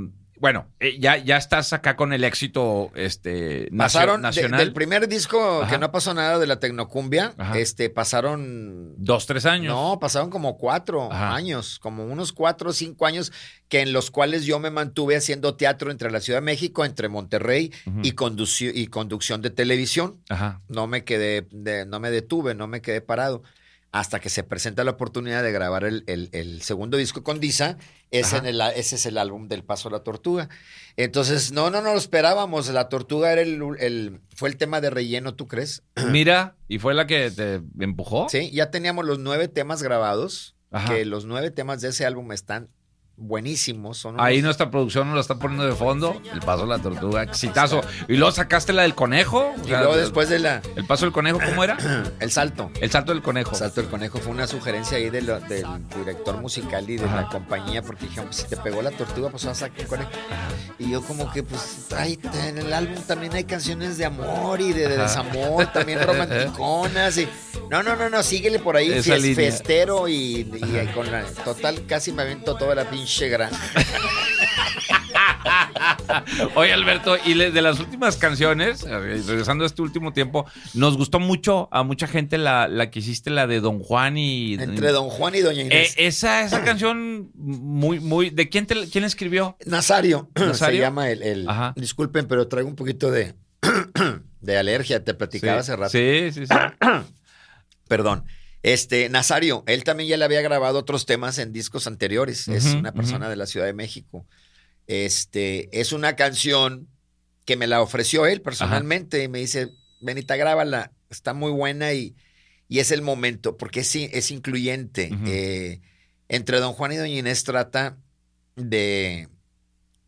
bueno, 0.43 0.67
eh, 0.81 0.97
ya, 0.99 1.15
ya 1.15 1.37
estás 1.37 1.71
acá 1.71 1.95
con 1.95 2.11
el 2.11 2.25
éxito 2.25 2.91
este, 2.95 3.69
Pasaron 3.77 4.17
de- 4.17 4.23
nacional. 4.23 4.59
del 4.59 4.73
primer 4.73 5.07
disco 5.07 5.61
Ajá. 5.61 5.71
que 5.71 5.77
no 5.77 5.89
pasó 5.89 6.13
nada 6.13 6.37
de 6.37 6.45
la 6.47 6.59
Tecnocumbia, 6.59 7.33
Ajá. 7.37 7.57
este 7.57 7.89
pasaron 7.89 8.93
Dos, 8.97 9.25
tres 9.25 9.45
años. 9.45 9.73
No, 9.73 9.99
pasaron 10.01 10.29
como 10.29 10.57
cuatro 10.57 11.09
Ajá. 11.09 11.33
años, 11.33 11.79
como 11.79 12.03
unos 12.05 12.33
cuatro 12.33 12.71
o 12.71 12.73
cinco 12.73 13.05
años 13.05 13.31
que 13.69 13.79
en 13.79 13.93
los 13.93 14.11
cuales 14.11 14.43
yo 14.43 14.59
me 14.59 14.69
mantuve 14.69 15.15
haciendo 15.15 15.55
teatro 15.55 15.91
entre 15.91 16.11
la 16.11 16.19
Ciudad 16.19 16.39
de 16.39 16.45
México, 16.45 16.83
entre 16.83 17.07
Monterrey 17.07 17.71
y, 18.03 18.11
conducción 18.11 19.41
de 19.41 19.49
televisión. 19.49 20.19
Ajá. 20.27 20.59
No 20.67 20.87
me 20.87 21.05
quedé, 21.05 21.47
de- 21.51 21.85
no 21.85 22.01
me 22.01 22.11
detuve, 22.11 22.53
no 22.53 22.67
me 22.67 22.81
quedé 22.81 22.99
parado. 22.99 23.43
Hasta 23.93 24.19
que 24.19 24.29
se 24.29 24.43
presenta 24.43 24.83
la 24.83 24.91
oportunidad 24.91 25.43
de 25.43 25.51
grabar 25.51 25.83
el, 25.85 26.03
el- 26.07 26.29
el 26.33 26.61
segundo 26.63 26.97
disco 26.97 27.23
con 27.23 27.39
Disa, 27.39 27.77
en 28.11 28.45
el- 28.45 28.59
ese 28.75 28.95
es 28.95 29.05
el 29.05 29.17
álbum 29.19 29.47
del 29.47 29.63
Paso 29.63 29.87
a 29.87 29.91
la 29.91 29.99
Tortuga. 29.99 30.49
Entonces, 30.97 31.51
no, 31.51 31.69
no, 31.69 31.81
no 31.81 31.93
lo 31.93 31.97
esperábamos. 31.99 32.67
La 32.69 32.89
Tortuga 32.89 33.31
era 33.31 33.41
el, 33.43 33.61
el- 33.79 34.19
fue 34.35 34.49
el 34.49 34.57
tema 34.57 34.81
de 34.81 34.89
relleno, 34.89 35.35
¿tú 35.35 35.47
crees? 35.47 35.83
Mira, 36.09 36.55
y 36.67 36.79
fue 36.79 36.93
la 36.95 37.07
que 37.07 37.29
te 37.31 37.61
empujó. 37.79 38.27
Sí, 38.29 38.49
ya 38.51 38.71
teníamos 38.71 39.05
los 39.05 39.19
nueve 39.19 39.47
temas 39.47 39.83
grabados, 39.83 40.55
Ajá. 40.71 40.93
que 40.95 41.05
los 41.05 41.25
nueve 41.25 41.51
temas 41.51 41.79
de 41.81 41.89
ese 41.89 42.05
álbum 42.05 42.31
están 42.31 42.69
buenísimos. 43.15 43.97
Son 43.97 44.19
Ahí 44.19 44.41
nuestra 44.41 44.69
producción 44.71 45.07
nos 45.07 45.15
la 45.15 45.21
está 45.21 45.35
poniendo 45.35 45.65
de 45.65 45.73
fondo. 45.73 46.21
El 46.33 46.39
paso 46.41 46.63
de 46.63 46.69
la 46.69 46.79
tortuga, 46.79 47.23
exitazo. 47.23 47.81
Y 48.07 48.15
luego 48.17 48.31
sacaste 48.33 48.73
la 48.73 48.81
del 48.83 48.95
conejo. 48.95 49.53
o 49.61 49.67
Y 49.67 49.69
luego 49.69 49.95
después 49.95 50.29
de 50.29 50.39
la 50.39 50.61
El 50.75 50.85
paso 50.85 51.05
del 51.05 51.13
conejo, 51.13 51.39
¿cómo 51.43 51.63
era? 51.63 51.77
el 52.19 52.31
salto. 52.31 52.71
El 52.81 52.91
salto 52.91 53.13
del 53.13 53.21
conejo. 53.21 53.51
El 53.51 53.57
salto 53.57 53.81
del 53.81 53.89
conejo 53.89 54.17
fue 54.19 54.31
una 54.31 54.47
sugerencia 54.47 54.97
ahí 54.97 55.09
de 55.09 55.21
lo- 55.21 55.39
del 55.39 55.65
director 55.97 56.37
musical 56.41 56.89
y 56.89 56.97
de 56.97 57.05
Ajá. 57.05 57.21
la 57.21 57.27
compañía, 57.29 57.81
porque 57.81 58.05
dijeron, 58.05 58.25
pues 58.25 58.37
si 58.37 58.47
te 58.47 58.57
pegó 58.57 58.81
la 58.81 58.91
tortuga, 58.91 59.29
pues 59.29 59.45
vas 59.45 59.57
a 59.61 59.67
sacar 59.67 59.81
el 59.81 59.87
conejo. 59.87 60.09
Y 60.79 60.91
yo 60.91 61.01
como 61.03 61.31
que, 61.31 61.43
pues, 61.43 61.87
ay, 61.95 62.19
en 62.47 62.57
el 62.57 62.73
álbum 62.73 63.01
también 63.07 63.33
hay 63.33 63.43
canciones 63.43 63.97
de 63.97 64.05
amor 64.05 64.59
y 64.59 64.73
de, 64.73 64.87
desamor, 64.97 65.67
también 65.71 66.01
romanticonas. 66.05 67.17
Y, 67.17 67.27
no, 67.69 67.83
no, 67.83 67.95
no, 67.95 68.09
no, 68.09 68.23
síguele 68.23 68.59
por 68.59 68.75
ahí, 68.75 68.89
fies- 69.01 69.35
festero 69.35 70.07
y, 70.07 70.41
y 70.51 70.91
con 70.93 71.11
la, 71.11 71.23
total, 71.45 71.85
casi 71.87 72.11
me 72.11 72.23
avento 72.23 72.55
toda 72.55 72.75
la 72.75 72.89
pinche 72.89 73.03
gran. 73.21 73.51
Oye, 76.55 76.73
Alberto, 76.73 77.17
y 77.25 77.33
de 77.33 77.61
las 77.61 77.79
últimas 77.79 78.17
canciones, 78.17 78.81
regresando 78.83 79.63
a 79.63 79.67
este 79.67 79.81
último 79.81 80.13
tiempo, 80.13 80.45
nos 80.73 80.97
gustó 80.97 81.19
mucho 81.19 81.67
a 81.71 81.83
mucha 81.83 82.07
gente 82.07 82.37
la, 82.37 82.67
la 82.67 82.89
que 82.91 82.99
hiciste, 82.99 83.29
la 83.29 83.47
de 83.47 83.59
Don 83.59 83.79
Juan 83.79 84.17
y. 84.17 84.53
Entre 84.55 84.91
Don 84.91 85.09
Juan 85.09 85.35
y 85.35 85.39
Doña 85.41 85.61
Eh, 85.61 85.65
Inés. 85.65 85.93
esa, 85.97 86.41
esa 86.43 86.63
canción 86.65 87.31
muy, 87.35 87.99
muy. 87.99 88.29
¿De 88.29 88.49
quién, 88.49 88.65
te, 88.65 88.87
quién 88.89 89.03
escribió? 89.03 89.57
Nazario, 89.65 90.29
¿Nazario? 90.35 90.77
se 90.79 90.81
llama 90.83 91.09
el, 91.09 91.21
el- 91.23 91.49
Ajá. 91.49 91.73
disculpen, 91.75 92.27
pero 92.27 92.47
traigo 92.47 92.69
un 92.69 92.75
poquito 92.75 93.11
de, 93.11 93.33
de 94.41 94.57
alergia, 94.57 95.03
te 95.03 95.13
platicaba 95.13 95.59
hace 95.59 95.75
rato. 95.75 95.89
Sí, 95.91 96.29
sí, 96.31 96.45
sí. 96.47 96.53
Perdón. 97.87 98.25
Este, 98.63 99.09
Nazario, 99.09 99.63
él 99.67 99.83
también 99.83 100.09
ya 100.09 100.17
le 100.17 100.23
había 100.23 100.41
grabado 100.41 100.79
otros 100.79 101.05
temas 101.05 101.37
en 101.37 101.51
discos 101.51 101.85
anteriores. 101.85 102.47
es 102.47 102.73
una 102.73 102.93
persona 102.93 103.29
de 103.29 103.35
la 103.35 103.45
Ciudad 103.45 103.65
de 103.65 103.73
México. 103.73 104.25
Este, 104.87 105.79
es 105.79 105.91
una 105.91 106.15
canción 106.15 106.87
que 107.45 107.57
me 107.57 107.67
la 107.67 107.81
ofreció 107.81 108.25
él 108.25 108.41
personalmente 108.41 109.21
y 109.23 109.27
me 109.27 109.39
dice, 109.39 109.69
Benita, 109.99 110.37
grábala, 110.37 110.91
está 111.09 111.33
muy 111.33 111.51
buena 111.51 111.93
y, 111.93 112.15
y 112.69 112.79
es 112.79 112.91
el 112.91 113.01
momento, 113.01 113.57
porque 113.57 113.81
es, 113.81 113.93
es 113.95 114.31
incluyente. 114.31 115.11
Eh, 115.25 115.81
entre 116.29 116.59
Don 116.59 116.73
Juan 116.73 116.93
y 116.93 116.95
Doña 116.95 117.19
Inés 117.19 117.43
trata 117.43 117.97
de, 118.55 119.27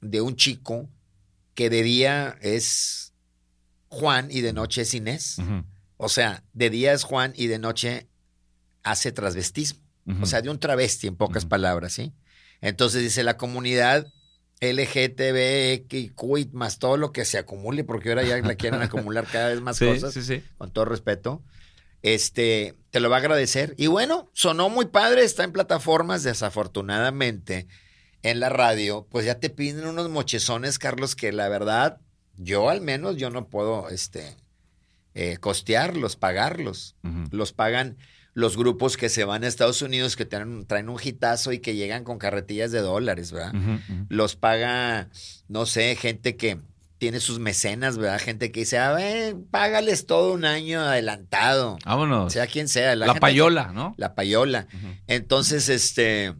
de 0.01 0.21
un 0.21 0.37
chico 0.37 0.89
que 1.55 1.69
de 1.69 1.83
día 1.83 2.37
es 2.41 3.13
Juan 3.89 4.29
y 4.31 4.41
de 4.41 4.53
noche 4.53 4.83
es 4.83 4.93
Inés. 4.93 5.37
O 5.97 6.07
sea, 6.07 6.43
de 6.53 6.69
día 6.69 6.93
es 6.93 7.03
Juan 7.03 7.33
y 7.35 7.47
de 7.47 7.59
noche 7.59 8.07
hace 8.85 9.11
transvestismo. 9.11 9.81
ujú. 10.05 10.23
O 10.23 10.25
sea, 10.25 10.41
de 10.41 10.49
un 10.49 10.59
travesti, 10.59 11.07
en 11.07 11.17
pocas 11.17 11.45
palabras, 11.45 11.91
¿sí? 11.91 12.13
Entonces 12.61 13.01
dice 13.01 13.23
la 13.23 13.35
comunidad 13.35 14.07
LGTBQ 14.61 16.53
más 16.53 16.79
todo 16.79 16.95
lo 16.95 17.11
que 17.11 17.25
se 17.25 17.37
acumule, 17.37 17.83
porque 17.83 18.09
ahora 18.09 18.23
ya 18.23 18.37
la 18.37 18.55
quieren 18.55 18.81
acumular 18.81 19.25
cada 19.25 19.49
vez 19.49 19.59
más 19.59 19.77
sí, 19.77 19.85
cosas, 19.85 20.13
sí, 20.13 20.23
sí. 20.23 20.41
con 20.57 20.71
todo 20.71 20.85
respeto. 20.85 21.43
Este, 22.01 22.75
te 22.91 22.99
lo 22.99 23.09
va 23.09 23.17
a 23.17 23.19
agradecer. 23.19 23.73
Y 23.77 23.87
bueno, 23.87 24.29
sonó 24.33 24.69
muy 24.69 24.85
padre, 24.85 25.23
está 25.23 25.43
en 25.43 25.51
plataformas, 25.51 26.23
desafortunadamente, 26.23 27.67
en 28.21 28.39
la 28.39 28.49
radio, 28.49 29.07
pues 29.09 29.25
ya 29.25 29.39
te 29.39 29.49
piden 29.49 29.87
unos 29.87 30.09
mochezones, 30.09 30.79
Carlos, 30.79 31.15
que 31.15 31.31
la 31.31 31.49
verdad, 31.49 31.99
yo 32.37 32.69
al 32.69 32.81
menos, 32.81 33.17
yo 33.17 33.31
no 33.31 33.49
puedo, 33.49 33.89
este, 33.89 34.37
eh, 35.15 35.37
costearlos, 35.37 36.15
pagarlos 36.15 36.95
los 37.31 37.53
pagan 37.53 37.97
los 38.35 38.57
grupos 38.57 38.97
que 38.97 39.07
se 39.07 39.23
van 39.23 39.43
a 39.43 39.47
Estados 39.47 39.81
Unidos, 39.81 40.17
que 40.17 40.25
traen, 40.25 40.65
traen 40.67 40.89
un 40.89 40.99
hitazo 41.01 41.53
y 41.53 41.59
que 41.59 41.73
llegan 41.75 42.03
con 42.03 42.17
carretillas 42.19 42.69
de 42.71 42.81
dólares, 42.81 43.31
¿verdad? 43.31 43.53
Los 44.09 44.35
paga, 44.35 45.09
no 45.47 45.65
sé, 45.65 45.95
gente 45.95 46.35
que 46.35 46.59
tiene 46.97 47.21
sus 47.21 47.39
mecenas, 47.39 47.97
¿verdad? 47.97 48.19
Gente 48.19 48.51
que 48.51 48.59
dice, 48.59 48.77
a 48.77 48.91
ver, 48.91 49.37
págales 49.51 50.05
todo 50.05 50.33
un 50.33 50.43
año 50.43 50.81
adelantado, 50.81 51.77
Vámonos. 51.85 52.33
sea 52.33 52.45
quien 52.47 52.67
sea. 52.67 52.95
la 52.97 53.15
payola, 53.15 53.71
¿no? 53.73 53.95
La 53.97 54.15
payola. 54.15 54.67
Entonces, 55.07 55.69
este, 55.69 56.35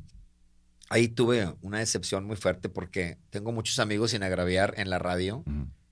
ahí 0.90 1.08
tuve 1.08 1.54
una 1.62 1.80
decepción 1.80 2.26
muy 2.26 2.36
fuerte 2.36 2.68
porque 2.68 3.18
tengo 3.30 3.54
muchos 3.54 3.80
amigos 3.80 4.12
sin 4.12 4.22
agraviar 4.24 4.74
en 4.78 4.90
la 4.90 5.00
radio. 5.00 5.46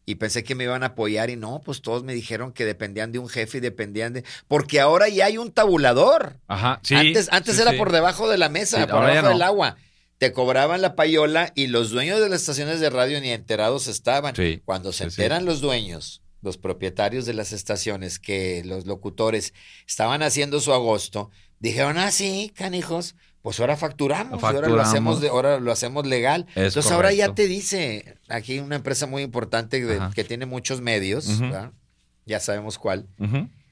Y 0.06 0.16
pensé 0.16 0.44
que 0.44 0.56
me 0.56 0.66
iban 0.66 0.84
a 0.84 0.88
apoyar 0.88 1.30
y 1.30 1.36
no, 1.36 1.62
pues 1.64 1.82
todos 1.82 2.04
me 2.04 2.14
dijeron 2.14 2.52
que 2.52 2.66
dependían 2.66 3.12
de 3.12 3.20
un 3.20 3.30
jefe 3.30 3.60
y 3.60 3.62
dependían 3.62 4.14
de... 4.14 4.24
Porque 4.48 4.80
ahora 4.80 5.08
ya 5.08 5.26
hay 5.26 5.38
un 5.38 5.52
tabulador. 5.52 6.38
Ajá, 6.48 6.80
sí. 6.84 6.96
antes 6.96 7.30
antes 7.32 7.56
sí, 7.56 7.62
era 7.62 7.72
sí. 7.72 7.78
por 7.78 7.92
debajo 7.92 8.30
de 8.30 8.38
la 8.38 8.50
mesa, 8.50 8.82
Sí, 8.82 8.88
por 8.92 9.06
debajo 9.06 9.28
no. 9.28 9.30
del 9.30 9.42
agua. 9.42 9.78
te 10.18 10.32
cobraban 10.34 10.82
la 10.82 10.96
payola 10.96 11.52
y 11.56 11.68
los 11.68 11.90
dueños 11.92 12.20
de 12.20 12.30
las 12.30 12.42
estaciones 12.42 12.80
de 12.80 12.90
radio 12.90 13.20
ni 13.22 13.30
enterados 13.30 13.88
estaban. 13.88 14.36
Sí, 14.36 14.62
Cuando 14.66 14.92
se 14.92 15.06
enteran 15.06 15.46
los 15.46 15.62
dueños, 15.62 16.22
los 16.42 16.58
propietarios 16.58 17.26
de 17.26 17.34
las 17.34 17.54
estaciones, 17.54 18.20
que 18.20 18.62
los 18.66 18.86
locutores 18.86 19.54
estaban 19.88 20.22
haciendo 20.22 20.60
su 20.60 20.74
agosto, 20.74 21.30
dijeron, 21.60 21.98
ah, 21.98 22.12
sí, 22.12 22.52
canijos, 22.56 23.16
pues 23.44 23.60
ahora 23.60 23.78
facturamos, 23.78 24.42
ahora 24.44 24.68
lo 24.70 24.82
hacemos, 24.82 25.22
de, 25.22 25.28
ahora 25.28 25.60
lo 25.60 25.72
hacemos 25.72 26.08
legal. 26.08 26.48
Es 26.56 26.68
Entonces 26.70 26.92
ahora 26.92 27.14
ya 27.14 27.36
te 27.36 27.46
dice, 27.48 28.18
aquí 28.30 28.58
una 28.60 28.78
empresa 28.78 29.06
muy 29.06 29.22
importante 29.22 29.86
de- 29.86 30.00
que 30.16 30.24
tiene 30.24 30.46
muchos 30.48 30.82
medios, 30.82 31.28
ya 32.26 32.40
sabemos 32.40 32.80
cuál, 32.80 33.06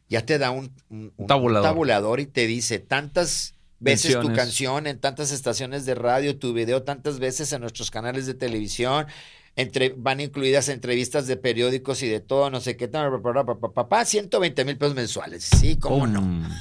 ya 0.09 0.26
te 0.26 0.38
da 0.38 0.51
un, 0.51 0.72
un- 0.89 1.13
un 1.17 1.26
Tabulador. 1.28 1.67
tabulador 1.69 2.19
y 2.19 2.26
te 2.28 2.45
dice 2.47 2.78
tantas 2.80 3.55
veces 3.80 4.11
tu 4.19 4.28
canción 4.36 4.86
en 4.88 4.99
tantas 4.99 5.32
estaciones 5.32 5.86
de 5.86 5.95
radio, 5.95 6.38
tu 6.38 6.53
video 6.53 6.84
tantas 6.84 7.17
veces 7.17 7.51
en 7.53 7.61
nuestros 7.61 7.89
canales 7.89 8.28
de 8.28 8.34
televisión, 8.36 9.07
entre, 9.55 9.93
van 9.97 10.19
incluidas 10.19 10.69
entrevistas 10.69 11.27
de 11.27 11.37
periódicos 11.37 12.01
y 12.03 12.07
de 12.07 12.19
todo, 12.19 12.49
no 12.49 12.61
sé 12.61 12.77
qué, 12.77 12.87
papá, 12.87 14.05
120 14.05 14.65
mil 14.65 14.77
pesos 14.77 14.95
mensuales. 14.95 15.43
Sí, 15.43 15.77
cómo 15.77 16.07
no. 16.07 16.21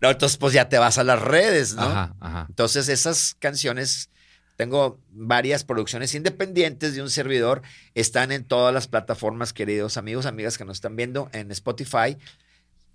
No, 0.00 0.10
entonces 0.10 0.36
pues 0.38 0.52
ya 0.52 0.68
te 0.68 0.78
vas 0.78 0.98
a 0.98 1.04
las 1.04 1.20
redes, 1.20 1.74
¿no? 1.74 1.82
Ajá, 1.82 2.14
ajá. 2.18 2.46
Entonces 2.48 2.88
esas 2.88 3.36
canciones, 3.38 4.10
tengo 4.56 4.98
varias 5.10 5.62
producciones 5.62 6.14
independientes 6.14 6.94
de 6.94 7.02
un 7.02 7.10
servidor, 7.10 7.62
están 7.94 8.32
en 8.32 8.44
todas 8.44 8.74
las 8.74 8.88
plataformas, 8.88 9.52
queridos 9.52 9.96
amigos, 9.96 10.26
amigas 10.26 10.58
que 10.58 10.64
nos 10.64 10.78
están 10.78 10.96
viendo, 10.96 11.30
en 11.32 11.50
Spotify, 11.52 12.16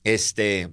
este, 0.03 0.71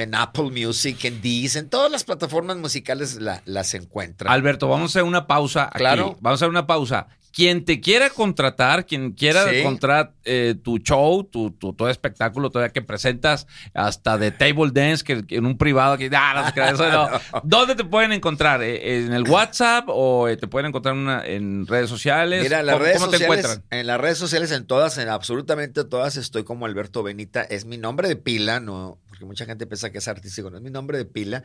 en 0.00 0.14
Apple 0.14 0.50
Music, 0.50 1.04
en 1.04 1.20
Deezer, 1.22 1.64
en 1.64 1.70
todas 1.70 1.90
las 1.90 2.04
plataformas 2.04 2.56
musicales 2.56 3.16
la- 3.16 3.42
las 3.44 3.74
encuentran. 3.74 4.32
Alberto, 4.32 4.68
vamos 4.68 4.90
a 4.90 4.98
hacer 4.98 5.02
una 5.04 5.26
pausa. 5.26 5.64
aquí. 5.66 5.78
Claro. 5.78 6.16
Vamos 6.20 6.40
a 6.40 6.44
hacer 6.44 6.48
una 6.48 6.66
pausa. 6.66 7.08
Quien 7.32 7.64
te 7.64 7.80
quiera 7.80 8.10
contratar, 8.10 8.86
quien 8.86 9.12
quiera 9.12 9.48
Sí. 9.48 9.62
contratar 9.62 10.14
eh, 10.24 10.56
tu 10.62 10.78
show, 10.78 11.22
tu, 11.22 11.52
tu 11.52 11.72
todo 11.72 11.88
espectáculo, 11.88 12.50
todavía 12.50 12.72
que 12.72 12.82
presentas, 12.82 13.46
hasta 13.72 14.18
de 14.18 14.32
table 14.32 14.70
dance, 14.72 15.04
que, 15.04 15.24
que 15.24 15.36
en 15.36 15.46
un 15.46 15.56
privado, 15.56 15.96
que 15.96 16.10
ah, 16.12 16.52
no 16.56 16.64
eso 16.64 16.90
no. 16.90 17.08
¿Dónde 17.44 17.76
te 17.76 17.84
pueden 17.84 18.12
encontrar? 18.12 18.62
Eh, 18.62 19.04
¿En 19.04 19.12
el 19.12 19.22
WhatsApp 19.28 19.84
o 19.88 20.28
eh, 20.28 20.36
te 20.36 20.48
pueden 20.48 20.68
encontrar 20.70 20.94
una- 20.94 21.24
en 21.24 21.66
redes 21.68 21.88
sociales? 21.88 22.42
Mira, 22.42 22.62
las 22.64 22.74
¿Cómo, 22.74 22.84
redes 22.84 22.98
cómo 22.98 23.10
te 23.10 23.18
sociales, 23.18 23.44
encuentran? 23.44 23.78
en 23.80 23.86
las 23.86 24.00
redes 24.00 24.18
sociales, 24.18 24.50
en 24.50 24.66
todas, 24.66 24.98
en 24.98 25.08
absolutamente 25.08 25.84
todas, 25.84 26.16
estoy 26.16 26.42
como 26.44 26.66
Alberto 26.66 27.02
Benita. 27.04 27.42
Es 27.42 27.64
mi 27.64 27.78
nombre 27.78 28.08
de 28.08 28.16
pila, 28.16 28.58
no, 28.58 28.98
porque 29.08 29.24
mucha 29.24 29.46
gente 29.46 29.66
piensa 29.68 29.90
que 29.90 29.98
es 29.98 30.08
artístico, 30.08 30.50
no 30.50 30.56
es 30.56 30.62
mi 30.64 30.70
nombre 30.70 30.98
de 30.98 31.04
pila. 31.04 31.44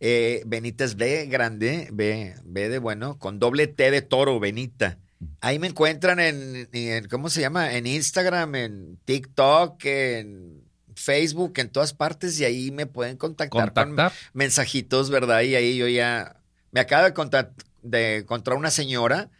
Eh, 0.00 0.42
Benita 0.46 0.82
es 0.84 0.96
B 0.96 1.26
grande, 1.26 1.88
B, 1.92 2.34
B 2.44 2.68
de 2.68 2.78
bueno, 2.80 3.18
con 3.18 3.38
doble 3.38 3.68
T 3.68 3.90
de 3.92 4.02
toro, 4.02 4.40
Benita. 4.40 4.98
Ahí 5.40 5.58
me 5.58 5.66
encuentran 5.68 6.20
en, 6.20 6.68
en- 6.72 7.08
¿cómo 7.08 7.30
se 7.30 7.40
llama? 7.40 7.74
En 7.74 7.86
Instagram, 7.86 8.54
en 8.54 8.98
TikTok, 9.04 9.84
en 9.84 10.62
Facebook, 10.94 11.54
en 11.56 11.68
todas 11.70 11.92
partes, 11.94 12.38
y 12.40 12.44
ahí 12.44 12.70
me 12.70 12.86
pueden 12.86 13.16
contactar, 13.16 13.50
con 13.72 13.96
mensajitos, 14.34 15.10
¿verdad? 15.10 15.40
Y 15.42 15.54
ahí 15.54 15.76
yo 15.76 15.88
ya 15.88 16.36
me 16.70 16.80
acaba 16.80 17.10
de 17.10 17.46
de 17.82 18.16
encontrar 18.18 18.56
una 18.56 18.70
señora 18.70 19.30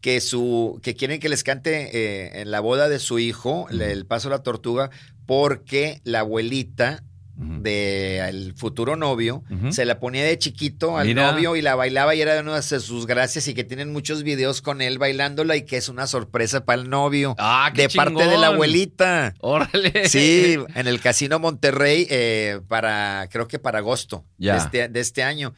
que 0.00 0.20
su 0.20 0.80
que 0.82 0.94
quieren 0.96 1.20
que 1.20 1.28
les 1.28 1.44
cante 1.44 1.90
eh, 1.92 2.40
en 2.40 2.50
la 2.50 2.60
boda 2.60 2.88
de 2.88 2.98
su 2.98 3.18
hijo, 3.18 3.66
le- 3.70 3.92
el 3.92 4.06
paso 4.06 4.28
de 4.28 4.36
la 4.36 4.42
tortuga, 4.42 4.90
porque 5.26 6.00
la 6.04 6.20
abuelita 6.20 7.02
Ujú. 7.42 7.62
del 7.62 8.54
futuro 8.54 8.96
novio 8.96 9.42
se 9.70 9.84
la 9.84 9.98
ponía 10.00 10.24
de 10.24 10.38
chiquito 10.38 10.96
al 10.96 11.06
Mira. 11.08 11.32
novio 11.32 11.56
y 11.56 11.62
la 11.62 11.74
bailaba 11.74 12.14
y 12.14 12.20
era 12.20 12.34
de 12.34 12.40
una 12.40 12.56
de 12.56 12.62
sus 12.62 13.06
gracias 13.06 13.48
y 13.48 13.54
que 13.54 13.64
tienen 13.64 13.92
muchos 13.92 14.22
videos 14.22 14.62
con 14.62 14.80
él 14.80 14.98
bailándola 14.98 15.56
y 15.56 15.62
que 15.64 15.76
es 15.76 15.88
una 15.88 16.06
sorpresa 16.06 16.64
para 16.64 16.80
el 16.82 16.88
novio 16.90 17.34
Ah, 17.38 17.70
qué 17.74 17.82
de 17.82 17.88
parte 17.90 18.26
de 18.26 18.38
la 18.38 18.48
abuelita. 18.48 19.34
Órale. 19.40 20.08
Sí, 20.08 20.56
en 20.74 20.86
el 20.86 21.00
Casino 21.00 21.38
Monterrey 21.38 22.06
eh, 22.10 22.60
para, 22.68 23.28
creo 23.30 23.48
que 23.48 23.58
para 23.58 23.78
agosto 23.78 24.24
Ya. 24.38 24.52
de, 24.54 24.58
este, 24.58 24.88
de 24.88 25.00
este 25.00 25.22
año. 25.22 25.54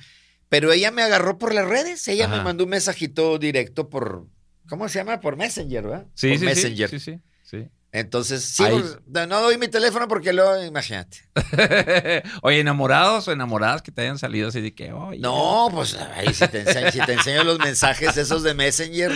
Pero 0.48 0.72
ella 0.72 0.90
me 0.90 1.02
agarró 1.02 1.38
por 1.38 1.52
las 1.52 1.66
redes, 1.66 2.06
ella 2.08 2.28
me 2.28 2.40
mandó 2.42 2.64
un 2.64 2.70
mensajito 2.70 3.38
directo 3.38 3.88
por, 3.88 4.26
¿cómo 4.68 4.88
se 4.88 4.98
llama? 5.00 5.20
Por 5.20 5.36
Messenger, 5.36 5.82
¿verdad? 5.82 6.06
Sí, 6.14 6.28
por 6.30 6.38
sí, 6.38 6.44
Messenger. 6.44 6.90
sí, 6.90 7.00
sí, 7.00 7.18
sí. 7.42 7.68
Entonces, 7.94 8.42
sí, 8.42 8.64
pues, 8.68 8.98
no 9.28 9.40
doy 9.40 9.56
mi 9.56 9.68
teléfono 9.68 10.08
porque 10.08 10.32
luego, 10.32 10.60
imagínate. 10.64 11.28
Oye, 12.42 12.58
enamorados 12.58 13.28
o 13.28 13.32
enamoradas 13.32 13.82
que 13.82 13.92
te 13.92 14.02
hayan 14.02 14.18
salido 14.18 14.48
así 14.48 14.60
de 14.60 14.74
que, 14.74 14.92
oye. 14.92 15.20
No, 15.20 15.68
pues 15.70 15.94
ahí 15.94 16.34
si 16.34 16.48
te, 16.48 16.62
enseño, 16.62 16.90
si 16.90 16.98
te 16.98 17.12
enseño 17.12 17.44
los 17.44 17.60
mensajes 17.60 18.16
esos 18.16 18.42
de 18.42 18.52
Messenger, 18.52 19.12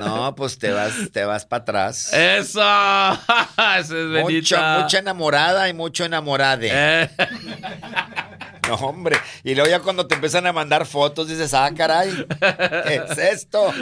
no, 0.00 0.34
pues 0.34 0.58
te 0.58 0.72
vas, 0.72 0.92
te 1.12 1.24
vas 1.24 1.46
para 1.46 1.62
atrás. 1.62 2.12
Eso. 2.12 2.60
Eso 3.78 3.96
es 3.96 4.10
Benita. 4.10 4.80
mucha 4.80 4.98
enamorada 4.98 5.68
y 5.68 5.72
mucho 5.72 6.04
enamorade. 6.04 6.68
Eh, 6.72 7.10
No, 8.68 8.74
hombre. 8.74 9.18
Y 9.42 9.54
luego 9.54 9.68
ya 9.68 9.80
cuando 9.80 10.06
te 10.06 10.14
empiezan 10.14 10.46
a 10.46 10.52
mandar 10.52 10.86
fotos, 10.86 11.28
dices, 11.28 11.52
ah, 11.52 11.68
caray, 11.76 12.26
¿qué 12.86 13.02
es 13.08 13.18
esto? 13.18 13.72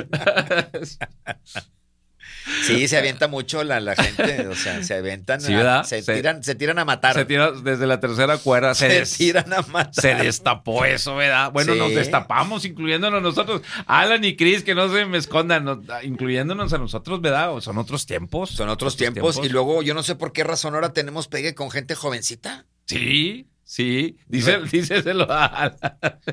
Sí, 2.66 2.88
se 2.88 2.97
avienta 2.97 3.28
mucho 3.28 3.62
la, 3.64 3.80
la 3.80 3.95
gente, 3.97 4.47
o 4.49 4.55
sea, 4.55 4.82
se 4.82 4.95
avientan, 4.95 5.41
Sí, 5.41 5.53
a- 5.55 5.84
se, 5.84 6.03
Se- 6.03 6.14
tiran, 6.14 6.43
se 6.43 6.55
tiran 6.55 6.78
a 6.78 6.84
matar. 6.84 7.14
se 7.14 7.24
tira 7.24 7.53
desde 7.53 7.86
la 7.86 8.01
tercera 8.01 8.38
cuerda. 8.38 8.74
Se, 8.80 8.88
Se 8.88 8.99
des- 9.01 9.16
tiran 9.16 9.53
a 9.53 9.62
matar. 9.62 9.95
se 10.03 10.14
destapó 10.14 10.84
eso, 10.84 11.16
¿verdad? 11.16 11.53
Bueno, 11.53 11.72
Sí. 11.74 11.78
nos 11.78 11.95
destapamos, 11.95 12.64
incluyéndonos 12.64 13.22
nosotros. 13.22 13.62
Alan 13.86 14.24
y 14.24 14.36
Chris, 14.36 14.62
que 14.62 14.74
no 14.74 14.93
se 14.93 15.05
me 15.07 15.18
escondan, 15.18 15.64
nos- 15.64 15.78
incluyéndonos 16.03 16.72
a 16.72 16.78
nosotros, 16.78 17.20
¿verdad? 17.20 17.53
O 17.53 17.61
son 17.61 17.78
otros 17.78 18.07
tiempos. 18.07 18.51
Son 18.51 18.68
otros 18.68 18.97
tiempos, 18.97 19.41
y 19.43 19.49
luego 19.49 19.82
yo 19.82 19.95
no 19.95 20.03
sé 20.03 20.14
por 20.14 20.32
qué 20.32 20.45
razón 20.45 20.74
ahora 20.74 20.93
tenemos 20.93 21.28
pegue 21.28 21.55
con 21.55 21.70
gente 21.70 21.95
jovencita. 21.95 22.66
Sí, 22.86 23.47
sí. 23.71 24.16
Dice, 24.27 24.59
díceselo 24.71 25.27
a. 25.31 25.73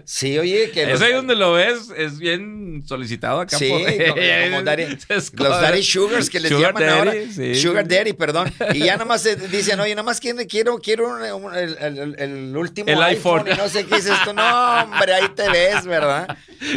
Sí, 0.05 0.37
oye, 0.39 0.71
que 0.71 0.85
ahí 0.85 1.13
donde 1.13 1.35
lo 1.35 1.53
ves, 1.53 1.89
es 1.95 2.17
bien 2.17 2.81
solicitado 2.85 3.41
acá 3.41 3.57
Sí, 3.57 3.69
por 3.69 3.81
como- 3.81 4.15
como 4.15 4.61
daddy- 4.63 4.97
los 5.07 5.31
daddy 5.61 5.83
sugars 5.83 6.29
que 6.31 6.39
les 6.39 6.51
Sugar 6.51 6.73
llaman 6.73 6.83
daddy, 6.83 6.97
ahora. 7.19 7.33
sí. 7.33 7.55
Sugar 7.55 7.87
daddy, 7.87 8.13
perdón. 8.13 8.51
Y 8.73 8.79
ya 8.79 8.97
nomás 8.97 9.23
dicen, 9.51 9.79
oye, 9.79 9.93
nomás 9.93 10.19
quiero, 10.19 10.39
quiero, 10.47 10.79
quiero 10.79 11.07
un- 11.09 11.21
un- 11.45 11.55
el, 11.55 11.77
el- 11.79 12.15
el 12.19 12.57
último 12.57 12.89
El 12.89 13.01
iPhone. 13.03 13.41
iPhone. 13.47 13.53
y 13.53 13.57
no 13.57 13.69
sé 13.69 13.85
qué 13.85 13.95
es 13.97 14.05
esto. 14.07 14.33
No, 14.33 14.83
hombre, 14.83 15.13
ahí 15.13 15.29
te 15.35 15.47
ves, 15.49 15.85
¿verdad? 15.85 16.35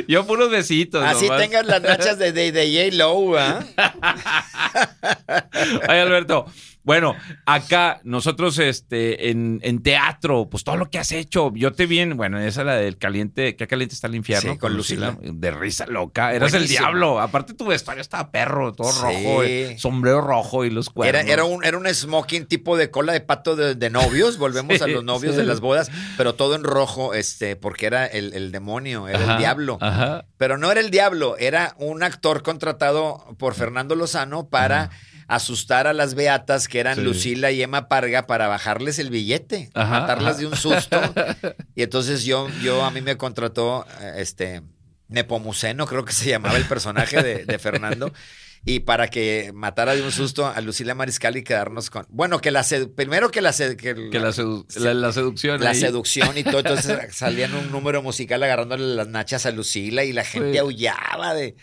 Yo 0.08 0.26
puros 0.26 0.50
besitos. 0.50 1.02
Así 1.04 1.24
nomás. 1.26 1.40
tengas 1.40 1.66
las 1.66 1.80
nachas 1.82 2.18
de, 2.18 2.32
de, 2.32 2.52
de 2.52 2.90
J-Lo, 2.90 3.38
¿ah? 3.38 3.64
Ay, 5.88 5.98
Alberto. 6.00 6.46
Bueno, 6.82 7.14
acá 7.46 8.00
nosotros 8.04 8.58
este, 8.58 9.30
en, 9.30 9.60
en 9.62 9.82
teatro, 9.82 10.48
pues 10.50 10.64
todo 10.64 10.76
lo 10.76 10.88
que 10.88 10.98
has 10.98 11.12
hecho, 11.12 11.52
yo 11.54 11.72
te 11.72 11.86
vi 11.86 11.98
en, 12.00 12.16
bueno, 12.16 12.38
esa 12.38 12.60
es 12.62 12.66
la 12.66 12.74
del 12.76 12.96
caliente, 12.96 13.54
¿qué 13.56 13.66
caliente 13.66 13.94
está 13.94 14.06
el 14.06 14.14
infierno? 14.14 14.52
Sí, 14.52 14.58
con 14.58 14.74
Lucila. 14.74 15.16
De 15.20 15.50
risa 15.50 15.86
loca, 15.86 16.32
eras 16.32 16.54
el 16.54 16.66
diablo. 16.68 17.20
Aparte 17.20 17.54
tu 17.54 17.66
vestuario 17.66 18.00
estaba 18.00 18.30
perro, 18.30 18.72
todo 18.72 18.90
Sí. 18.90 19.00
rojo, 19.02 19.42
eh, 19.42 19.76
sombrero 19.78 20.20
rojo 20.22 20.64
y 20.64 20.70
los 20.70 20.88
cuernos. 20.90 21.22
Era, 21.22 21.32
era, 21.32 21.44
un, 21.44 21.64
era 21.64 21.76
un 21.76 21.86
smoking 21.86 22.46
tipo 22.46 22.76
de 22.76 22.90
cola 22.90 23.12
de 23.12 23.20
pato 23.20 23.56
de, 23.56 23.74
de 23.74 23.90
novios. 23.90 24.38
Volvemos 24.38 24.70
Sí, 24.78 24.84
a 24.84 24.86
los 24.86 25.04
novios 25.04 25.36
de 25.36 25.44
las 25.44 25.60
bodas, 25.60 25.90
pero 26.16 26.34
todo 26.34 26.54
en 26.54 26.64
rojo, 26.64 27.12
este, 27.14 27.56
porque 27.56 27.86
era 27.86 28.06
el, 28.06 28.32
el 28.32 28.52
demonio, 28.52 29.06
era 29.08 29.18
Ajá, 29.20 29.32
el 29.32 29.38
diablo. 29.38 29.78
Ajá. 29.80 30.24
Pero 30.38 30.56
no 30.56 30.70
era 30.72 30.80
el 30.80 30.90
diablo, 30.90 31.36
era 31.38 31.74
un 31.78 32.02
actor 32.02 32.42
contratado 32.42 33.36
por 33.38 33.54
Fernando 33.54 33.94
Lozano 33.94 34.48
para 34.48 34.90
asustar 35.34 35.86
a 35.86 35.92
las 35.92 36.14
beatas 36.14 36.66
que 36.68 36.80
eran 36.80 36.96
Sí. 36.96 37.02
Lucila 37.02 37.50
y 37.50 37.62
Emma 37.62 37.88
Parga 37.88 38.26
para 38.26 38.48
bajarles 38.48 38.98
el 38.98 39.10
billete, 39.10 39.70
Ajá, 39.74 40.00
matarlas 40.00 40.32
ajá. 40.32 40.38
de 40.40 40.46
un 40.46 40.56
susto. 40.56 41.00
y 41.74 41.82
entonces 41.82 42.24
yo, 42.24 42.48
yo 42.62 42.84
a 42.84 42.90
mí 42.90 43.00
me 43.00 43.16
contrató 43.16 43.86
eh, 44.00 44.14
este 44.16 44.62
Nepomuceno, 45.08 45.86
creo 45.86 46.04
que 46.04 46.12
se 46.12 46.28
llamaba 46.28 46.56
el 46.56 46.64
personaje 46.66 47.22
de, 47.22 47.44
de 47.44 47.58
Fernando. 47.58 48.12
Y 48.64 48.80
para 48.80 49.08
que 49.08 49.52
matara 49.54 49.94
de 49.94 50.02
un 50.02 50.12
susto 50.12 50.46
a 50.46 50.60
Lucila 50.60 50.94
Mariscal 50.94 51.34
y 51.38 51.42
quedarnos 51.42 51.88
con. 51.88 52.04
Bueno, 52.10 52.40
que 52.42 52.50
la 52.50 52.62
primero 52.94 53.30
que 53.30 53.40
la, 53.40 53.52
que 53.54 53.76
Que 53.76 54.18
la, 54.20 54.28
sedu- 54.32 54.66
la, 54.78 54.92
la 54.92 55.12
seducción. 55.14 55.62
la 55.64 55.70
ahí. 55.70 55.76
seducción 55.80 56.36
y 56.36 56.44
todo. 56.44 56.58
Entonces 56.60 56.98
salían 57.16 57.54
un 57.54 57.72
número 57.72 58.02
musical 58.02 58.42
agarrándole 58.42 58.94
las 58.94 59.08
nachas 59.08 59.46
a 59.46 59.50
Lucila 59.50 60.04
y 60.04 60.12
la 60.12 60.24
gente 60.24 60.52
Sí. 60.52 60.58
aullaba 60.58 61.32
de 61.32 61.56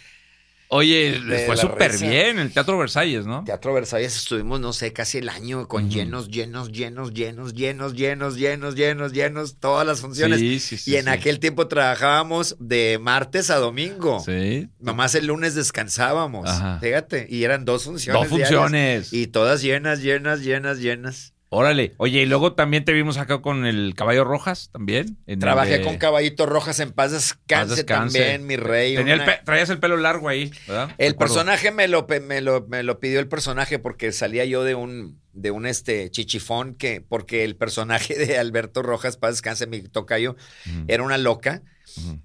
Oye, 0.69 1.19
les 1.19 1.45
fue 1.45 1.55
súper 1.55 1.97
bien 1.97 2.39
el 2.39 2.51
Teatro 2.51 2.77
Versalles, 2.77 3.25
¿no? 3.25 3.43
Teatro 3.43 3.73
Versalles. 3.73 4.15
Estuvimos, 4.15 4.59
no 4.59 4.73
sé, 4.73 4.91
casi 4.91 5.19
el 5.19 5.29
año 5.29 5.67
con 5.67 5.89
llenos, 5.89 6.29
llenos, 6.29 6.71
llenos, 6.71 7.13
llenos, 7.13 7.53
llenos, 7.53 7.93
llenos, 7.93 8.35
llenos, 8.35 8.75
llenos, 8.75 9.13
llenos, 9.13 9.57
todas 9.59 9.87
las 9.87 10.01
funciones. 10.01 10.39
Sí, 10.39 10.59
sí, 10.59 10.77
sí. 10.77 10.91
y 10.91 10.95
en 10.97 11.07
aquel 11.07 11.39
tiempo 11.39 11.67
trabajábamos 11.67 12.57
de 12.59 12.99
martes 13.01 13.49
a 13.49 13.57
domingo. 13.57 14.19
Sí. 14.19 14.69
Nomás 14.79 15.15
el 15.15 15.27
lunes 15.27 15.55
descansábamos. 15.55 16.49
Ajá. 16.49 16.79
Fíjate. 16.81 17.27
Y 17.29 17.43
eran 17.43 17.63
dos 17.63 17.85
funciones. 17.85 18.21
Dos 18.21 18.29
diarias. 18.29 18.49
funciones. 18.49 19.13
Y 19.13 19.27
todas 19.27 19.61
llenas, 19.61 20.01
llenas, 20.01 20.41
llenas, 20.41 20.79
llenas. 20.79 21.33
Órale. 21.49 21.93
Oye, 21.97 22.23
y 22.23 22.25
luego 22.25 22.53
también 22.55 22.83
te 22.83 22.91
vimos 22.91 23.17
acá 23.17 23.41
con 23.41 23.65
el 23.65 23.93
Caballo 23.95 24.25
Rojas, 24.25 24.69
también. 24.73 25.17
en 25.27 25.33
el 25.35 25.39
Trabajé 25.39 25.81
con 25.81 25.97
Caballito 25.97 26.45
Rojas 26.45 26.79
en 26.81 26.91
paz 26.91 27.11
descanse, 27.13 27.67
Paz 27.69 27.69
descanse. 27.77 28.19
también, 28.19 28.45
mi 28.45 28.57
rey. 28.57 28.95
Tenía 28.95 29.13
el 29.13 29.21
una- 29.21 29.25
pe- 29.37 29.41
traías 29.45 29.69
el 29.69 29.79
pelo 29.79 29.95
largo 29.95 30.27
ahí, 30.27 30.51
¿verdad? 30.67 30.93
El 30.97 31.15
personaje 31.15 31.71
me 31.71 31.87
lo, 31.87 32.05
me, 32.21 32.41
lo, 32.41 32.67
me 32.67 32.83
lo 32.83 32.99
pidió 32.99 33.21
el 33.21 33.29
personaje 33.29 33.79
porque 33.79 34.11
salía 34.11 34.43
yo 34.43 34.65
de 34.65 34.75
un, 34.75 35.21
de 35.31 35.51
un 35.51 35.65
este 35.65 36.11
chichifón 36.11 36.75
que, 36.75 36.99
porque 36.99 37.45
el 37.45 37.55
personaje 37.55 38.15
de 38.17 38.37
Alberto 38.37 38.83
Rojas, 38.83 39.15
paz 39.15 39.35
descanse, 39.35 39.67
mi 39.67 39.81
tocayo, 39.83 40.35
Ujú, 40.65 40.83
era 40.89 41.03
una 41.03 41.17
loca, 41.17 41.61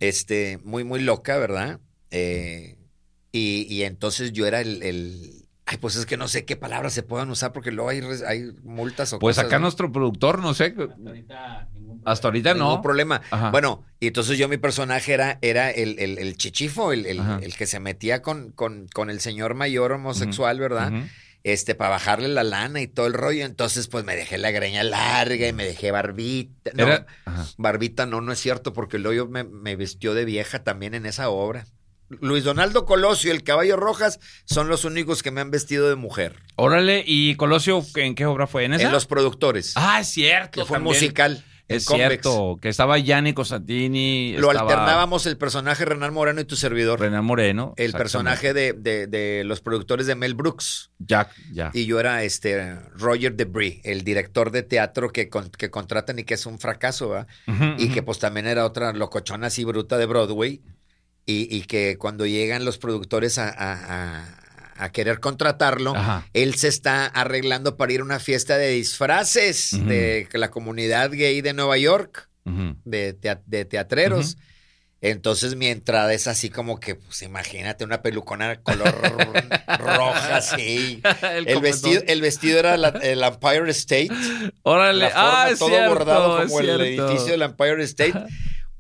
este, 0.01 0.59
muy, 0.65 0.83
muy 0.83 1.01
loca, 1.01 1.39
¿verdad? 1.39 1.79
Eh, 2.11 2.77
y, 3.31 3.67
y 3.73 3.85
entonces 3.85 4.33
yo 4.33 4.47
era 4.47 4.61
el, 4.61 4.83
el- 4.83 5.42
ay, 5.67 5.77
pues 5.79 5.97
es 5.97 6.07
que 6.07 6.17
no 6.17 6.29
sé 6.29 6.45
qué 6.45 6.57
palabras 6.57 6.93
se 6.93 7.03
puedan 7.03 7.31
usar 7.31 7.53
porque 7.53 7.71
luego 7.71 7.91
hay, 7.91 8.03
hay 8.27 8.53
multas 8.65 9.13
o 9.13 9.19
Pues 9.19 9.37
cosas, 9.37 9.47
acá 9.49 9.59
¿no? 9.59 9.63
nuestro 9.63 9.91
productor, 9.93 10.41
no 10.41 10.55
sé. 10.55 10.75
Hasta 12.05 12.29
ahorita 12.29 12.55
Ningún 12.55 12.69
no. 12.75 12.83
problema. 12.83 13.23
Ajá. 13.31 13.51
Bueno, 13.51 13.85
y 14.01 14.09
entonces 14.09 14.39
yo 14.39 14.49
mi 14.49 14.57
personaje 14.57 15.13
era, 15.13 15.39
era 15.41 15.71
el, 15.71 15.99
el- 15.99 16.19
el 16.19 16.37
chichifo, 16.37 16.93
el, 16.93 17.07
el- 17.07 17.55
que 17.57 17.67
se 17.67 17.79
metía 17.81 18.23
con, 18.23 18.51
con, 18.51 18.89
con 18.93 19.09
el 19.11 19.21
señor 19.21 19.55
mayor 19.55 19.93
homosexual, 19.93 20.59
¿verdad? 20.59 20.93
Este, 21.45 21.75
para 21.75 21.91
bajarle 21.91 22.29
la 22.29 22.45
lana 22.45 22.81
y 22.81 22.87
todo 22.87 23.07
el 23.07 23.15
rollo. 23.15 23.45
Entonces, 23.45 23.89
pues 23.89 24.05
me 24.05 24.15
dejé 24.17 24.39
la 24.39 24.51
greña 24.53 24.83
larga 24.85 25.47
y 25.49 25.53
me 25.53 25.65
dejé 25.65 25.91
barbita. 25.91 26.71
No, 26.75 26.85
Era- 26.85 27.07
barbita 27.57 28.07
no, 28.07 28.21
no 28.21 28.33
es 28.33 28.39
cierto, 28.41 28.73
porque 28.73 28.99
luego 28.99 29.29
me, 29.29 29.45
me 29.45 29.77
vistió 29.77 30.15
de 30.15 30.25
vieja 30.25 30.63
también 30.65 30.95
en 30.95 31.07
esa 31.07 31.31
obra. 31.31 31.67
Luis 32.21 32.45
Donaldo 32.45 32.85
Colosio 32.85 33.33
y 33.33 33.37
el 33.37 33.43
Caballo 33.43 33.77
Rojas 33.77 34.21
son 34.45 34.69
los 34.69 34.85
únicos 34.85 35.23
que 35.23 35.31
me 35.31 35.41
han 35.41 35.51
vestido 35.51 35.89
de 35.89 35.97
mujer. 35.97 36.37
Órale, 36.57 37.03
¿y 37.07 37.35
Colosio 37.37 37.85
en 37.97 38.15
qué 38.15 38.27
obra 38.27 38.47
fue? 38.47 38.65
¿En 38.65 38.75
esa? 38.75 38.85
En 38.87 38.93
los 38.93 39.07
productores. 39.07 39.73
Ah, 39.77 40.01
es 40.01 40.09
cierto. 40.09 40.61
que 40.61 40.67
fue 40.67 40.77
también. 40.77 40.95
musical. 40.97 41.45
Es 41.69 41.87
Convex. 41.87 42.09
cierto, 42.23 42.59
que 42.61 42.69
estaba 42.69 42.99
Yanni 42.99 43.33
Cosatini. 43.33 44.35
Lo 44.37 44.51
estaba 44.51 44.69
alternábamos 44.73 45.25
el 45.27 45.39
personaje 45.39 45.85
Renan 45.87 46.13
Moreno 46.13 46.41
y 46.41 46.45
tu 46.45 46.55
servidor. 46.57 47.01
René 47.01 47.23
Moreno. 47.23 47.73
el 47.79 47.93
personaje 47.93 48.53
de, 48.53 48.75
de- 48.75 49.07
de 49.07 49.43
los 49.45 49.61
productores 49.63 50.07
de 50.07 50.15
Mel 50.15 50.35
Brooks. 50.35 50.91
Jack, 50.99 51.31
ya. 51.53 51.71
Y 51.73 51.87
yo 51.87 51.99
era 51.99 52.25
este 52.25 52.75
Roger 52.99 53.35
Debris, 53.37 53.81
el 53.85 54.03
director 54.05 54.51
de 54.51 54.65
teatro 54.65 55.11
que, 55.13 55.31
con- 55.31 55.49
que 55.51 55.71
contratan 55.71 56.19
y 56.19 56.25
que 56.25 56.35
es 56.35 56.45
un 56.45 56.59
fracaso, 56.59 57.09
¿va? 57.09 57.27
Y 57.79 57.89
que 57.89 58.03
pues 58.03 58.19
también 58.19 58.47
era 58.49 58.67
otra 58.67 58.93
locochona 58.93 59.47
así 59.47 59.65
bruta 59.65 59.97
de 59.97 60.05
Broadway. 60.07 60.61
Y, 61.25 61.55
y 61.55 61.63
que 61.63 61.97
cuando 61.99 62.27
llegan 62.27 62.65
los 62.65 62.79
productores 62.79 63.39
a, 63.39 63.49
a- 63.49 64.25
a- 64.25 64.39
a 64.85 64.91
querer 64.91 65.21
contratarlo, 65.21 65.95
Ajá. 65.95 66.27
él 66.33 66.55
se 66.57 66.67
está 66.67 67.07
arreglando 67.07 67.77
para 67.77 67.93
ir 67.93 68.01
a 68.01 68.05
una 68.05 68.19
fiesta 68.19 68.57
de 68.59 68.71
disfraces 68.71 69.71
de 69.87 70.27
la 70.33 70.51
comunidad 70.51 71.11
gay 71.13 71.41
de 71.41 71.53
Nueva 71.53 71.77
York, 71.79 72.29
de, 72.45 73.13
tea- 73.13 73.43
de 73.47 73.65
teatreros. 73.65 74.39
Entonces 75.01 75.57
mi 75.57 75.67
entrada 75.67 76.13
es 76.15 76.27
así 76.29 76.49
como 76.49 76.79
que, 76.81 76.95
pues 76.95 77.23
imagínate, 77.23 77.85
una 77.85 78.03
pelucona 78.03 78.61
color 78.63 78.95
roja 79.79 80.37
así. 80.37 81.01
El 81.47 81.61
vestido, 81.61 82.03
el 82.07 82.21
vestido 82.21 82.59
era 82.59 82.77
la- 82.77 82.89
el 83.03 83.23
Empire 83.23 83.71
State. 83.71 84.11
Órale, 84.63 85.01
La 85.01 85.11
forma, 85.11 85.43
ah, 85.45 85.51
es 85.51 85.59
todo 85.59 85.69
cierto, 85.69 85.89
bordado 85.95 86.43
como 86.47 86.61
el 86.61 86.71
edificio 86.81 87.33
del 87.33 87.43
Empire 87.43 87.83
State. 87.85 88.15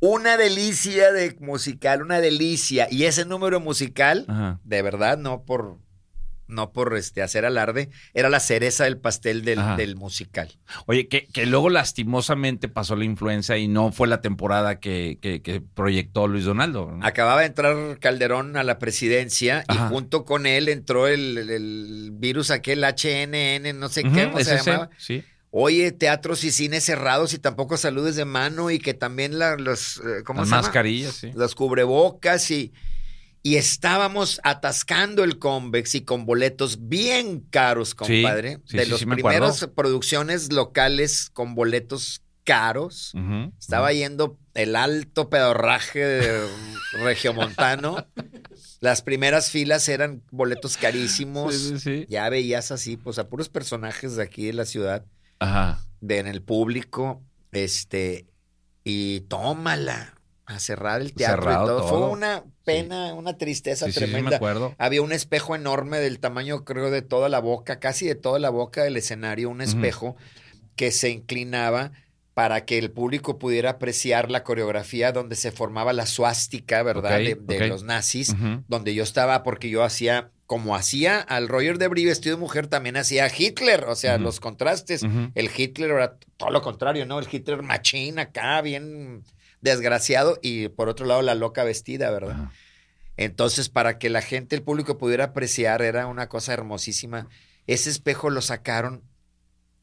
Una 0.04 0.36
delicia 0.36 1.12
de 1.12 1.36
musical, 1.38 2.02
una 2.02 2.20
delicia. 2.20 2.88
Y 2.90 3.04
ese 3.04 3.24
número 3.24 3.60
musical, 3.60 4.24
Ajá. 4.26 4.58
de 4.64 4.82
verdad, 4.82 5.16
no 5.16 5.44
por, 5.44 5.78
no 6.48 6.72
por 6.72 6.96
este, 6.96 7.22
hacer 7.22 7.44
alarde, 7.44 7.88
era 8.12 8.28
la 8.28 8.40
cereza 8.40 8.82
del 8.82 8.98
pastel 8.98 9.44
del, 9.44 9.60
del 9.76 9.94
musical. 9.94 10.50
Oye, 10.86 11.06
que, 11.06 11.28
que 11.28 11.46
luego 11.46 11.70
lastimosamente 11.70 12.66
pasó 12.68 12.96
la 12.96 13.04
influencia 13.04 13.56
y 13.58 13.68
no 13.68 13.92
fue 13.92 14.08
la 14.08 14.20
temporada 14.20 14.80
que, 14.80 15.18
que- 15.22 15.40
que 15.40 15.60
proyectó 15.60 16.26
Luis 16.26 16.46
Donaldo. 16.46 16.90
¿no? 16.90 17.06
Acababa 17.06 17.42
de 17.42 17.46
entrar 17.46 17.98
Calderón 18.00 18.56
a 18.56 18.64
la 18.64 18.80
presidencia 18.80 19.64
Ajá. 19.68 19.86
y 19.86 19.88
junto 19.88 20.24
con 20.24 20.46
él 20.46 20.68
entró 20.68 21.06
el, 21.06 21.38
el- 21.38 22.10
virus 22.14 22.50
aquel 22.50 22.82
HNN, 22.82 23.78
no 23.78 23.88
sé 23.88 24.02
qué, 24.02 24.24
¿cómo 24.24 24.40
se 24.40 24.56
llamaba? 24.58 24.90
Sí. 24.98 25.22
Oye, 25.54 25.92
teatros 25.92 26.44
y 26.44 26.50
cines 26.50 26.82
cerrados 26.84 27.34
y 27.34 27.38
tampoco 27.38 27.76
saludes 27.76 28.16
de 28.16 28.24
mano 28.24 28.70
y 28.70 28.78
que 28.78 28.94
también 28.94 29.38
la, 29.38 29.56
los, 29.56 29.98
eh, 29.98 30.22
¿cómo 30.24 30.40
Las 30.40 30.48
se 30.48 30.54
llama? 30.54 30.62
mascarillas, 30.62 31.14
sí. 31.14 31.30
Las 31.34 31.54
cubrebocas 31.54 32.50
y, 32.50 32.72
y 33.42 33.56
estábamos 33.56 34.40
atascando 34.44 35.24
el 35.24 35.38
Convex 35.38 35.94
y 35.94 36.00
con 36.06 36.24
boletos 36.24 36.88
bien 36.88 37.40
caros, 37.50 37.94
compadre. 37.94 38.60
sí, 38.64 38.78
de 38.78 38.84
sí, 38.86 38.90
las 38.92 39.04
primeras 39.04 39.68
producciones 39.74 40.50
locales 40.52 41.28
con 41.34 41.54
boletos 41.54 42.22
caros. 42.44 43.12
Estaba 43.60 43.92
yendo 43.92 44.38
el 44.54 44.74
alto 44.74 45.28
pedorraje 45.28 45.98
de 46.00 46.48
regiomontano. 47.04 48.06
Las 48.80 49.02
primeras 49.02 49.50
filas 49.50 49.86
eran 49.88 50.22
boletos 50.30 50.76
carísimos. 50.78 51.84
Ya 52.08 52.28
veías 52.30 52.70
así, 52.72 52.96
pues 52.96 53.18
a 53.18 53.28
puros 53.28 53.48
personajes 53.50 54.16
de 54.16 54.22
aquí 54.22 54.46
de 54.46 54.52
la 54.54 54.64
ciudad, 54.64 55.04
Ajá. 55.42 55.80
de 56.00 56.18
en 56.18 56.26
el 56.26 56.42
público, 56.42 57.22
este, 57.52 58.26
y 58.84 59.20
tómala 59.22 60.14
a 60.46 60.58
cerrar 60.58 61.00
el 61.00 61.14
teatro 61.14 61.42
Cerrado 61.42 61.64
y 61.64 61.80
todo. 61.80 61.88
Fue 61.88 62.08
una 62.08 62.44
pena, 62.64 63.14
una 63.14 63.38
tristeza 63.38 63.86
Sí, 63.86 63.92
sí, 63.92 64.00
sí, 64.00 64.06
me 64.06 64.12
tremenda. 64.12 64.36
acuerdo. 64.36 64.74
Había 64.78 65.02
un 65.02 65.12
espejo 65.12 65.54
enorme 65.54 65.98
del 65.98 66.18
tamaño, 66.18 66.64
creo, 66.64 66.90
de 66.90 67.02
toda 67.02 67.28
la 67.28 67.38
boca, 67.40 67.78
casi 67.78 68.06
de 68.06 68.14
toda 68.16 68.38
la 68.38 68.50
boca 68.50 68.82
del 68.82 68.96
escenario, 68.96 69.50
un 69.50 69.60
espejo 69.60 70.16
que 70.76 70.90
se 70.90 71.10
inclinaba 71.10 71.92
para 72.34 72.64
que 72.64 72.78
el 72.78 72.90
público 72.90 73.38
pudiera 73.38 73.70
apreciar 73.70 74.30
la 74.30 74.42
coreografía 74.42 75.12
donde 75.12 75.36
se 75.36 75.52
formaba 75.52 75.92
la 75.92 76.06
suástica, 76.06 76.82
¿verdad? 76.82 77.20
De 77.20 77.68
los 77.68 77.82
nazis, 77.84 78.34
donde 78.68 78.94
yo 78.94 79.02
estaba, 79.02 79.42
porque 79.42 79.68
yo 79.70 79.84
hacía, 79.84 80.30
como 80.52 80.76
hacía 80.76 81.18
al 81.18 81.48
Roger 81.48 81.78
de 81.78 81.88
Brie 81.88 82.04
vestido 82.04 82.36
de 82.36 82.40
mujer, 82.40 82.66
también 82.66 82.98
hacía 82.98 83.24
a 83.24 83.30
Hitler, 83.34 83.84
o 83.88 83.94
sea, 83.96 84.18
los 84.18 84.38
contrastes. 84.38 85.02
El 85.34 85.48
Hitler 85.56 85.92
era 85.92 86.16
todo 86.36 86.50
lo 86.50 86.60
contrario, 86.60 87.06
¿no? 87.06 87.18
El 87.18 87.26
Hitler 87.32 87.62
machín 87.62 88.18
acá, 88.18 88.60
bien 88.60 89.24
desgraciado, 89.62 90.38
y 90.42 90.68
por 90.68 90.90
otro 90.90 91.06
lado 91.06 91.22
la 91.22 91.34
loca 91.34 91.64
vestida, 91.64 92.10
¿verdad? 92.10 92.50
Entonces, 93.16 93.70
para 93.70 93.98
que 93.98 94.10
la 94.10 94.20
gente, 94.20 94.54
el 94.54 94.60
público 94.62 94.98
pudiera 94.98 95.24
apreciar, 95.24 95.80
era 95.80 96.06
una 96.06 96.28
cosa 96.28 96.52
hermosísima. 96.52 97.28
Ese 97.66 97.88
espejo 97.88 98.28
lo 98.28 98.42
sacaron, 98.42 99.00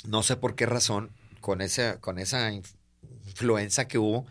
no 0.05 0.21
sé 0.21 0.35
por 0.35 0.53
qué 0.53 0.67
razón, 0.67 1.09
con 1.41 1.61
esa, 1.61 1.99
con 1.99 2.19
esa 2.19 2.51
inf- 2.51 2.75
influencia 3.25 3.87
que 3.87 3.97
hubo. 3.97 4.27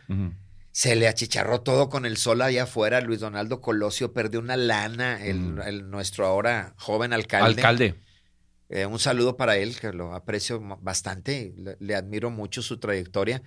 Se 0.72 0.94
le 0.96 1.08
achicharró 1.08 1.60
todo 1.62 1.88
con 1.88 2.06
el 2.06 2.16
sol 2.16 2.42
allá 2.42 2.64
afuera. 2.64 3.00
Luis 3.00 3.20
Donaldo 3.20 3.60
Colosio 3.60 4.12
perdió 4.12 4.40
una 4.40 4.56
lana, 4.56 5.24
el, 5.24 5.38
Mm. 5.40 5.60
el- 5.62 5.90
nuestro 5.90 6.26
ahora 6.26 6.74
joven 6.76 7.12
alcalde. 7.12 7.46
Alcalde. 7.60 7.94
Eh, 8.70 8.86
un 8.86 8.98
saludo 8.98 9.36
para 9.36 9.56
él, 9.56 9.78
que 9.80 9.92
lo 9.92 10.14
aprecio 10.14 10.60
bastante, 10.80 11.54
le, 11.56 11.76
le 11.80 11.94
admiro 11.94 12.30
mucho 12.30 12.62
su 12.62 12.78
trayectoria. 12.78 13.42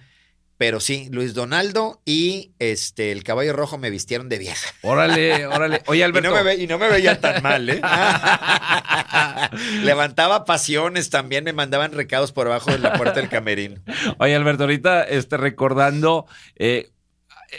Pero 0.58 0.80
sí, 0.80 1.10
Luis 1.12 1.34
Donaldo 1.34 2.02
y 2.06 2.54
este 2.60 3.12
el 3.12 3.24
caballo 3.24 3.52
rojo 3.54 3.80
me 3.80 3.90
vistieron 3.90 4.30
de 4.30 4.38
vieja. 4.38 4.70
Órale, 4.84 5.48
órale. 5.48 5.82
Oye, 5.88 6.02
Y 6.02 6.04
Alberto. 6.04 6.30
no, 6.30 6.36
me 6.36 6.44
ve- 6.44 6.56
y 6.56 6.68
no 6.68 6.78
me 6.78 6.88
veía 6.88 7.20
tan 7.20 7.42
mal, 7.42 7.68
¿eh? 7.70 7.82
Levantaba 9.84 10.46
pasiones 10.46 11.10
también, 11.10 11.44
me 11.44 11.54
mandaban 11.54 11.92
recados 11.94 12.32
por 12.32 12.48
abajo 12.48 12.72
de 12.72 12.80
la 12.80 12.94
puerta 12.94 13.20
del 13.20 13.30
camerino. 13.30 13.82
Oye, 14.20 14.36
Alberto, 14.36 14.64
ahorita 14.64 15.04
este, 15.04 15.38
recordando, 15.38 16.26
eh, 16.56 16.92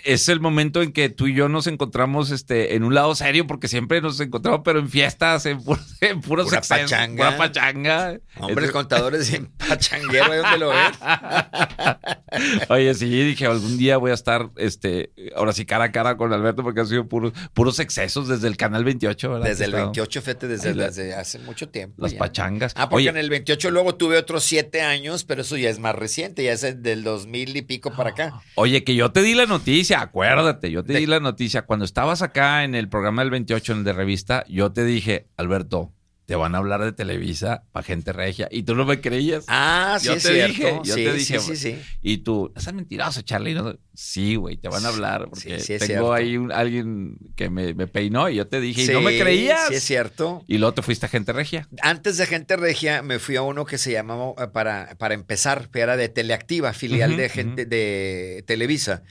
es 0.04 0.28
el 0.28 0.40
momento 0.40 0.80
en 0.82 0.92
que 0.92 1.08
tú 1.10 1.26
y 1.26 1.34
yo 1.34 1.48
nos 1.48 1.66
encontramos 1.66 2.30
este, 2.30 2.74
en 2.76 2.82
un 2.84 2.94
lado 2.94 3.14
serio, 3.14 3.46
porque 3.46 3.68
siempre 3.68 4.00
nos 4.00 4.18
encontramos, 4.20 4.62
pero 4.64 4.78
en 4.78 4.88
fiestas, 4.88 5.44
en, 5.46 5.60
pu- 5.60 5.78
en 6.00 6.20
puros 6.20 6.46
Pura 6.46 6.58
excesos, 6.58 6.90
pachanga. 6.90 7.16
pura 7.26 7.36
pachanga. 7.36 8.20
Hombres 8.40 8.70
contadores 8.70 9.32
en 9.34 9.46
pachanguero, 9.46 10.30
¿de 10.30 10.38
dónde 10.38 10.58
lo 10.58 10.68
ves? 10.70 10.78
Oye, 12.70 12.94
sí, 12.94 13.08
dije, 13.08 13.46
algún 13.46 13.76
día 13.76 13.98
voy 13.98 14.10
a 14.10 14.14
estar, 14.14 14.50
este, 14.56 15.12
ahora 15.36 15.52
sí, 15.52 15.66
cara 15.66 15.84
a 15.84 15.92
cara 15.92 16.16
con 16.16 16.32
Alberto, 16.32 16.62
porque 16.62 16.80
han 16.80 16.86
sido 16.86 17.06
puros, 17.06 17.32
puros 17.52 17.78
excesos 17.78 18.28
desde 18.28 18.48
el 18.48 18.56
Canal 18.56 18.84
28, 18.84 19.30
¿verdad? 19.30 19.46
Desde 19.46 19.64
el 19.66 19.70
Que 19.72 19.76
estaba- 19.76 19.84
28, 19.92 20.22
fete, 20.22 20.48
desde, 20.48 20.68
Ay, 20.70 20.74
desde 20.76 21.14
hace 21.14 21.38
mucho 21.40 21.68
tiempo. 21.68 21.96
Las 22.00 22.12
ya. 22.12 22.18
pachangas. 22.18 22.72
Ah, 22.76 22.88
porque 22.88 23.02
Oye, 23.02 23.10
en 23.10 23.16
el 23.18 23.28
28 23.28 23.70
luego 23.70 23.94
tuve 23.96 24.16
otros 24.16 24.44
siete 24.44 24.80
años, 24.80 25.24
pero 25.24 25.42
eso 25.42 25.56
ya 25.58 25.68
es 25.68 25.78
más 25.78 25.94
reciente, 25.94 26.42
ya 26.44 26.52
es 26.52 26.62
el 26.64 26.82
del 26.82 27.04
2000 27.04 27.56
y 27.56 27.62
pico 27.62 27.92
para 27.94 28.10
acá. 28.10 28.40
Oye, 28.54 28.82
que 28.84 28.94
yo 28.94 29.12
te 29.12 29.22
di 29.22 29.34
la 29.34 29.44
noticia, 29.46 29.81
acuérdate, 29.90 30.70
yo 30.70 30.84
te 30.84 30.92
De- 30.94 31.00
di 31.00 31.06
la 31.06 31.20
noticia. 31.20 31.62
Cuando 31.62 31.84
estabas 31.84 32.22
acá 32.22 32.64
en 32.64 32.74
el 32.74 32.88
programa 32.88 33.22
del 33.22 33.30
28, 33.30 33.72
en 33.72 33.78
el 33.78 33.84
de 33.84 33.92
revista, 33.92 34.44
yo 34.48 34.72
te 34.72 34.84
dije, 34.84 35.26
Alberto, 35.36 35.92
te 36.24 36.36
van 36.36 36.54
a 36.54 36.58
hablar 36.58 36.82
de 36.82 36.92
Televisa 36.92 37.64
para 37.72 37.82
gente 37.84 38.12
regia. 38.12 38.48
Y 38.50 38.62
tú 38.62 38.76
no 38.76 38.86
me 38.86 39.00
creías. 39.00 39.44
Ah, 39.48 39.98
sí, 40.00 40.06
Yo 40.06 40.12
es 40.14 40.22
te 40.22 40.32
cierto. 40.32 40.52
dije, 40.54 40.80
yo 40.84 40.94
sí, 40.94 41.04
te 41.04 41.12
dije, 41.14 41.38
sí, 41.40 41.56
sí, 41.56 41.72
sí. 41.72 41.78
Y 42.00 42.18
tú, 42.18 42.52
estás 42.56 42.72
mentiroso, 42.72 43.22
Charlie. 43.22 43.54
No, 43.54 43.74
sí, 43.92 44.36
güey, 44.36 44.56
te 44.56 44.68
van 44.68 44.84
a 44.86 44.88
hablar 44.88 45.26
porque 45.28 45.58
sí, 45.58 45.72
es 45.74 45.80
tengo 45.80 45.86
cierto. 45.86 46.12
ahí 46.12 46.36
un- 46.38 46.52
alguien 46.52 47.18
que 47.34 47.50
me, 47.50 47.74
me 47.74 47.88
peinó 47.88 48.28
y 48.30 48.36
yo 48.36 48.46
te 48.46 48.60
dije, 48.60 48.84
y 48.84 48.88
no 48.94 49.00
me 49.02 49.18
creías. 49.18 49.66
Sí, 49.68 49.74
es 49.74 49.82
cierto. 49.82 50.44
Y 50.46 50.58
luego 50.58 50.72
te 50.74 50.82
fuiste 50.82 51.06
a 51.06 51.08
gente 51.08 51.32
regia. 51.32 51.68
Antes 51.82 52.16
de 52.16 52.26
Gente 52.26 52.56
Regia, 52.56 53.02
me 53.02 53.18
fui 53.18 53.34
a 53.36 53.42
uno 53.42 53.66
que 53.66 53.76
se 53.76 53.90
llamaba, 53.92 54.32
eh, 54.38 54.46
para, 54.46 54.94
para 54.98 55.14
empezar, 55.14 55.68
que 55.70 55.80
era 55.80 55.96
de 55.96 56.08
Teleactiva, 56.08 56.72
filial 56.72 57.16
de 57.16 57.28
gente 57.30 57.66
de 57.66 58.44
Televisa, 58.46 59.02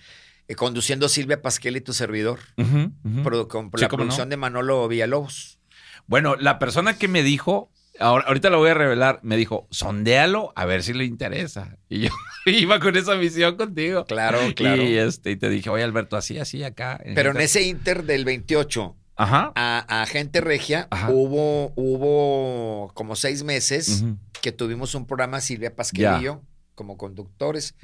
eh, 0.52 0.56
conduciendo 0.56 1.08
Silvia 1.10 1.42
Pasquel 1.42 1.78
y 1.78 1.82
tu 1.82 1.94
servidor, 1.94 2.40
con 2.56 3.72
Sí, 3.74 3.82
la 3.82 3.88
no. 3.88 3.96
producción 3.98 4.30
de 4.30 4.38
Manolo 4.38 4.88
Villalobos. 4.88 5.60
Bueno, 6.08 6.36
la 6.36 6.60
persona 6.60 6.98
que 6.98 7.08
me 7.08 7.24
dijo, 7.24 7.72
ahora, 8.00 8.26
ahorita 8.28 8.50
lo 8.50 8.58
voy 8.58 8.70
a 8.70 8.74
revelar, 8.74 9.20
me 9.24 9.38
dijo, 9.38 9.68
sondéalo 9.72 10.52
a 10.56 10.66
ver 10.66 10.84
si 10.84 10.94
le 10.94 11.06
interesa. 11.06 11.78
Y 11.90 12.00
yo 12.02 12.10
iba 12.46 12.80
con 12.80 12.96
esa 12.98 13.16
misión 13.16 13.56
contigo. 13.56 14.06
Claro, 14.06 14.40
claro. 14.56 14.82
Y, 14.84 14.98
este, 14.98 15.32
y 15.32 15.36
te 15.38 15.50
dije, 15.50 15.70
oye, 15.70 15.84
Alberto, 15.84 16.18
así, 16.18 16.38
así, 16.40 16.64
acá. 16.64 17.00
Pero 17.16 17.32
en 17.32 17.42
ese 17.42 17.62
inter 17.64 18.04
del 18.04 18.26
28 18.26 18.96
Ajá. 19.16 19.52
a, 19.56 20.02
a 20.02 20.06
Gente 20.08 20.42
Regia 20.42 20.88
Ajá. 20.90 21.10
hubo, 21.12 21.72
hubo 21.76 22.92
como 22.94 23.16
seis 23.16 23.44
meses 23.44 24.04
que 24.42 24.52
tuvimos 24.52 24.96
un 24.96 25.06
programa 25.06 25.40
Silvia 25.40 25.76
Pasquel 25.76 26.20
y 26.20 26.24
yo 26.24 26.42
como 26.76 26.98
conductores. 26.98 27.76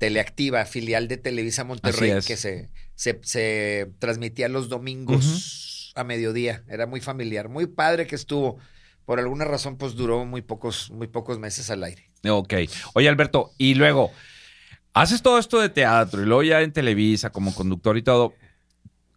Teleactiva, 0.00 0.64
filial 0.64 1.08
de 1.08 1.18
Televisa 1.18 1.62
Monterrey, 1.62 2.10
es. 2.12 2.26
que 2.26 2.38
se, 2.38 2.70
se, 2.94 3.20
se 3.22 3.92
transmitía 3.98 4.48
los 4.48 4.70
domingos 4.70 5.92
a 5.94 6.04
mediodía. 6.04 6.64
Era 6.68 6.86
muy 6.86 7.02
familiar, 7.02 7.50
muy 7.50 7.66
padre 7.66 8.06
que 8.06 8.14
estuvo. 8.16 8.58
Por 9.04 9.20
alguna 9.20 9.44
razón, 9.44 9.76
pues 9.76 9.94
duró 9.96 10.24
muy 10.24 10.40
pocos, 10.40 10.90
muy 10.90 11.06
pocos 11.06 11.38
meses 11.38 11.68
al 11.68 11.84
aire. 11.84 12.10
Ok. 12.26 12.54
Oye, 12.94 13.08
Alberto, 13.10 13.52
y 13.58 13.74
luego, 13.74 14.10
haces 14.94 15.20
todo 15.20 15.38
esto 15.38 15.60
de 15.60 15.68
teatro 15.68 16.22
y 16.22 16.26
luego 16.26 16.44
ya 16.44 16.62
en 16.62 16.72
Televisa 16.72 17.28
como 17.30 17.54
conductor 17.54 17.98
y 17.98 18.02
todo. 18.02 18.32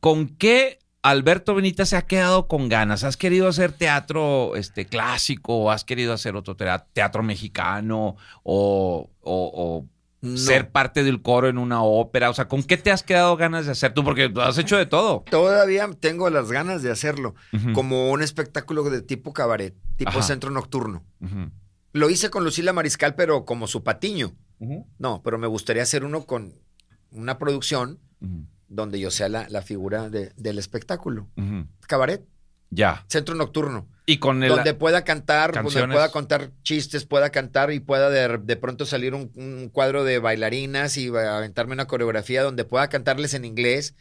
¿Con 0.02 0.28
qué 0.36 0.80
Alberto 1.02 1.56
Benítez 1.56 1.90
se 1.90 1.96
ha 1.96 2.02
quedado 2.08 2.48
con 2.50 2.68
ganas? 2.68 3.06
¿Has 3.06 3.16
querido 3.16 3.48
hacer 3.48 3.72
teatro 3.72 4.56
este, 4.58 4.86
clásico 4.86 5.56
o 5.60 5.72
has 5.72 5.86
querido 5.86 6.12
hacer 6.12 6.36
otro 6.36 6.56
tea- 6.58 6.88
teatro 6.92 7.24
mexicano 7.24 8.18
o, 8.44 9.10
o- 9.22 9.52
o 9.54 9.88
No. 10.26 10.38
ser 10.38 10.72
parte 10.72 11.04
del 11.04 11.22
coro 11.22 11.50
en 11.50 11.58
una 11.58 11.84
ópera? 11.84 12.30
O 12.30 12.34
sea, 12.34 12.48
¿con 12.48 12.64
qué 12.64 12.78
te 12.78 12.92
has 12.92 13.04
quedado 13.04 13.36
ganas 13.36 13.66
de 13.66 13.74
hacer 13.74 13.94
tú? 13.94 14.04
Porque 14.06 14.30
tú 14.30 14.40
has 14.42 14.58
hecho 14.58 14.78
de 14.78 14.86
todo. 14.86 15.24
Todavía 15.30 15.90
tengo 16.00 16.30
las 16.30 16.50
ganas 16.52 16.82
de 16.82 16.90
hacerlo, 16.92 17.36
como 17.74 18.10
un 18.10 18.22
espectáculo 18.24 18.84
de 18.90 19.02
tipo 19.02 19.34
cabaret, 19.34 19.76
tipo 19.98 20.12
Ajá. 20.12 20.22
centro 20.24 20.50
nocturno. 20.50 21.04
Lo 21.92 22.10
hice 22.10 22.30
con 22.30 22.44
Lucila 22.46 22.72
Mariscal, 22.74 23.16
pero 23.16 23.44
como 23.46 23.68
su 23.68 23.84
patiño. 23.84 24.34
No, 24.98 25.22
pero 25.24 25.38
me 25.38 25.48
gustaría 25.48 25.84
hacer 25.84 26.06
uno 26.06 26.26
con 26.26 26.56
una 27.12 27.38
producción 27.38 28.00
donde 28.70 29.00
yo 29.00 29.12
sea 29.12 29.28
la, 29.30 29.48
la 29.50 29.62
figura 29.62 30.10
de- 30.10 30.32
del 30.38 30.58
espectáculo. 30.58 31.28
Cabaret, 31.82 32.26
Ya. 32.70 33.04
centro 33.10 33.36
nocturno. 33.36 33.88
Y 34.06 34.18
con 34.18 34.44
el... 34.44 34.50
donde 34.50 34.74
pueda 34.74 35.04
cantar, 35.04 35.54
donde 35.54 35.88
pueda 35.88 36.12
contar 36.12 36.52
chistes, 36.64 37.06
pueda 37.06 37.30
cantar 37.30 37.72
y 37.72 37.80
pueda 37.80 38.10
de, 38.10 38.38
de 38.38 38.56
pronto 38.58 38.86
salir 38.86 39.14
un, 39.14 39.32
un 39.36 39.70
cuadro 39.70 40.04
de 40.04 40.20
bailarinas 40.20 40.98
y 40.98 41.08
aventarme 41.08 41.74
una 41.74 41.88
coreografía 41.88 42.44
donde 42.44 42.66
pueda 42.66 42.90
cantarles 42.90 43.34
en 43.34 43.46
inglés 43.46 43.96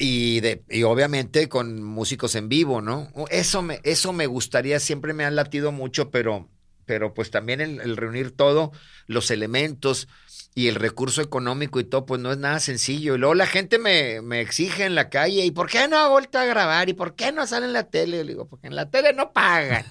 y, 0.00 0.40
de, 0.40 0.62
y 0.70 0.82
obviamente 0.84 1.50
con 1.50 1.82
músicos 1.82 2.34
en 2.34 2.48
vivo, 2.48 2.80
¿no? 2.80 3.12
Eso 3.30 3.60
me, 3.60 3.80
eso 3.84 4.14
me 4.14 4.26
gustaría, 4.26 4.80
siempre 4.80 5.12
me 5.12 5.26
ha 5.26 5.30
latido 5.30 5.72
mucho, 5.72 6.10
pero, 6.10 6.48
pero 6.90 7.14
pues 7.14 7.30
también 7.30 7.60
el, 7.60 7.80
el 7.80 7.96
reunir 7.96 8.32
todo, 8.32 8.72
los 9.06 9.30
elementos 9.30 10.08
y 10.56 10.66
el 10.66 10.74
recurso 10.74 11.22
económico 11.22 11.78
y 11.78 11.84
todo, 11.84 12.04
pues 12.04 12.20
no 12.20 12.32
es 12.32 12.38
nada 12.38 12.58
sencillo. 12.58 13.14
Y 13.14 13.18
luego 13.18 13.34
la 13.36 13.46
gente 13.46 13.78
me, 13.78 14.22
me 14.22 14.40
exige 14.40 14.86
en 14.86 14.96
la 14.96 15.08
calle, 15.08 15.44
¿y 15.44 15.52
por 15.52 15.70
qué 15.70 15.86
no 15.86 15.96
ha 15.96 16.08
vuelto 16.08 16.36
a 16.40 16.44
grabar? 16.46 16.88
¿Y 16.88 16.94
por 16.94 17.14
qué 17.14 17.30
no 17.30 17.46
sale 17.46 17.66
en 17.66 17.74
la 17.74 17.84
tele? 17.84 18.24
Le 18.24 18.32
digo, 18.32 18.48
porque 18.48 18.66
en 18.66 18.74
la 18.74 18.90
tele 18.90 19.12
no 19.12 19.32
pagan. 19.32 19.84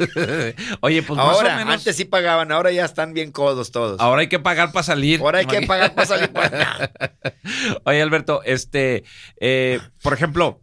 Oye, 0.80 1.04
pues 1.04 1.16
más 1.16 1.36
ahora, 1.36 1.54
o 1.54 1.58
menos... 1.58 1.74
antes 1.74 1.94
sí 1.94 2.04
pagaban, 2.04 2.50
ahora 2.50 2.72
ya 2.72 2.84
están 2.84 3.14
bien 3.14 3.30
codos 3.30 3.70
todos. 3.70 4.00
Ahora 4.00 4.22
hay 4.22 4.28
que 4.28 4.40
pagar 4.40 4.72
para 4.72 4.82
salir. 4.82 5.20
Ahora 5.20 5.38
hay 5.38 5.46
que 5.46 5.62
pagar 5.68 5.94
para 5.94 6.06
salir. 6.08 6.30
Pues. 6.32 6.50
Oye, 7.84 8.02
Alberto, 8.02 8.42
este, 8.44 9.04
eh, 9.38 9.78
por 10.02 10.14
ejemplo, 10.14 10.60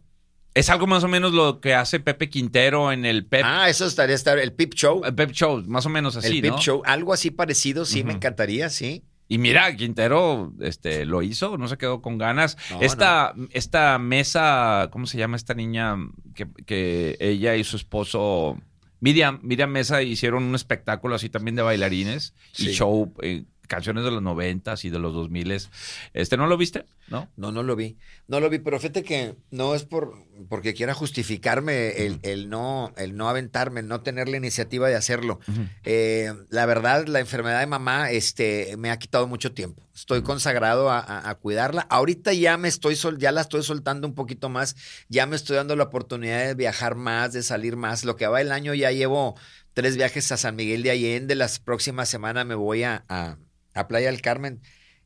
es 0.58 0.70
algo 0.70 0.86
más 0.86 1.04
o 1.04 1.08
menos 1.08 1.32
lo 1.32 1.60
que 1.60 1.74
hace 1.74 2.00
Pepe 2.00 2.28
Quintero 2.28 2.92
en 2.92 3.04
el 3.04 3.24
Pep, 3.26 3.42
Ah, 3.44 3.68
eso 3.68 3.86
estaría 3.86 4.14
estar 4.14 4.38
el 4.38 4.52
Pip 4.52 4.74
Show. 4.74 5.02
el 5.04 5.14
Pep 5.14 5.30
Show, 5.32 5.62
más 5.66 5.86
o 5.86 5.88
menos 5.88 6.16
así, 6.16 6.26
el 6.36 6.42
Pip 6.42 6.52
¿no? 6.52 6.58
Show, 6.58 6.82
algo 6.84 7.12
así 7.12 7.30
parecido, 7.30 7.84
sí, 7.84 8.04
me 8.04 8.12
encantaría, 8.14 8.68
sí. 8.70 9.04
Y 9.30 9.36
mira, 9.36 9.76
Quintero, 9.76 10.54
este, 10.60 11.04
lo 11.04 11.20
hizo, 11.22 11.58
no 11.58 11.68
se 11.68 11.76
quedó 11.76 12.00
con 12.00 12.16
ganas. 12.16 12.56
No, 12.70 12.80
esta, 12.80 13.34
esta 13.50 13.98
mesa, 13.98 14.88
¿cómo 14.90 15.04
se 15.06 15.18
llama 15.18 15.36
esta 15.36 15.52
niña? 15.52 15.96
Que, 16.34 16.46
que 16.64 17.16
ella 17.20 17.54
y 17.54 17.62
su 17.62 17.76
esposo, 17.76 18.58
Miriam, 19.00 19.38
Miriam 19.42 19.70
Mesa 19.70 20.02
hicieron 20.02 20.44
un 20.44 20.54
espectáculo 20.54 21.14
así 21.14 21.28
también 21.28 21.56
de 21.56 21.62
bailarines 21.62 22.32
y 22.56 22.68
show, 22.72 23.12
eh, 23.20 23.44
canciones 23.68 24.02
de 24.04 24.10
los 24.10 24.22
noventas 24.22 24.84
y 24.84 24.90
de 24.90 24.98
los 24.98 25.14
dos 25.14 25.30
miles. 25.30 25.70
Este, 26.14 26.36
¿no 26.36 26.48
lo 26.48 26.56
viste? 26.56 26.84
¿No? 27.06 27.28
No, 27.36 27.52
no 27.52 27.62
lo 27.62 27.76
vi. 27.76 27.96
No 28.26 28.40
lo 28.40 28.50
vi, 28.50 28.58
pero 28.58 28.78
fíjate 28.80 29.04
que 29.04 29.36
no 29.50 29.74
es 29.76 29.84
por 29.84 30.14
porque 30.48 30.72
quiera 30.74 30.94
justificarme 30.94 31.88
el, 32.06 32.20
el 32.22 32.48
no, 32.48 32.92
el 32.96 33.16
no 33.16 33.28
aventarme, 33.28 33.80
el 33.80 33.88
no 33.88 34.00
tener 34.02 34.28
la 34.28 34.36
iniciativa 34.36 34.88
de 34.88 34.94
hacerlo. 34.94 35.40
Eh, 35.84 36.32
la 36.48 36.64
verdad, 36.66 37.06
la 37.06 37.18
enfermedad 37.20 37.60
de 37.60 37.66
mamá 37.66 38.10
este, 38.10 38.76
me 38.78 38.90
ha 38.90 38.98
quitado 38.98 39.26
mucho 39.26 39.52
tiempo. 39.52 39.82
Estoy 39.94 40.22
consagrado 40.22 40.90
a, 40.90 40.98
a- 41.00 41.28
a 41.28 41.34
cuidarla. 41.36 41.82
Ahorita 41.90 42.32
ya 42.32 42.56
me 42.56 42.68
estoy 42.68 42.94
sol- 42.94 43.18
ya 43.18 43.32
la 43.32 43.40
estoy 43.40 43.62
soltando 43.64 44.06
un 44.06 44.14
poquito 44.14 44.48
más. 44.48 44.76
Ya 45.08 45.26
me 45.26 45.34
estoy 45.36 45.56
dando 45.56 45.74
la 45.76 45.84
oportunidad 45.84 46.46
de 46.46 46.54
viajar 46.54 46.94
más, 46.94 47.32
de 47.32 47.42
salir 47.42 47.76
más. 47.76 48.04
Lo 48.04 48.14
que 48.16 48.26
va 48.28 48.40
el 48.40 48.52
año 48.52 48.74
ya 48.74 48.92
llevo 48.92 49.34
tres 49.74 49.96
viajes 49.96 50.30
a 50.30 50.36
San 50.36 50.54
Miguel 50.56 50.82
de 50.84 50.92
Allende. 50.92 51.34
Las 51.34 51.58
próximas 51.58 52.08
semanas 52.08 52.46
me 52.46 52.54
voy 52.54 52.84
a, 52.84 53.04
a- 53.08 53.38
a 53.78 53.88
Playa 53.88 54.10
del 54.10 54.20
Carmen. 54.20 54.60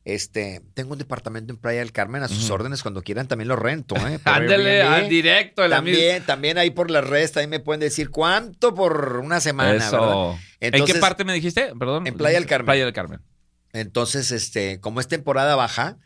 Este, 0.05 0.61
tengo 0.73 0.91
un 0.93 0.99
departamento 0.99 1.53
en 1.53 1.57
Playa 1.57 1.79
del 1.79 1.93
Carmen 1.93 2.23
a 2.23 2.27
sus 2.27 2.49
órdenes 2.49 2.81
cuando 2.81 3.03
quieran 3.03 3.27
también 3.29 3.47
lo 3.47 3.55
rento, 3.55 3.95
¿eh? 3.95 4.19
Airbnb. 4.25 4.85
al 4.93 5.07
directo, 5.07 5.63
el 5.63 5.71
amigo. 5.71 5.97
También, 5.97 6.23
también 6.25 6.57
ahí 6.57 6.71
por 6.71 6.91
las 6.91 7.07
redes 7.07 7.31
también 7.31 7.51
me 7.51 7.59
pueden 7.61 7.79
decir 7.79 8.09
cuánto 8.09 8.75
por 8.75 9.19
una 9.23 9.39
semana, 9.39 9.71
¿verdad? 9.71 9.87
Eso. 9.87 10.31
¿En 10.59 10.71
qué 10.71 10.77
Entonces- 10.77 10.99
parte 10.99 11.23
me 11.23 11.33
dijiste? 11.33 11.71
Perdón. 11.79 12.05
En 12.05 12.15
Playa 12.15 12.37
del 12.37 12.47
Carmen. 12.47 12.65
Playa 12.65 12.83
del 12.83 12.93
Carmen. 12.93 13.21
Entonces, 13.75 14.31
este, 14.31 14.79
como 14.81 14.99
es 14.99 15.07
temporada 15.07 15.55
baja, 15.55 15.97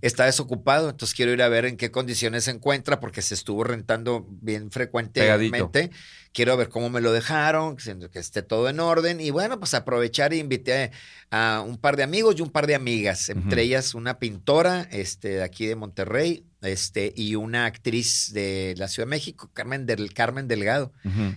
está 0.00 0.26
desocupado, 0.26 0.90
entonces 0.90 1.12
quiero 1.16 1.32
ir 1.32 1.42
a 1.42 1.48
ver 1.48 1.64
en 1.64 1.76
qué 1.76 1.90
condiciones 1.90 2.44
se 2.44 2.52
encuentra, 2.52 3.00
porque 3.00 3.20
se 3.20 3.34
estuvo 3.34 3.64
rentando 3.64 4.26
bien 4.28 4.70
frecuentemente. 4.70 5.90
Quiero 6.36 6.54
ver 6.58 6.68
cómo 6.68 6.90
me 6.90 7.00
lo 7.00 7.12
dejaron, 7.12 7.78
que 7.78 8.18
esté 8.18 8.42
todo 8.42 8.68
en 8.68 8.78
orden. 8.78 9.22
Y 9.22 9.30
bueno, 9.30 9.58
pues 9.58 9.72
aprovechar 9.72 10.34
e 10.34 10.36
invité 10.36 10.90
a 11.30 11.64
un 11.66 11.78
par 11.78 11.96
de 11.96 12.02
amigos 12.02 12.34
y 12.36 12.42
un 12.42 12.50
par 12.50 12.66
de 12.66 12.74
amigas, 12.74 13.30
entre 13.30 13.62
ellas 13.62 13.94
una 13.94 14.18
pintora 14.18 14.86
este, 14.92 15.28
de 15.28 15.42
aquí 15.42 15.64
de 15.64 15.76
Monterrey, 15.76 16.44
este, 16.60 17.14
y 17.16 17.36
una 17.36 17.64
actriz 17.64 18.34
de 18.34 18.74
la 18.76 18.86
Ciudad 18.86 19.06
de 19.06 19.10
México, 19.10 19.50
Carmen 19.54 19.86
del 19.86 20.12
Carmen 20.12 20.46
Delgado. 20.46 20.92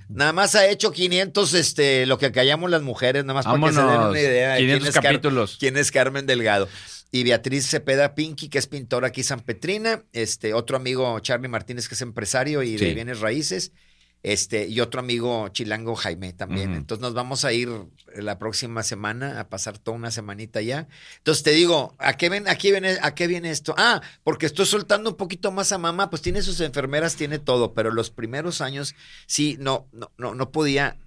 Nada 0.09 0.33
más 0.33 0.55
ha 0.55 0.67
hecho 0.67 0.91
500, 0.91 1.53
este, 1.53 2.05
lo 2.05 2.17
que 2.17 2.33
callamos 2.33 2.69
las 2.69 2.81
mujeres, 2.81 3.23
nada 3.23 3.35
más 3.35 3.45
para 3.45 3.57
que 3.57 3.71
se 3.73 3.79
den 3.79 4.01
una 4.01 4.19
idea 4.19 4.49
de 4.55 4.57
quién 4.57 4.67
500 4.79 4.87
es, 4.89 4.93
Car- 4.95 5.03
capítulos. 5.03 5.57
quién 5.57 5.77
es 5.77 5.91
Carmen 5.93 6.25
Delgado. 6.25 6.67
Y 7.09 7.23
Beatriz 7.23 7.67
Cepeda 7.69 8.15
Pinky, 8.15 8.49
que 8.49 8.57
es 8.59 8.67
pintora 8.67 9.07
aquí 9.07 9.23
San 9.23 9.39
Petrina, 9.39 10.03
este, 10.11 10.53
otro 10.53 10.75
amigo 10.75 11.17
Charlie 11.21 11.47
Martínez, 11.47 11.87
que 11.87 11.95
es 11.95 12.01
empresario 12.01 12.63
y 12.63 12.75
de 12.75 12.93
bienes 12.93 13.21
raíces, 13.21 13.71
este, 14.21 14.67
y 14.67 14.81
otro 14.81 14.99
amigo 14.99 15.47
chilango 15.49 15.95
Jaime 15.95 16.33
también. 16.33 16.73
Entonces 16.73 17.01
nos 17.01 17.13
vamos 17.13 17.45
a 17.45 17.53
ir 17.53 17.69
la 18.15 18.37
próxima 18.37 18.83
semana 18.83 19.39
a 19.39 19.49
pasar 19.49 19.77
toda 19.77 19.97
una 19.97 20.11
semanita 20.11 20.61
ya. 20.61 20.87
Entonces 21.17 21.43
te 21.43 21.51
digo, 21.51 21.95
¿a 21.99 22.17
qué, 22.17 22.29
ven, 22.29 22.47
aquí 22.47 22.71
viene, 22.71 22.97
¿a 23.01 23.15
qué 23.15 23.27
viene 23.27 23.49
esto? 23.49 23.73
Ah, 23.77 24.01
porque 24.23 24.45
estoy 24.45 24.65
soltando 24.65 25.11
un 25.11 25.15
poquito 25.15 25.51
más 25.51 25.71
a 25.71 25.77
mamá, 25.77 26.09
pues 26.09 26.21
tiene 26.21 26.41
sus 26.41 26.59
enfermeras, 26.59 27.15
tiene 27.15 27.39
todo, 27.39 27.73
pero 27.73 27.91
los 27.91 28.09
primeros 28.11 28.61
años 28.61 28.95
sí, 29.25 29.57
no, 29.59 29.87
no, 29.91 30.11
no, 30.17 30.35
no 30.35 30.51
podía. 30.51 30.97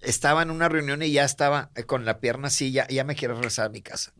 Estaba 0.00 0.42
en 0.42 0.50
una 0.50 0.68
reunión 0.68 1.02
y 1.02 1.10
ya 1.10 1.24
estaba 1.24 1.70
eh, 1.74 1.82
con 1.82 2.04
la 2.04 2.20
pierna 2.20 2.48
así, 2.48 2.70
ya, 2.70 2.86
ya 2.88 3.02
me 3.04 3.16
quiero 3.16 3.34
regresar 3.34 3.66
a 3.66 3.68
mi 3.68 3.82
casa. 3.82 4.12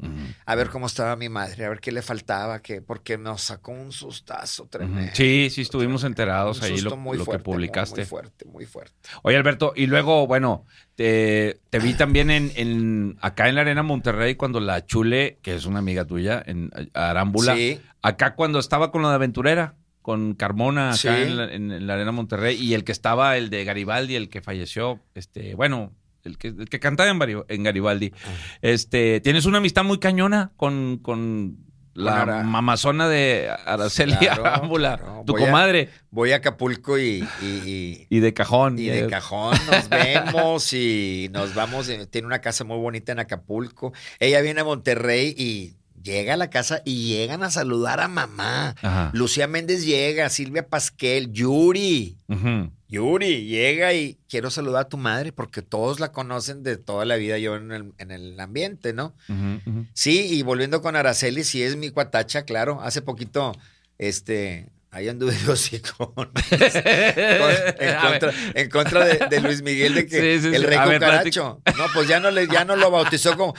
A 0.45 0.55
ver 0.57 0.71
cómo 0.71 0.87
estaba 0.87 1.15
mi 1.15 1.29
madre, 1.29 1.65
a 1.65 1.69
ver 1.69 1.81
qué 1.81 1.93
le 1.93 2.03
faltaba, 2.03 2.61
que, 2.61 2.83
porque 2.83 3.17
nos 3.17 3.43
sacó 3.43 3.71
un 3.73 3.93
sustazo 3.93 4.67
tremendo. 4.69 5.13
Sí, 5.15 5.49
sí, 5.51 5.61
estuvimos 5.63 6.03
enterados 6.05 6.59
Un 6.59 6.65
ahí 6.65 6.81
lo, 6.81 6.97
muy 6.97 7.17
lo 7.19 7.25
fuerte, 7.25 7.43
que 7.45 7.49
muy- 7.51 7.55
publicaste. 7.57 8.01
Muy, 8.01 8.07
fuerte, 8.07 8.45
muy 8.47 8.67
fuerte. 8.67 8.95
Oye, 9.23 9.37
Alberto, 9.37 9.73
y 9.77 9.87
luego, 9.87 10.27
bueno, 10.27 10.65
te, 10.97 11.61
te 11.71 11.79
vi 11.79 11.95
también 11.95 12.31
en, 12.31 12.51
en- 12.57 13.17
acá 13.21 13.49
en 13.49 13.55
la 13.55 13.61
Arena 13.61 13.83
Monterrey 13.85 14.35
cuando 14.35 14.59
la 14.61 14.85
Chule, 14.85 15.39
que 15.43 15.55
es 15.55 15.65
una 15.65 15.79
amiga 15.79 16.05
tuya, 16.05 16.43
en 16.45 16.71
Arámbula, 16.93 17.55
Sí. 17.55 17.81
acá 18.03 18.35
cuando 18.35 18.59
estaba 18.59 18.91
con 18.91 19.03
la 19.03 19.11
de 19.11 19.15
aventurera, 19.15 19.77
con 20.09 20.33
Carmona 20.33 20.89
acá 20.89 20.97
Sí. 20.97 21.09
en, 21.09 21.37
la, 21.37 21.53
en 21.53 21.87
la 21.87 21.93
Arena 21.93 22.13
Monterrey 22.13 22.57
y 22.57 22.73
el 22.73 22.83
que 22.83 22.93
estaba, 22.93 23.37
el 23.37 23.51
de 23.51 23.65
Garibaldi, 23.65 24.15
el 24.17 24.31
que 24.31 24.41
falleció, 24.41 25.01
este, 25.15 25.55
bueno, 25.55 25.93
el 26.25 26.39
que, 26.39 26.49
el 26.49 26.71
que 26.71 26.81
cantaba 26.81 27.11
en, 27.11 27.63
Garibaldi. 27.63 28.13
Ah. 28.25 28.29
Este, 28.63 29.21
tienes 29.21 29.45
una 29.45 29.59
amistad 29.59 29.85
muy 29.85 29.99
cañona 29.99 30.51
con, 30.57 30.99
con 31.03 31.59
la 31.93 32.23
Ara- 32.23 32.43
mamazona 32.43 33.07
de 33.07 33.51
Araceli 33.67 34.17
Claro, 34.17 34.47
Arámbula, 34.47 34.97
claro. 34.97 35.25
tu 35.27 35.35
Voy 35.35 35.43
a- 35.43 35.47
comadre, 35.47 35.89
Voy 36.11 36.33
a 36.33 36.37
Acapulco 36.37 36.99
y, 36.99 37.23
y- 37.43 37.47
y- 37.67 38.07
y 38.09 38.21
de 38.21 38.33
cajón. 38.33 38.79
y 38.79 38.87
de 38.87 39.09
cajón 39.09 39.59
nos 39.71 39.89
vemos 39.91 40.73
y 40.73 41.29
nos 41.33 41.55
vamos. 41.55 41.87
eh, 41.91 42.07
Tiene 42.07 42.27
una 42.27 42.41
casa 42.41 42.65
muy 42.65 42.79
bonita 42.79 43.13
en 43.13 43.19
Acapulco. 43.19 43.93
Ella 44.21 44.41
viene 44.41 44.63
a 44.63 44.65
Monterrey 44.65 45.35
y 45.37 45.75
llega 46.03 46.35
a 46.35 46.37
la 46.37 46.51
casa 46.51 46.83
y 46.85 47.09
llegan 47.09 47.43
a 47.43 47.51
saludar 47.51 48.01
a 48.01 48.09
mamá. 48.09 48.75
Ajá. 48.83 49.11
Lucía 49.15 49.47
Méndez 49.47 49.85
llega, 49.85 50.29
Silvia 50.29 50.69
Pasquel, 50.69 51.33
Yuri. 51.33 52.19
Yuri 52.89 53.47
llega 53.47 53.93
y 53.93 54.19
quiero 54.29 54.51
saludar 54.51 54.83
a 54.83 54.89
tu 54.89 54.97
madre 54.97 55.33
porque 55.33 55.63
todos 55.63 56.01
la 56.01 56.13
conocen 56.13 56.63
de 56.63 56.77
toda 56.77 57.05
la 57.05 57.17
vida 57.17 57.39
yo 57.39 57.57
en 57.57 57.71
el, 57.73 57.93
en 57.99 58.11
el 58.11 58.41
ambiente, 58.41 58.93
¿no? 58.93 59.15
Sí, 59.93 60.27
y 60.31 60.43
volviendo 60.43 60.81
con 60.83 60.97
Araceli, 60.97 61.45
sí 61.45 61.63
es 61.63 61.77
mi 61.77 61.91
cuatacha, 61.91 62.43
claro. 62.43 62.81
Hace 62.81 63.03
poquito, 63.03 63.53
este, 63.99 64.69
ahí 64.91 65.09
anduve 65.09 65.37
yo 65.47 65.55
sí 65.57 65.81
con, 65.81 66.13
con- 66.15 66.31
en, 66.51 67.97
contra, 68.01 68.33
en 68.55 68.71
contra 68.71 69.05
de, 69.05 69.27
de 69.29 69.41
Luis 69.41 69.63
Miguel 69.63 69.95
de 69.95 70.07
que 70.07 70.39
Sí, 70.39 70.49
sí, 70.49 70.55
el 70.55 70.63
rey 70.65 70.79
ver, 70.79 70.99
cucaracho. 71.01 71.61
No, 71.77 71.87
pues 71.95 72.09
ya 72.09 72.21
no 72.21 72.31
le, 72.31 72.47
ya 72.49 72.65
no 72.65 72.77
lo 72.77 72.91
bautizó 72.91 73.37
como 73.37 73.55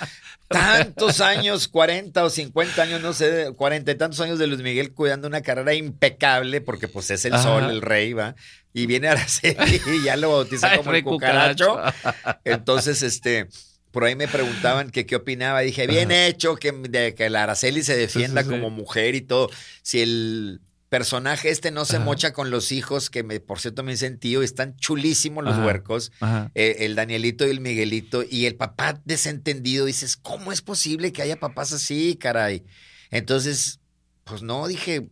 tantos 0.47 1.21
años, 1.21 1.67
40 1.67 2.23
o 2.23 2.29
50 2.29 2.81
años, 2.81 3.01
no 3.01 3.13
sé, 3.13 3.51
40 3.55 3.91
y 3.91 3.95
tantos 3.95 4.19
años 4.21 4.39
de 4.39 4.47
Luis 4.47 4.61
Miguel 4.61 4.93
cuidando 4.93 5.27
una 5.27 5.41
carrera 5.41 5.73
impecable, 5.75 6.61
porque 6.61 6.87
pues 6.87 7.11
es 7.11 7.23
el 7.25 7.33
Ajá. 7.35 7.43
sol, 7.43 7.69
el 7.69 7.81
rey, 7.81 8.13
va. 8.13 8.35
Y 8.73 8.85
viene 8.87 9.07
Araceli 9.09 9.81
y 9.87 10.03
ya 10.03 10.15
lo 10.15 10.31
bautiza 10.31 10.75
como 10.77 10.93
el 10.93 11.03
cucaracho. 11.03 11.71
cucaracho. 11.75 12.39
Entonces, 12.45 13.01
este, 13.03 13.47
por 13.91 14.03
ahí 14.03 14.15
me 14.15 14.27
preguntaban 14.27 14.89
que 14.91 15.05
qué 15.05 15.15
opinaba. 15.17 15.59
Dije, 15.61 15.85
bien 15.87 16.11
hecho, 16.11 16.55
que, 16.55 16.71
de, 16.71 17.13
que 17.15 17.29
la 17.29 17.43
Araceli 17.43 17.83
se 17.83 17.95
defienda 17.95 18.41
Sí, 18.41 18.47
sí, 18.49 18.53
sí. 18.55 18.59
como 18.59 18.69
mujer 18.75 19.13
y 19.15 19.21
todo. 19.21 19.49
Si 19.83 20.01
el 20.01 20.61
personaje 20.89 21.49
este 21.49 21.71
no 21.71 21.85
se 21.85 21.97
Ajá. 21.97 22.05
mocha 22.05 22.33
con 22.33 22.49
los 22.49 22.71
hijos, 22.71 23.09
que 23.09 23.23
me, 23.23 23.39
por 23.39 23.59
cierto 23.59 23.83
me 23.83 23.91
dicen 23.91 24.19
tío, 24.19 24.41
están 24.41 24.75
chulísimos 24.77 25.43
los 25.43 25.53
Ajá. 25.53 25.65
huercos. 25.65 26.11
Ajá. 26.19 26.51
eh, 26.55 26.77
el 26.79 26.95
Danielito 26.95 27.45
y 27.47 27.51
el 27.51 27.61
Miguelito 27.61 28.23
y 28.27 28.45
el 28.47 28.55
papá 28.55 28.99
desentendido, 29.05 29.85
dices, 29.85 30.17
¿cómo 30.17 30.51
es 30.51 30.61
posible 30.61 31.13
que 31.13 31.21
haya 31.21 31.39
papás 31.39 31.71
así, 31.73 32.15
caray? 32.19 32.65
Entonces, 33.11 33.79
pues 34.23 34.41
no, 34.41 34.67
dije, 34.67 35.09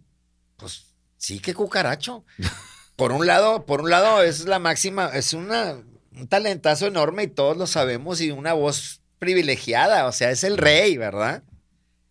pues 0.57 0.95
sí 1.17 1.39
que 1.39 1.53
cucaracho. 1.53 2.25
Por 2.95 3.11
un 3.11 3.27
lado, 3.27 3.67
por 3.67 3.81
un 3.81 3.91
lado 3.91 4.23
es 4.23 4.45
la 4.45 4.57
máxima, 4.57 5.11
es 5.13 5.33
una, 5.33 5.83
un 6.13 6.27
talentazo 6.27 6.87
enorme 6.87 7.21
y 7.23 7.27
todos 7.27 7.55
lo 7.55 7.67
sabemos 7.67 8.21
y 8.21 8.31
una 8.31 8.53
voz 8.53 9.01
privilegiada, 9.19 10.07
o 10.07 10.11
sea, 10.11 10.31
es 10.31 10.43
el 10.43 10.57
rey, 10.57 10.97
¿verdad? 10.97 11.43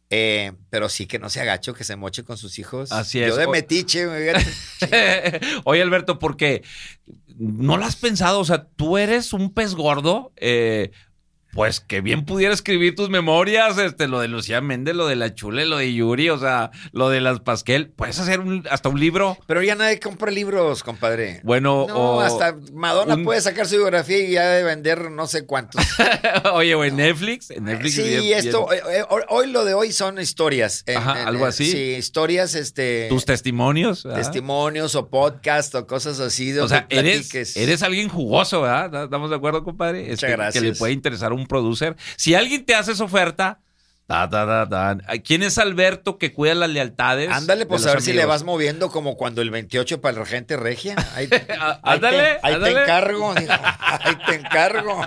Eh, 0.09 0.53
pero 0.71 0.89
sí 0.89 1.07
que 1.07 1.19
no 1.19 1.29
se 1.31 1.41
agacho, 1.41 1.75
que 1.75 1.85
se 1.85 1.97
moche 1.97 2.23
con 2.23 2.37
sus 2.37 2.59
hijos. 2.59 2.93
Así 2.93 3.21
es. 3.21 3.29
Yo 3.29 3.37
de 3.37 3.49
metiche. 3.49 4.07
Oye, 5.65 5.83
Alberto, 5.83 6.19
porque 6.19 6.63
no 7.39 7.77
lo 7.77 7.85
has 7.85 7.97
pensado, 7.97 8.41
o 8.41 8.45
sea, 8.45 8.65
tú 8.77 8.99
eres 8.99 9.33
un 9.33 9.53
pez 9.53 9.75
gordo, 9.75 10.33
eh, 10.37 10.91
pues 11.57 11.81
que 11.81 12.01
bien 12.03 12.25
pudiera 12.25 12.55
escribir 12.55 12.95
tus 12.95 13.09
memorias, 13.11 13.79
este, 13.79 14.07
lo 14.07 14.21
de 14.21 14.29
Lucía 14.29 14.61
Méndez, 14.61 14.95
lo 14.95 15.07
de 15.09 15.17
la 15.17 15.35
Chule, 15.35 15.65
lo 15.67 15.79
de 15.79 15.93
Yuri, 15.93 16.29
o 16.29 16.39
sea, 16.39 16.71
lo 16.93 17.09
de 17.09 17.21
las 17.21 17.41
Pasquel, 17.41 17.89
puedes 17.89 18.19
hacer 18.21 18.41
un- 18.41 18.65
hasta 18.71 18.89
un 18.91 19.01
libro. 19.01 19.39
Pero 19.47 19.63
ya 19.63 19.75
nadie 19.75 19.99
compra 19.99 20.31
libros, 20.31 20.83
compadre. 20.85 21.41
Bueno, 21.43 21.87
No, 21.89 21.95
o 22.17 22.21
hasta 22.21 22.55
Madonna 22.75 23.15
un- 23.15 23.25
puede 23.25 23.41
sacar 23.41 23.67
su 23.67 23.77
biografía 23.77 24.19
y 24.19 24.33
ya 24.33 24.51
de 24.51 24.63
vender 24.63 25.11
no 25.11 25.27
sé 25.27 25.47
cuántos. 25.47 25.83
oye, 26.53 26.75
o 26.75 26.85
en 26.85 26.97
Netflix, 26.97 27.51
en 27.51 27.65
Netflix. 27.65 27.95
sí, 27.95 28.03
bien- 28.03 28.39
esto, 28.39 28.67
bien- 28.69 28.83
eh, 28.87 28.99
eh, 28.99 29.05
hoy, 29.09 29.23
hoy 29.31 29.51
lo 29.51 29.65
de 29.65 29.73
hoy 29.75 29.93
son 29.93 30.21
historias. 30.21 30.83
En- 30.87 30.99
Ajá, 30.99 31.23
en- 31.23 31.27
algo 31.29 31.47
así. 31.47 31.65
Sí, 31.73 31.79
historias, 31.97 32.55
este, 32.55 33.07
tus 33.09 33.25
testimonios. 33.25 34.05
¿verdad? 34.05 34.19
testimonios 34.21 34.95
o 34.95 35.09
podcast 35.09 35.75
o 35.75 35.87
cosas 35.87 36.21
así. 36.21 36.53
O 36.53 36.67
donde 36.67 36.77
sea, 36.77 36.87
eres, 36.91 37.57
eres 37.57 37.83
alguien 37.83 38.09
jugoso, 38.11 38.61
¿verdad? 38.61 39.05
¿Estamos 39.05 39.31
de 39.31 39.37
acuerdo, 39.37 39.65
compadre? 39.65 40.01
Muchas 40.03 40.15
Este, 40.15 40.27
Que 40.27 40.33
gracias. 40.33 40.63
le 40.65 40.73
puede 40.75 40.93
interesar 40.93 41.33
a 41.33 41.35
un 41.47 41.49
producer. 41.49 41.97
Si 42.17 42.35
alguien 42.35 42.65
te 42.65 42.75
hace 42.75 42.93
esa 42.93 43.05
oferta, 43.05 43.61
ta, 44.07 44.29
ta, 44.31 44.47
ta, 44.47 44.69
ta, 44.69 45.19
¿quién 45.25 45.43
es 45.43 45.59
Alberto 45.59 46.17
que 46.19 46.33
cuida 46.33 46.55
las 46.55 46.71
lealtades? 46.71 47.29
Ándale, 47.31 47.67
pues 47.67 47.85
a 47.87 47.91
ver 47.93 48.03
si 48.03 48.13
le 48.13 48.25
vas 48.25 48.45
moviendo 48.45 48.91
como 48.91 49.17
cuando 49.17 49.43
el 49.43 49.51
28 49.51 50.01
para 50.01 50.19
la 50.21 50.27
gente 50.27 50.57
regia. 50.57 50.95
Ahí, 51.15 51.29
Ah, 51.61 51.81
ahí 51.83 51.95
ándale, 51.97 52.19
te, 52.19 52.25
ahí 52.25 52.39
te 52.43 52.55
ándale. 52.55 52.83
encargo. 52.83 53.35
Ahí 53.37 54.17
te 54.27 54.35
encargo. 54.37 55.01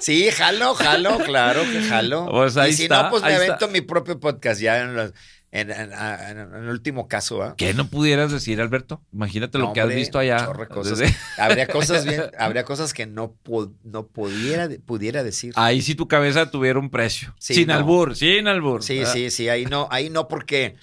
Sí, 0.00 0.30
jalo, 0.30 0.74
jalo, 0.74 1.18
claro 1.18 1.62
que 1.62 1.82
jalo. 1.82 2.26
Pues 2.30 2.56
ahí 2.56 2.70
y 2.70 2.74
si 2.74 2.82
está, 2.84 3.04
no, 3.04 3.10
pues 3.10 3.22
me 3.22 3.34
avento 3.34 3.54
está. 3.54 3.66
mi 3.68 3.80
propio 3.80 4.20
podcast 4.20 4.60
ya 4.60 4.78
en, 4.80 4.94
los- 4.94 5.12
en- 5.60 5.70
en- 5.70 5.92
a- 5.92 6.30
en- 6.30 6.38
en 6.38 6.54
el 6.54 6.68
último 6.68 7.08
caso. 7.08 7.42
¿ah? 7.42 7.54
¿Qué 7.56 7.72
no 7.74 7.88
pudieras 7.88 8.30
decir, 8.32 8.60
Alberto? 8.60 9.02
Imagínate 9.12 9.58
lo 9.58 9.72
que 9.72 9.80
has 9.80 9.88
visto 9.88 10.18
allá. 10.18 10.46
cosas. 10.68 10.98
Desde- 10.98 11.16
Habría 11.38 11.66
cosas 11.66 12.04
bien, 12.04 12.22
habría 12.38 12.64
cosas 12.64 12.92
que 12.92 13.06
no, 13.06 13.36
no 13.84 14.06
pudiera, 14.06 14.68
pudiera 14.84 15.22
decir. 15.22 15.52
Ahí 15.56 15.82
sí 15.82 15.94
tu 15.94 16.08
cabeza 16.08 16.50
tuviera 16.50 16.78
un 16.78 16.90
precio. 16.90 17.34
Sí, 17.38 17.54
sin 17.54 17.68
no. 17.68 17.74
albur, 17.74 18.14
sin 18.16 18.46
albur. 18.48 18.82
Sí, 18.82 18.98
¿verdad? 18.98 19.12
sí, 19.12 19.30
sí, 19.30 19.48
ahí 19.48 19.64
no, 19.66 19.88
ahí 19.90 20.10
no, 20.10 20.28
porque 20.28 20.76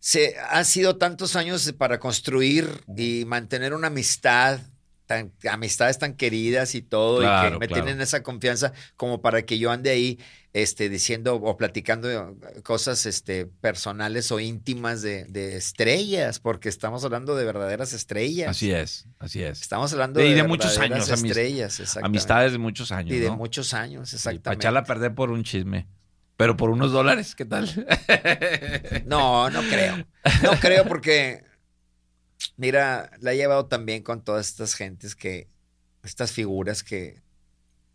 se 0.00 0.34
han 0.50 0.64
sido 0.64 0.96
tantos 0.96 1.36
años 1.36 1.72
para 1.78 2.00
construir 2.00 2.68
y 2.96 3.24
mantener 3.26 3.72
una 3.72 3.86
amistad, 3.86 4.58
tan, 5.06 5.32
amistades 5.50 5.98
tan 5.98 6.14
queridas 6.14 6.74
y 6.74 6.82
todo, 6.82 7.22
y 7.22 7.26
que 7.50 7.58
me 7.58 7.66
claro. 7.68 7.84
tienen 7.84 8.00
esa 8.00 8.22
confianza 8.22 8.72
como 8.96 9.20
para 9.22 9.42
que 9.42 9.58
yo 9.58 9.70
ande 9.70 9.90
ahí 9.90 10.18
este, 10.54 10.90
diciendo 10.90 11.36
o 11.36 11.56
platicando 11.56 12.36
cosas 12.62 13.06
este, 13.06 13.46
personales 13.46 14.30
o 14.32 14.40
íntimas 14.40 15.00
de, 15.00 15.24
de 15.24 15.56
estrellas, 15.56 16.40
porque 16.40 16.68
estamos 16.68 17.04
hablando 17.04 17.34
de 17.34 17.44
verdaderas 17.44 17.94
estrellas. 17.94 18.50
Así 18.50 18.70
es, 18.70 19.06
así 19.18 19.42
es. 19.42 19.62
Estamos 19.62 19.92
hablando 19.92 20.20
Y 20.20 20.28
de, 20.28 20.34
de 20.34 20.42
muchos 20.42 20.76
años, 20.78 21.08
estrellas. 21.08 21.96
Amistades 22.02 22.52
de 22.52 22.58
muchos 22.58 22.92
años. 22.92 23.12
Y 23.14 23.18
de 23.18 23.28
¿no? 23.28 23.36
muchos 23.36 23.72
años, 23.72 24.12
exactamente. 24.12 24.44
Para 24.44 24.56
echarla 24.56 24.80
a 24.80 24.84
perder 24.84 25.14
por 25.14 25.30
un 25.30 25.42
chisme. 25.42 25.86
Pero 26.36 26.56
por 26.56 26.70
unos 26.70 26.92
dólares, 26.92 27.34
¿qué 27.34 27.44
tal? 27.44 27.68
No, 29.06 29.48
no 29.48 29.60
creo. 29.62 30.06
No 30.42 30.50
creo 30.60 30.84
porque, 30.86 31.44
mira, 32.56 33.10
la 33.20 33.32
he 33.32 33.36
llevado 33.36 33.66
también 33.66 34.02
con 34.02 34.22
todas 34.22 34.48
estas 34.48 34.74
gentes 34.74 35.14
que, 35.14 35.48
estas 36.02 36.32
figuras 36.32 36.82
que 36.82 37.22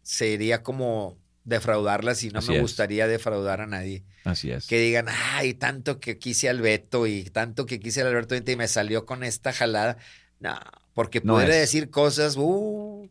sería 0.01 0.63
como 0.63 1.17
defraudarlas 1.47 2.23
y 2.23 2.29
no 2.29 2.39
Así 2.39 2.49
me 2.49 2.55
es. 2.57 2.61
gustaría 2.61 3.07
defraudar 3.07 3.61
a 3.61 3.67
nadie. 3.67 4.03
Así 4.25 4.51
es. 4.51 4.67
Que 4.67 4.79
digan, 4.79 5.05
ay, 5.33 5.53
tanto 5.53 5.99
que 5.99 6.19
quise 6.19 6.49
al 6.49 6.61
Beto 6.61 7.07
y 7.07 7.23
tanto 7.23 7.65
que 7.65 7.79
quise 7.79 8.01
al 8.01 8.07
Alberto 8.07 8.35
y 8.35 8.55
me 8.55 8.67
salió 8.67 9.05
con 9.05 9.23
esta 9.23 9.53
jalada. 9.53 9.97
No, 10.39 10.55
porque 10.93 11.21
No 11.23 11.35
pudiera 11.35 11.55
es. 11.55 11.61
decir 11.61 11.89
cosas, 11.89 12.35
uh, 12.37 13.09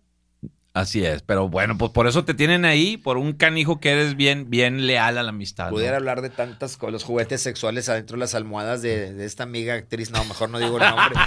Así 0.75 1.03
es. 1.07 1.23
Pero 1.23 1.49
bueno, 1.49 1.79
pues 1.79 1.91
por 1.93 2.07
eso 2.07 2.27
te 2.27 2.35
tienen 2.35 2.67
ahí, 2.67 2.99
por 2.99 3.17
un 3.17 3.33
canijo 3.33 3.81
que 3.81 3.93
eres 3.93 4.15
bien, 4.15 4.51
bien 4.51 4.87
leal 4.87 5.17
a 5.17 5.23
la 5.23 5.31
amistad. 5.31 5.71
¿no? 5.71 5.73
pudiera 5.73 5.97
hablar 5.97 6.21
de 6.21 6.29
tantas 6.29 6.77
cosas, 6.77 6.93
los 6.93 7.05
juguetes 7.05 7.41
sexuales 7.41 7.89
adentro 7.89 8.17
de 8.17 8.21
las 8.21 8.35
almohadas 8.35 8.83
de, 8.83 9.15
de 9.15 9.25
esta 9.25 9.45
amiga 9.45 9.73
actriz. 9.73 10.11
No, 10.11 10.23
mejor 10.27 10.51
no 10.51 10.59
digo 10.59 10.77
el 10.77 10.85
nombre. 10.91 11.15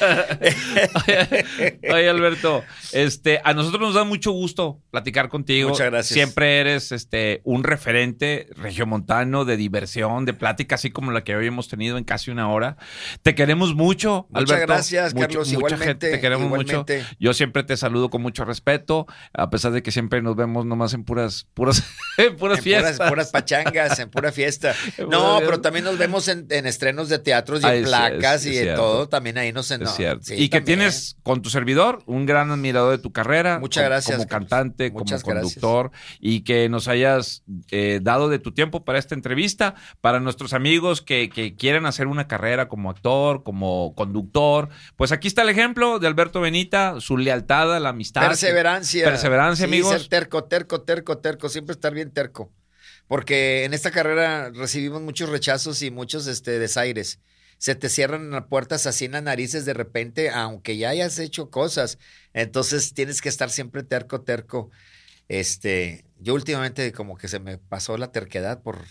Oye, 0.00 1.78
oye, 1.92 2.08
Alberto, 2.08 2.64
este, 2.92 3.40
a 3.44 3.54
nosotros 3.54 3.80
nos 3.80 3.94
da 3.94 4.04
mucho 4.04 4.30
gusto 4.32 4.80
platicar 4.90 5.28
contigo. 5.28 5.70
Muchas 5.70 5.90
gracias. 5.90 6.14
Siempre 6.14 6.60
eres 6.60 6.92
este, 6.92 7.40
un 7.44 7.64
referente 7.64 8.48
regiomontano 8.56 9.44
de 9.44 9.56
diversión, 9.56 10.24
de 10.24 10.34
plática, 10.34 10.74
así 10.76 10.90
como 10.90 11.12
la 11.12 11.24
que 11.24 11.34
hoy 11.36 11.46
hemos 11.46 11.68
tenido 11.68 11.98
en 11.98 12.04
casi 12.04 12.30
una 12.30 12.48
hora. 12.50 12.76
Te 13.22 13.34
queremos 13.34 13.74
mucho, 13.74 14.26
Muchas 14.30 14.50
Alberto. 14.50 14.72
gracias, 14.72 15.14
Mucho- 15.14 15.26
Carlos. 15.26 15.46
mucha 15.48 15.56
igualmente, 15.56 15.86
gente 15.86 16.10
te 16.10 16.20
queremos 16.20 16.46
igualmente. 16.46 16.98
mucho. 16.98 17.16
Yo 17.18 17.34
siempre 17.34 17.62
te 17.64 17.76
saludo 17.76 18.10
con 18.10 18.22
mucho 18.22 18.44
respeto, 18.44 19.06
a 19.32 19.50
pesar 19.50 19.72
de 19.72 19.82
que 19.82 19.90
siempre 19.90 20.22
nos 20.22 20.36
vemos 20.36 20.64
nomás 20.66 20.92
en 20.94 21.04
puras, 21.04 21.46
puras, 21.54 21.82
en 22.18 22.36
puras 22.36 22.58
en 22.58 22.64
fiestas. 22.64 22.96
puras, 22.96 23.08
puras 23.10 23.30
pachangas, 23.30 23.98
en 23.98 24.10
pura 24.10 24.32
fiesta. 24.32 24.74
En 24.98 25.08
No, 25.10 25.38
pero 25.40 25.60
también 25.60 25.84
nos 25.84 25.98
vemos 25.98 26.28
en, 26.28 26.46
en 26.50 26.66
estrenos 26.66 27.08
de 27.08 27.18
teatros 27.18 27.62
y 27.62 27.66
en 27.66 27.84
placas 27.84 28.42
es- 28.42 28.46
y 28.52 28.56
es 28.56 28.62
cierto. 28.62 28.80
todo. 28.82 29.08
También 29.08 29.36
ahí 29.38 29.52
nos 29.52 29.70
Es 29.70 29.78
no, 29.86 29.92
cierto. 29.92 30.22
sí, 30.24 30.34
y 30.34 30.48
que 30.48 30.58
también. 30.58 30.78
tienes 30.80 31.16
con 31.22 31.42
tu 31.42 31.50
servidor 31.50 32.02
un 32.06 32.26
gran 32.26 32.50
admirador 32.50 32.92
de 32.96 32.98
tu 33.02 33.12
carrera. 33.12 33.58
Muchas 33.58 33.82
como- 33.82 33.90
gracias, 33.90 34.16
Como 34.18 34.28
cantante, 34.28 34.90
Muchas 34.90 35.22
como 35.22 35.34
gracias. 35.36 35.54
conductor. 35.60 35.90
Y 36.20 36.40
que 36.42 36.68
nos 36.68 36.88
hayas 36.88 37.42
eh, 37.70 38.00
dado 38.02 38.28
de 38.28 38.38
tu 38.38 38.52
tiempo 38.52 38.84
para 38.84 38.98
esta 38.98 39.14
entrevista. 39.14 39.74
Para 40.00 40.20
nuestros 40.20 40.52
amigos 40.52 41.02
que, 41.02 41.28
que 41.28 41.54
quieren 41.56 41.86
hacer 41.86 42.06
una 42.06 42.28
carrera 42.28 42.68
como 42.68 42.90
actor, 42.90 43.42
como 43.42 43.94
conductor. 43.94 44.68
Pues 44.96 45.12
aquí 45.12 45.28
está 45.28 45.42
el 45.42 45.48
ejemplo 45.48 45.98
de 45.98 46.06
Alberto 46.06 46.40
Benita, 46.40 47.00
su 47.00 47.16
lealtad 47.16 47.74
a 47.74 47.80
la 47.80 47.88
amistad. 47.90 48.26
Perseverancia. 48.26 49.04
Perseverancia, 49.04 49.66
Sí, 49.66 49.72
amigos. 49.72 49.92
Ser 49.92 50.08
terco, 50.08 50.44
terco, 50.44 50.82
terco, 50.82 51.18
terco. 51.18 51.48
Siempre 51.48 51.72
estar 51.72 51.92
bien 51.94 52.10
terco. 52.10 52.52
Porque 53.08 53.64
en 53.64 53.72
esta 53.72 53.90
carrera 53.92 54.50
recibimos 54.50 55.00
muchos 55.00 55.28
rechazos 55.28 55.80
y 55.82 55.90
muchos 55.90 56.26
este, 56.26 56.58
desaires. 56.58 57.20
Se 57.58 57.74
te 57.74 57.88
cierran 57.88 58.30
las 58.30 58.46
puertas 58.46 58.86
así 58.86 59.06
en 59.06 59.12
las 59.12 59.22
narices 59.22 59.64
de 59.64 59.74
repente, 59.74 60.30
aunque 60.30 60.76
ya 60.76 60.90
hayas 60.90 61.18
hecho 61.18 61.50
cosas. 61.50 61.98
Entonces 62.32 62.94
tienes 62.94 63.20
que 63.20 63.28
estar 63.28 63.50
siempre 63.50 63.82
terco, 63.82 64.20
terco. 64.22 64.70
Este, 65.28 66.04
yo 66.20 66.34
últimamente 66.34 66.92
como 66.92 67.16
que 67.16 67.28
se 67.28 67.40
me 67.40 67.58
pasó 67.58 67.96
la 67.96 68.12
terquedad 68.12 68.62
por 68.62 68.84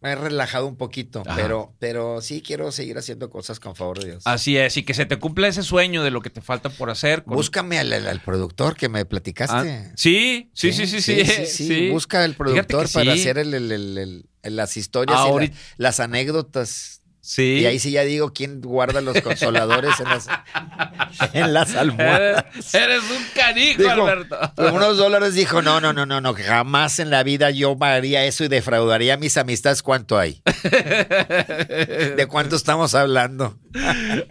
me 0.00 0.10
he 0.10 0.14
relajado 0.14 0.66
un 0.66 0.76
poquito, 0.76 1.22
pero, 1.34 1.74
pero 1.78 2.20
sí 2.20 2.42
quiero 2.42 2.70
seguir 2.70 2.98
haciendo 2.98 3.30
cosas 3.30 3.58
con 3.58 3.74
favor 3.74 3.98
de 3.98 4.10
Dios. 4.10 4.22
Así 4.26 4.56
es, 4.56 4.76
y 4.76 4.82
que 4.82 4.92
se 4.92 5.06
te 5.06 5.18
cumpla 5.18 5.48
ese 5.48 5.62
sueño 5.62 6.02
de 6.04 6.10
lo 6.10 6.20
que 6.20 6.28
te 6.28 6.42
falta 6.42 6.68
por 6.68 6.90
hacer. 6.90 7.24
Búscame 7.26 7.78
al, 7.78 8.20
productor 8.20 8.76
que 8.76 8.90
me 8.90 9.04
platicaste. 9.06 9.54
Ah, 9.54 9.92
sí, 9.96 10.50
sí, 10.52 10.72
sí, 10.72 10.86
sí, 10.86 11.00
sí, 11.00 11.46
sí, 11.46 11.90
Busca 11.90 12.24
el 12.24 12.34
productor 12.34 12.90
para 12.92 13.14
hacer 13.14 13.46
las 14.42 14.76
historias, 14.76 15.18
y 15.42 15.52
las 15.78 15.98
anécdotas 15.98 17.02
Sí. 17.26 17.58
Y 17.58 17.66
ahí 17.66 17.80
sí 17.80 17.90
ya 17.90 18.02
digo 18.02 18.32
quién 18.32 18.60
guarda 18.60 19.00
los 19.00 19.20
consoladores 19.20 19.98
en 19.98 20.08
las, 20.08 20.28
en 21.32 21.52
las 21.52 21.74
almohadas. 21.74 22.44
Eres, 22.72 23.02
un 23.02 23.26
canijo, 23.34 23.90
Alberto. 23.90 24.38
Por 24.54 24.72
unos 24.72 24.96
dólares 24.96 25.34
dijo, 25.34 25.60
no, 25.60 25.80
no, 25.80 25.92
no, 25.92 26.06
no, 26.06 26.20
no, 26.20 26.34
jamás 26.34 27.00
en 27.00 27.10
la 27.10 27.24
vida 27.24 27.50
yo 27.50 27.76
haría 27.80 28.24
eso 28.24 28.44
y 28.44 28.48
defraudaría 28.48 29.14
a 29.14 29.16
mis 29.16 29.36
amistades. 29.38 29.82
¿Cuánto 29.82 30.20
hay? 30.20 30.40
¿De 30.62 32.26
cuánto 32.28 32.54
estamos 32.56 32.94
hablando? 32.94 33.58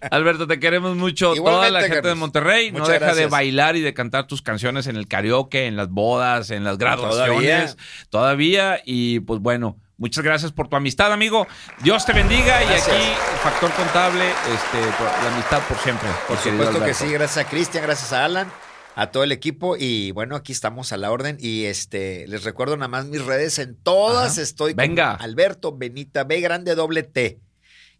Alberto, 0.09 0.47
te 0.47 0.61
queremos 0.61 0.95
mucho. 0.95 1.33
Toda 1.33 1.69
la 1.69 1.81
gente 1.81 2.07
de 2.07 2.15
Monterrey 2.15 2.71
no 2.71 2.87
deja 2.87 3.13
de 3.13 3.25
bailar 3.25 3.75
y 3.75 3.81
de 3.81 3.93
cantar 3.93 4.25
tus 4.25 4.41
canciones 4.41 4.87
en 4.87 4.95
el 4.95 5.09
karaoke, 5.09 5.65
en 5.65 5.75
las 5.75 5.89
bodas, 5.89 6.49
en 6.49 6.63
las 6.63 6.77
graduaciones. 6.77 7.75
Todavía. 8.09 8.75
Todavía. 8.75 8.81
Y 8.85 9.19
pues 9.19 9.41
bueno 9.41 9.81
Muchas 9.97 10.23
gracias 10.23 10.51
por 10.51 10.67
tu 10.67 10.75
amistad, 10.75 11.13
amigo. 11.13 11.47
Dios 11.81 12.05
te 12.05 12.11
bendiga 12.11 12.63
y 12.63 12.67
aquí 12.67 13.13
Factor 13.41 13.71
Contable, 13.71 14.25
este, 14.25 14.79
la 15.23 15.33
amistad 15.33 15.61
por 15.67 15.77
siempre. 15.77 16.09
Por 16.27 16.37
supuesto 16.37 16.83
que 16.83 16.93
sí, 16.93 17.11
gracias 17.11 17.45
a 17.45 17.49
Cristian, 17.49 17.83
gracias 17.83 18.11
a 18.11 18.25
Alan, 18.25 18.51
a 18.95 19.11
todo 19.11 19.23
el 19.23 19.31
equipo. 19.31 19.77
Y 19.77 20.11
bueno, 20.11 20.35
aquí 20.35 20.51
estamos 20.51 20.91
a 20.91 20.97
la 20.97 21.11
orden. 21.11 21.37
Y 21.39 21.65
este 21.65 22.27
les 22.27 22.43
recuerdo 22.43 22.75
nada 22.75 22.89
más 22.89 23.05
mis 23.05 23.23
redes. 23.23 23.57
En 23.59 23.77
todas 23.81 24.37
estoy 24.37 24.73
Venga. 24.73 25.13
Alberto 25.13 25.75
Benita 25.75 26.25
B 26.25 26.41
grande 26.41 26.75
doble 26.75 27.03
T 27.03 27.39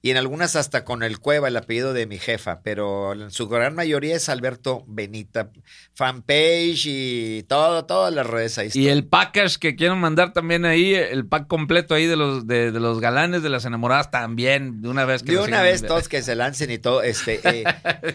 y 0.06 0.12
en 0.12 0.18
algunas 0.18 0.56
hasta 0.56 0.86
con 0.86 1.02
el 1.02 1.18
Cueva, 1.18 1.48
el 1.48 1.58
apellido 1.58 1.92
de 1.92 2.06
mi 2.06 2.20
jefa, 2.20 2.62
pero 2.62 3.14
en 3.14 3.32
su 3.32 3.48
gran 3.48 3.74
mayoría 3.74 4.16
es 4.16 4.30
Alberto 4.30 4.84
Benita, 4.86 5.50
fanpage 5.96 6.86
y 6.86 7.44
todo, 7.48 7.88
todas 7.88 8.14
las 8.14 8.28
redes 8.28 8.60
ahí. 8.60 8.70
Y 8.76 8.90
el 8.90 9.08
package 9.08 9.58
que 9.58 9.76
quiero 9.76 9.96
mandar 9.96 10.32
también 10.32 10.64
ahí, 10.64 10.94
el 10.94 11.26
pack 11.26 11.48
completo 11.48 11.96
ahí 11.96 12.06
de 12.06 12.18
los 12.18 12.46
de, 12.46 12.70
los 12.70 13.00
galanes 13.00 13.42
de 13.42 13.50
las 13.50 13.66
enamoradas 13.66 14.12
también, 14.12 14.84
de 14.84 14.90
una 14.90 15.06
vez 15.06 15.24
que 15.24 15.32
De 15.32 15.40
una 15.40 15.64
vez 15.64 15.82
todos 15.82 16.08
que 16.08 16.22
se 16.22 16.36
lancen 16.36 16.70
y 16.70 16.78
todo, 16.78 17.02
este, 17.02 17.40
eh, 17.44 17.64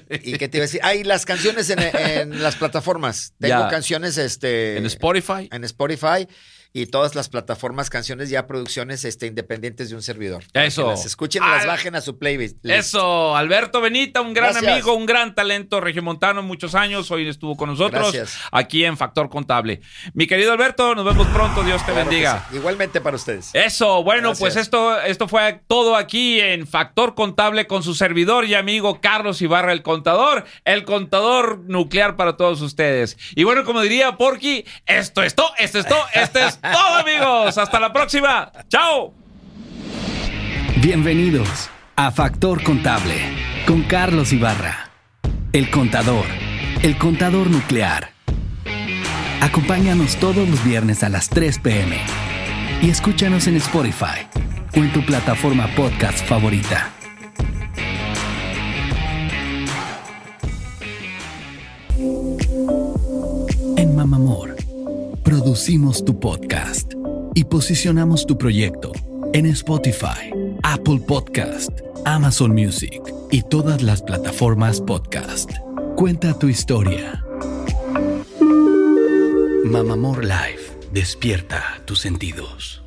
y 0.22 0.38
qué 0.38 0.48
te 0.48 0.58
iba 0.58 0.62
a 0.62 0.68
decir, 0.68 0.80
hay 0.84 1.02
las 1.02 1.26
canciones 1.26 1.70
en, 1.70 2.40
las 2.40 2.54
plataformas, 2.54 3.34
tengo 3.40 3.68
canciones, 3.68 4.16
este, 4.16 4.76
en 4.76 4.86
Spotify, 4.86 5.48
en 5.50 5.64
Spotify 5.64 6.28
y 6.72 6.86
todas 6.86 7.14
las 7.16 7.28
plataformas, 7.28 7.90
canciones 7.90 8.30
ya 8.30 8.46
producciones 8.46 9.04
este, 9.04 9.26
independientes 9.26 9.90
de 9.90 9.96
un 9.96 10.02
servidor. 10.02 10.44
Eso. 10.52 10.88
las 10.88 11.04
escuchen 11.04 11.42
y 11.42 11.46
las 11.46 11.66
bajen 11.66 11.96
a 11.96 12.00
su 12.00 12.18
playlist. 12.18 12.64
Eso. 12.64 13.36
Alberto 13.36 13.80
Benita, 13.80 14.20
un 14.20 14.34
gran 14.34 14.56
amigo, 14.56 14.94
un 14.94 15.06
gran 15.06 15.34
talento 15.34 15.80
regiomontano, 15.80 16.42
muchos 16.42 16.74
años. 16.76 17.10
Hoy 17.10 17.28
estuvo 17.28 17.56
con 17.56 17.70
nosotros 17.70 18.14
aquí 18.52 18.84
en 18.84 18.96
Factor 18.96 19.28
Contable. 19.28 19.80
Mi 20.14 20.26
querido 20.26 20.52
Alberto, 20.52 20.94
nos 20.94 21.04
vemos 21.04 21.26
pronto. 21.28 21.64
Dios 21.64 21.84
te 21.84 21.92
bendiga. 21.92 22.46
Igualmente 22.52 23.00
para 23.00 23.16
ustedes. 23.16 23.50
Eso. 23.52 24.04
Bueno, 24.04 24.32
pues 24.38 24.56
esto, 24.56 25.00
esto 25.00 25.26
fue 25.26 25.60
todo 25.66 25.96
aquí 25.96 26.40
en 26.40 26.66
Factor 26.66 27.14
Contable 27.14 27.66
con 27.66 27.82
su 27.82 27.94
servidor 27.94 28.44
y 28.44 28.54
amigo 28.54 29.00
Carlos 29.00 29.42
Ibarra, 29.42 29.72
el 29.72 29.82
contador, 29.82 30.44
el 30.64 30.84
contador 30.84 31.58
nuclear 31.66 32.16
para 32.16 32.36
todos 32.36 32.60
ustedes. 32.60 33.16
Y 33.34 33.42
bueno, 33.42 33.64
como 33.64 33.80
diría 33.82 34.16
Porky, 34.16 34.64
esto 34.86 35.22
es 35.22 35.34
todo, 35.34 35.50
esto 35.58 35.80
es 35.80 35.86
todo, 35.86 36.04
esto 36.14 36.38
todo, 36.60 36.94
amigos. 37.00 37.58
Hasta 37.58 37.80
la 37.80 37.92
próxima. 37.92 38.50
Chao. 38.68 39.14
Bienvenidos 40.76 41.70
a 41.96 42.10
Factor 42.10 42.62
Contable 42.62 43.16
con 43.66 43.82
Carlos 43.82 44.32
Ibarra, 44.32 44.90
el 45.52 45.70
contador, 45.70 46.24
el 46.82 46.96
contador 46.96 47.50
nuclear. 47.50 48.10
Acompáñanos 49.40 50.16
todos 50.16 50.48
los 50.48 50.64
viernes 50.64 51.02
a 51.02 51.08
las 51.08 51.28
3 51.28 51.58
pm 51.58 51.98
y 52.82 52.90
escúchanos 52.90 53.46
en 53.46 53.56
Spotify 53.56 54.26
o 54.74 54.78
en 54.78 54.92
tu 54.92 55.04
plataforma 55.04 55.66
podcast 55.74 56.24
favorita. 56.26 56.90
En 63.76 63.96
Mamamor 63.96 64.59
Producimos 65.30 66.04
tu 66.04 66.18
podcast 66.18 66.94
y 67.36 67.44
posicionamos 67.44 68.26
tu 68.26 68.36
proyecto 68.36 68.90
en 69.32 69.46
Spotify, 69.46 70.34
Apple 70.64 70.98
Podcast, 71.06 71.70
Amazon 72.04 72.50
Music 72.50 73.00
y 73.30 73.42
todas 73.42 73.80
las 73.80 74.02
plataformas 74.02 74.80
podcast. 74.80 75.52
Cuenta 75.94 76.36
tu 76.36 76.48
historia. 76.48 77.24
Mamamor 79.64 80.24
Life. 80.24 80.76
Despierta 80.92 81.80
tus 81.84 82.00
sentidos. 82.00 82.79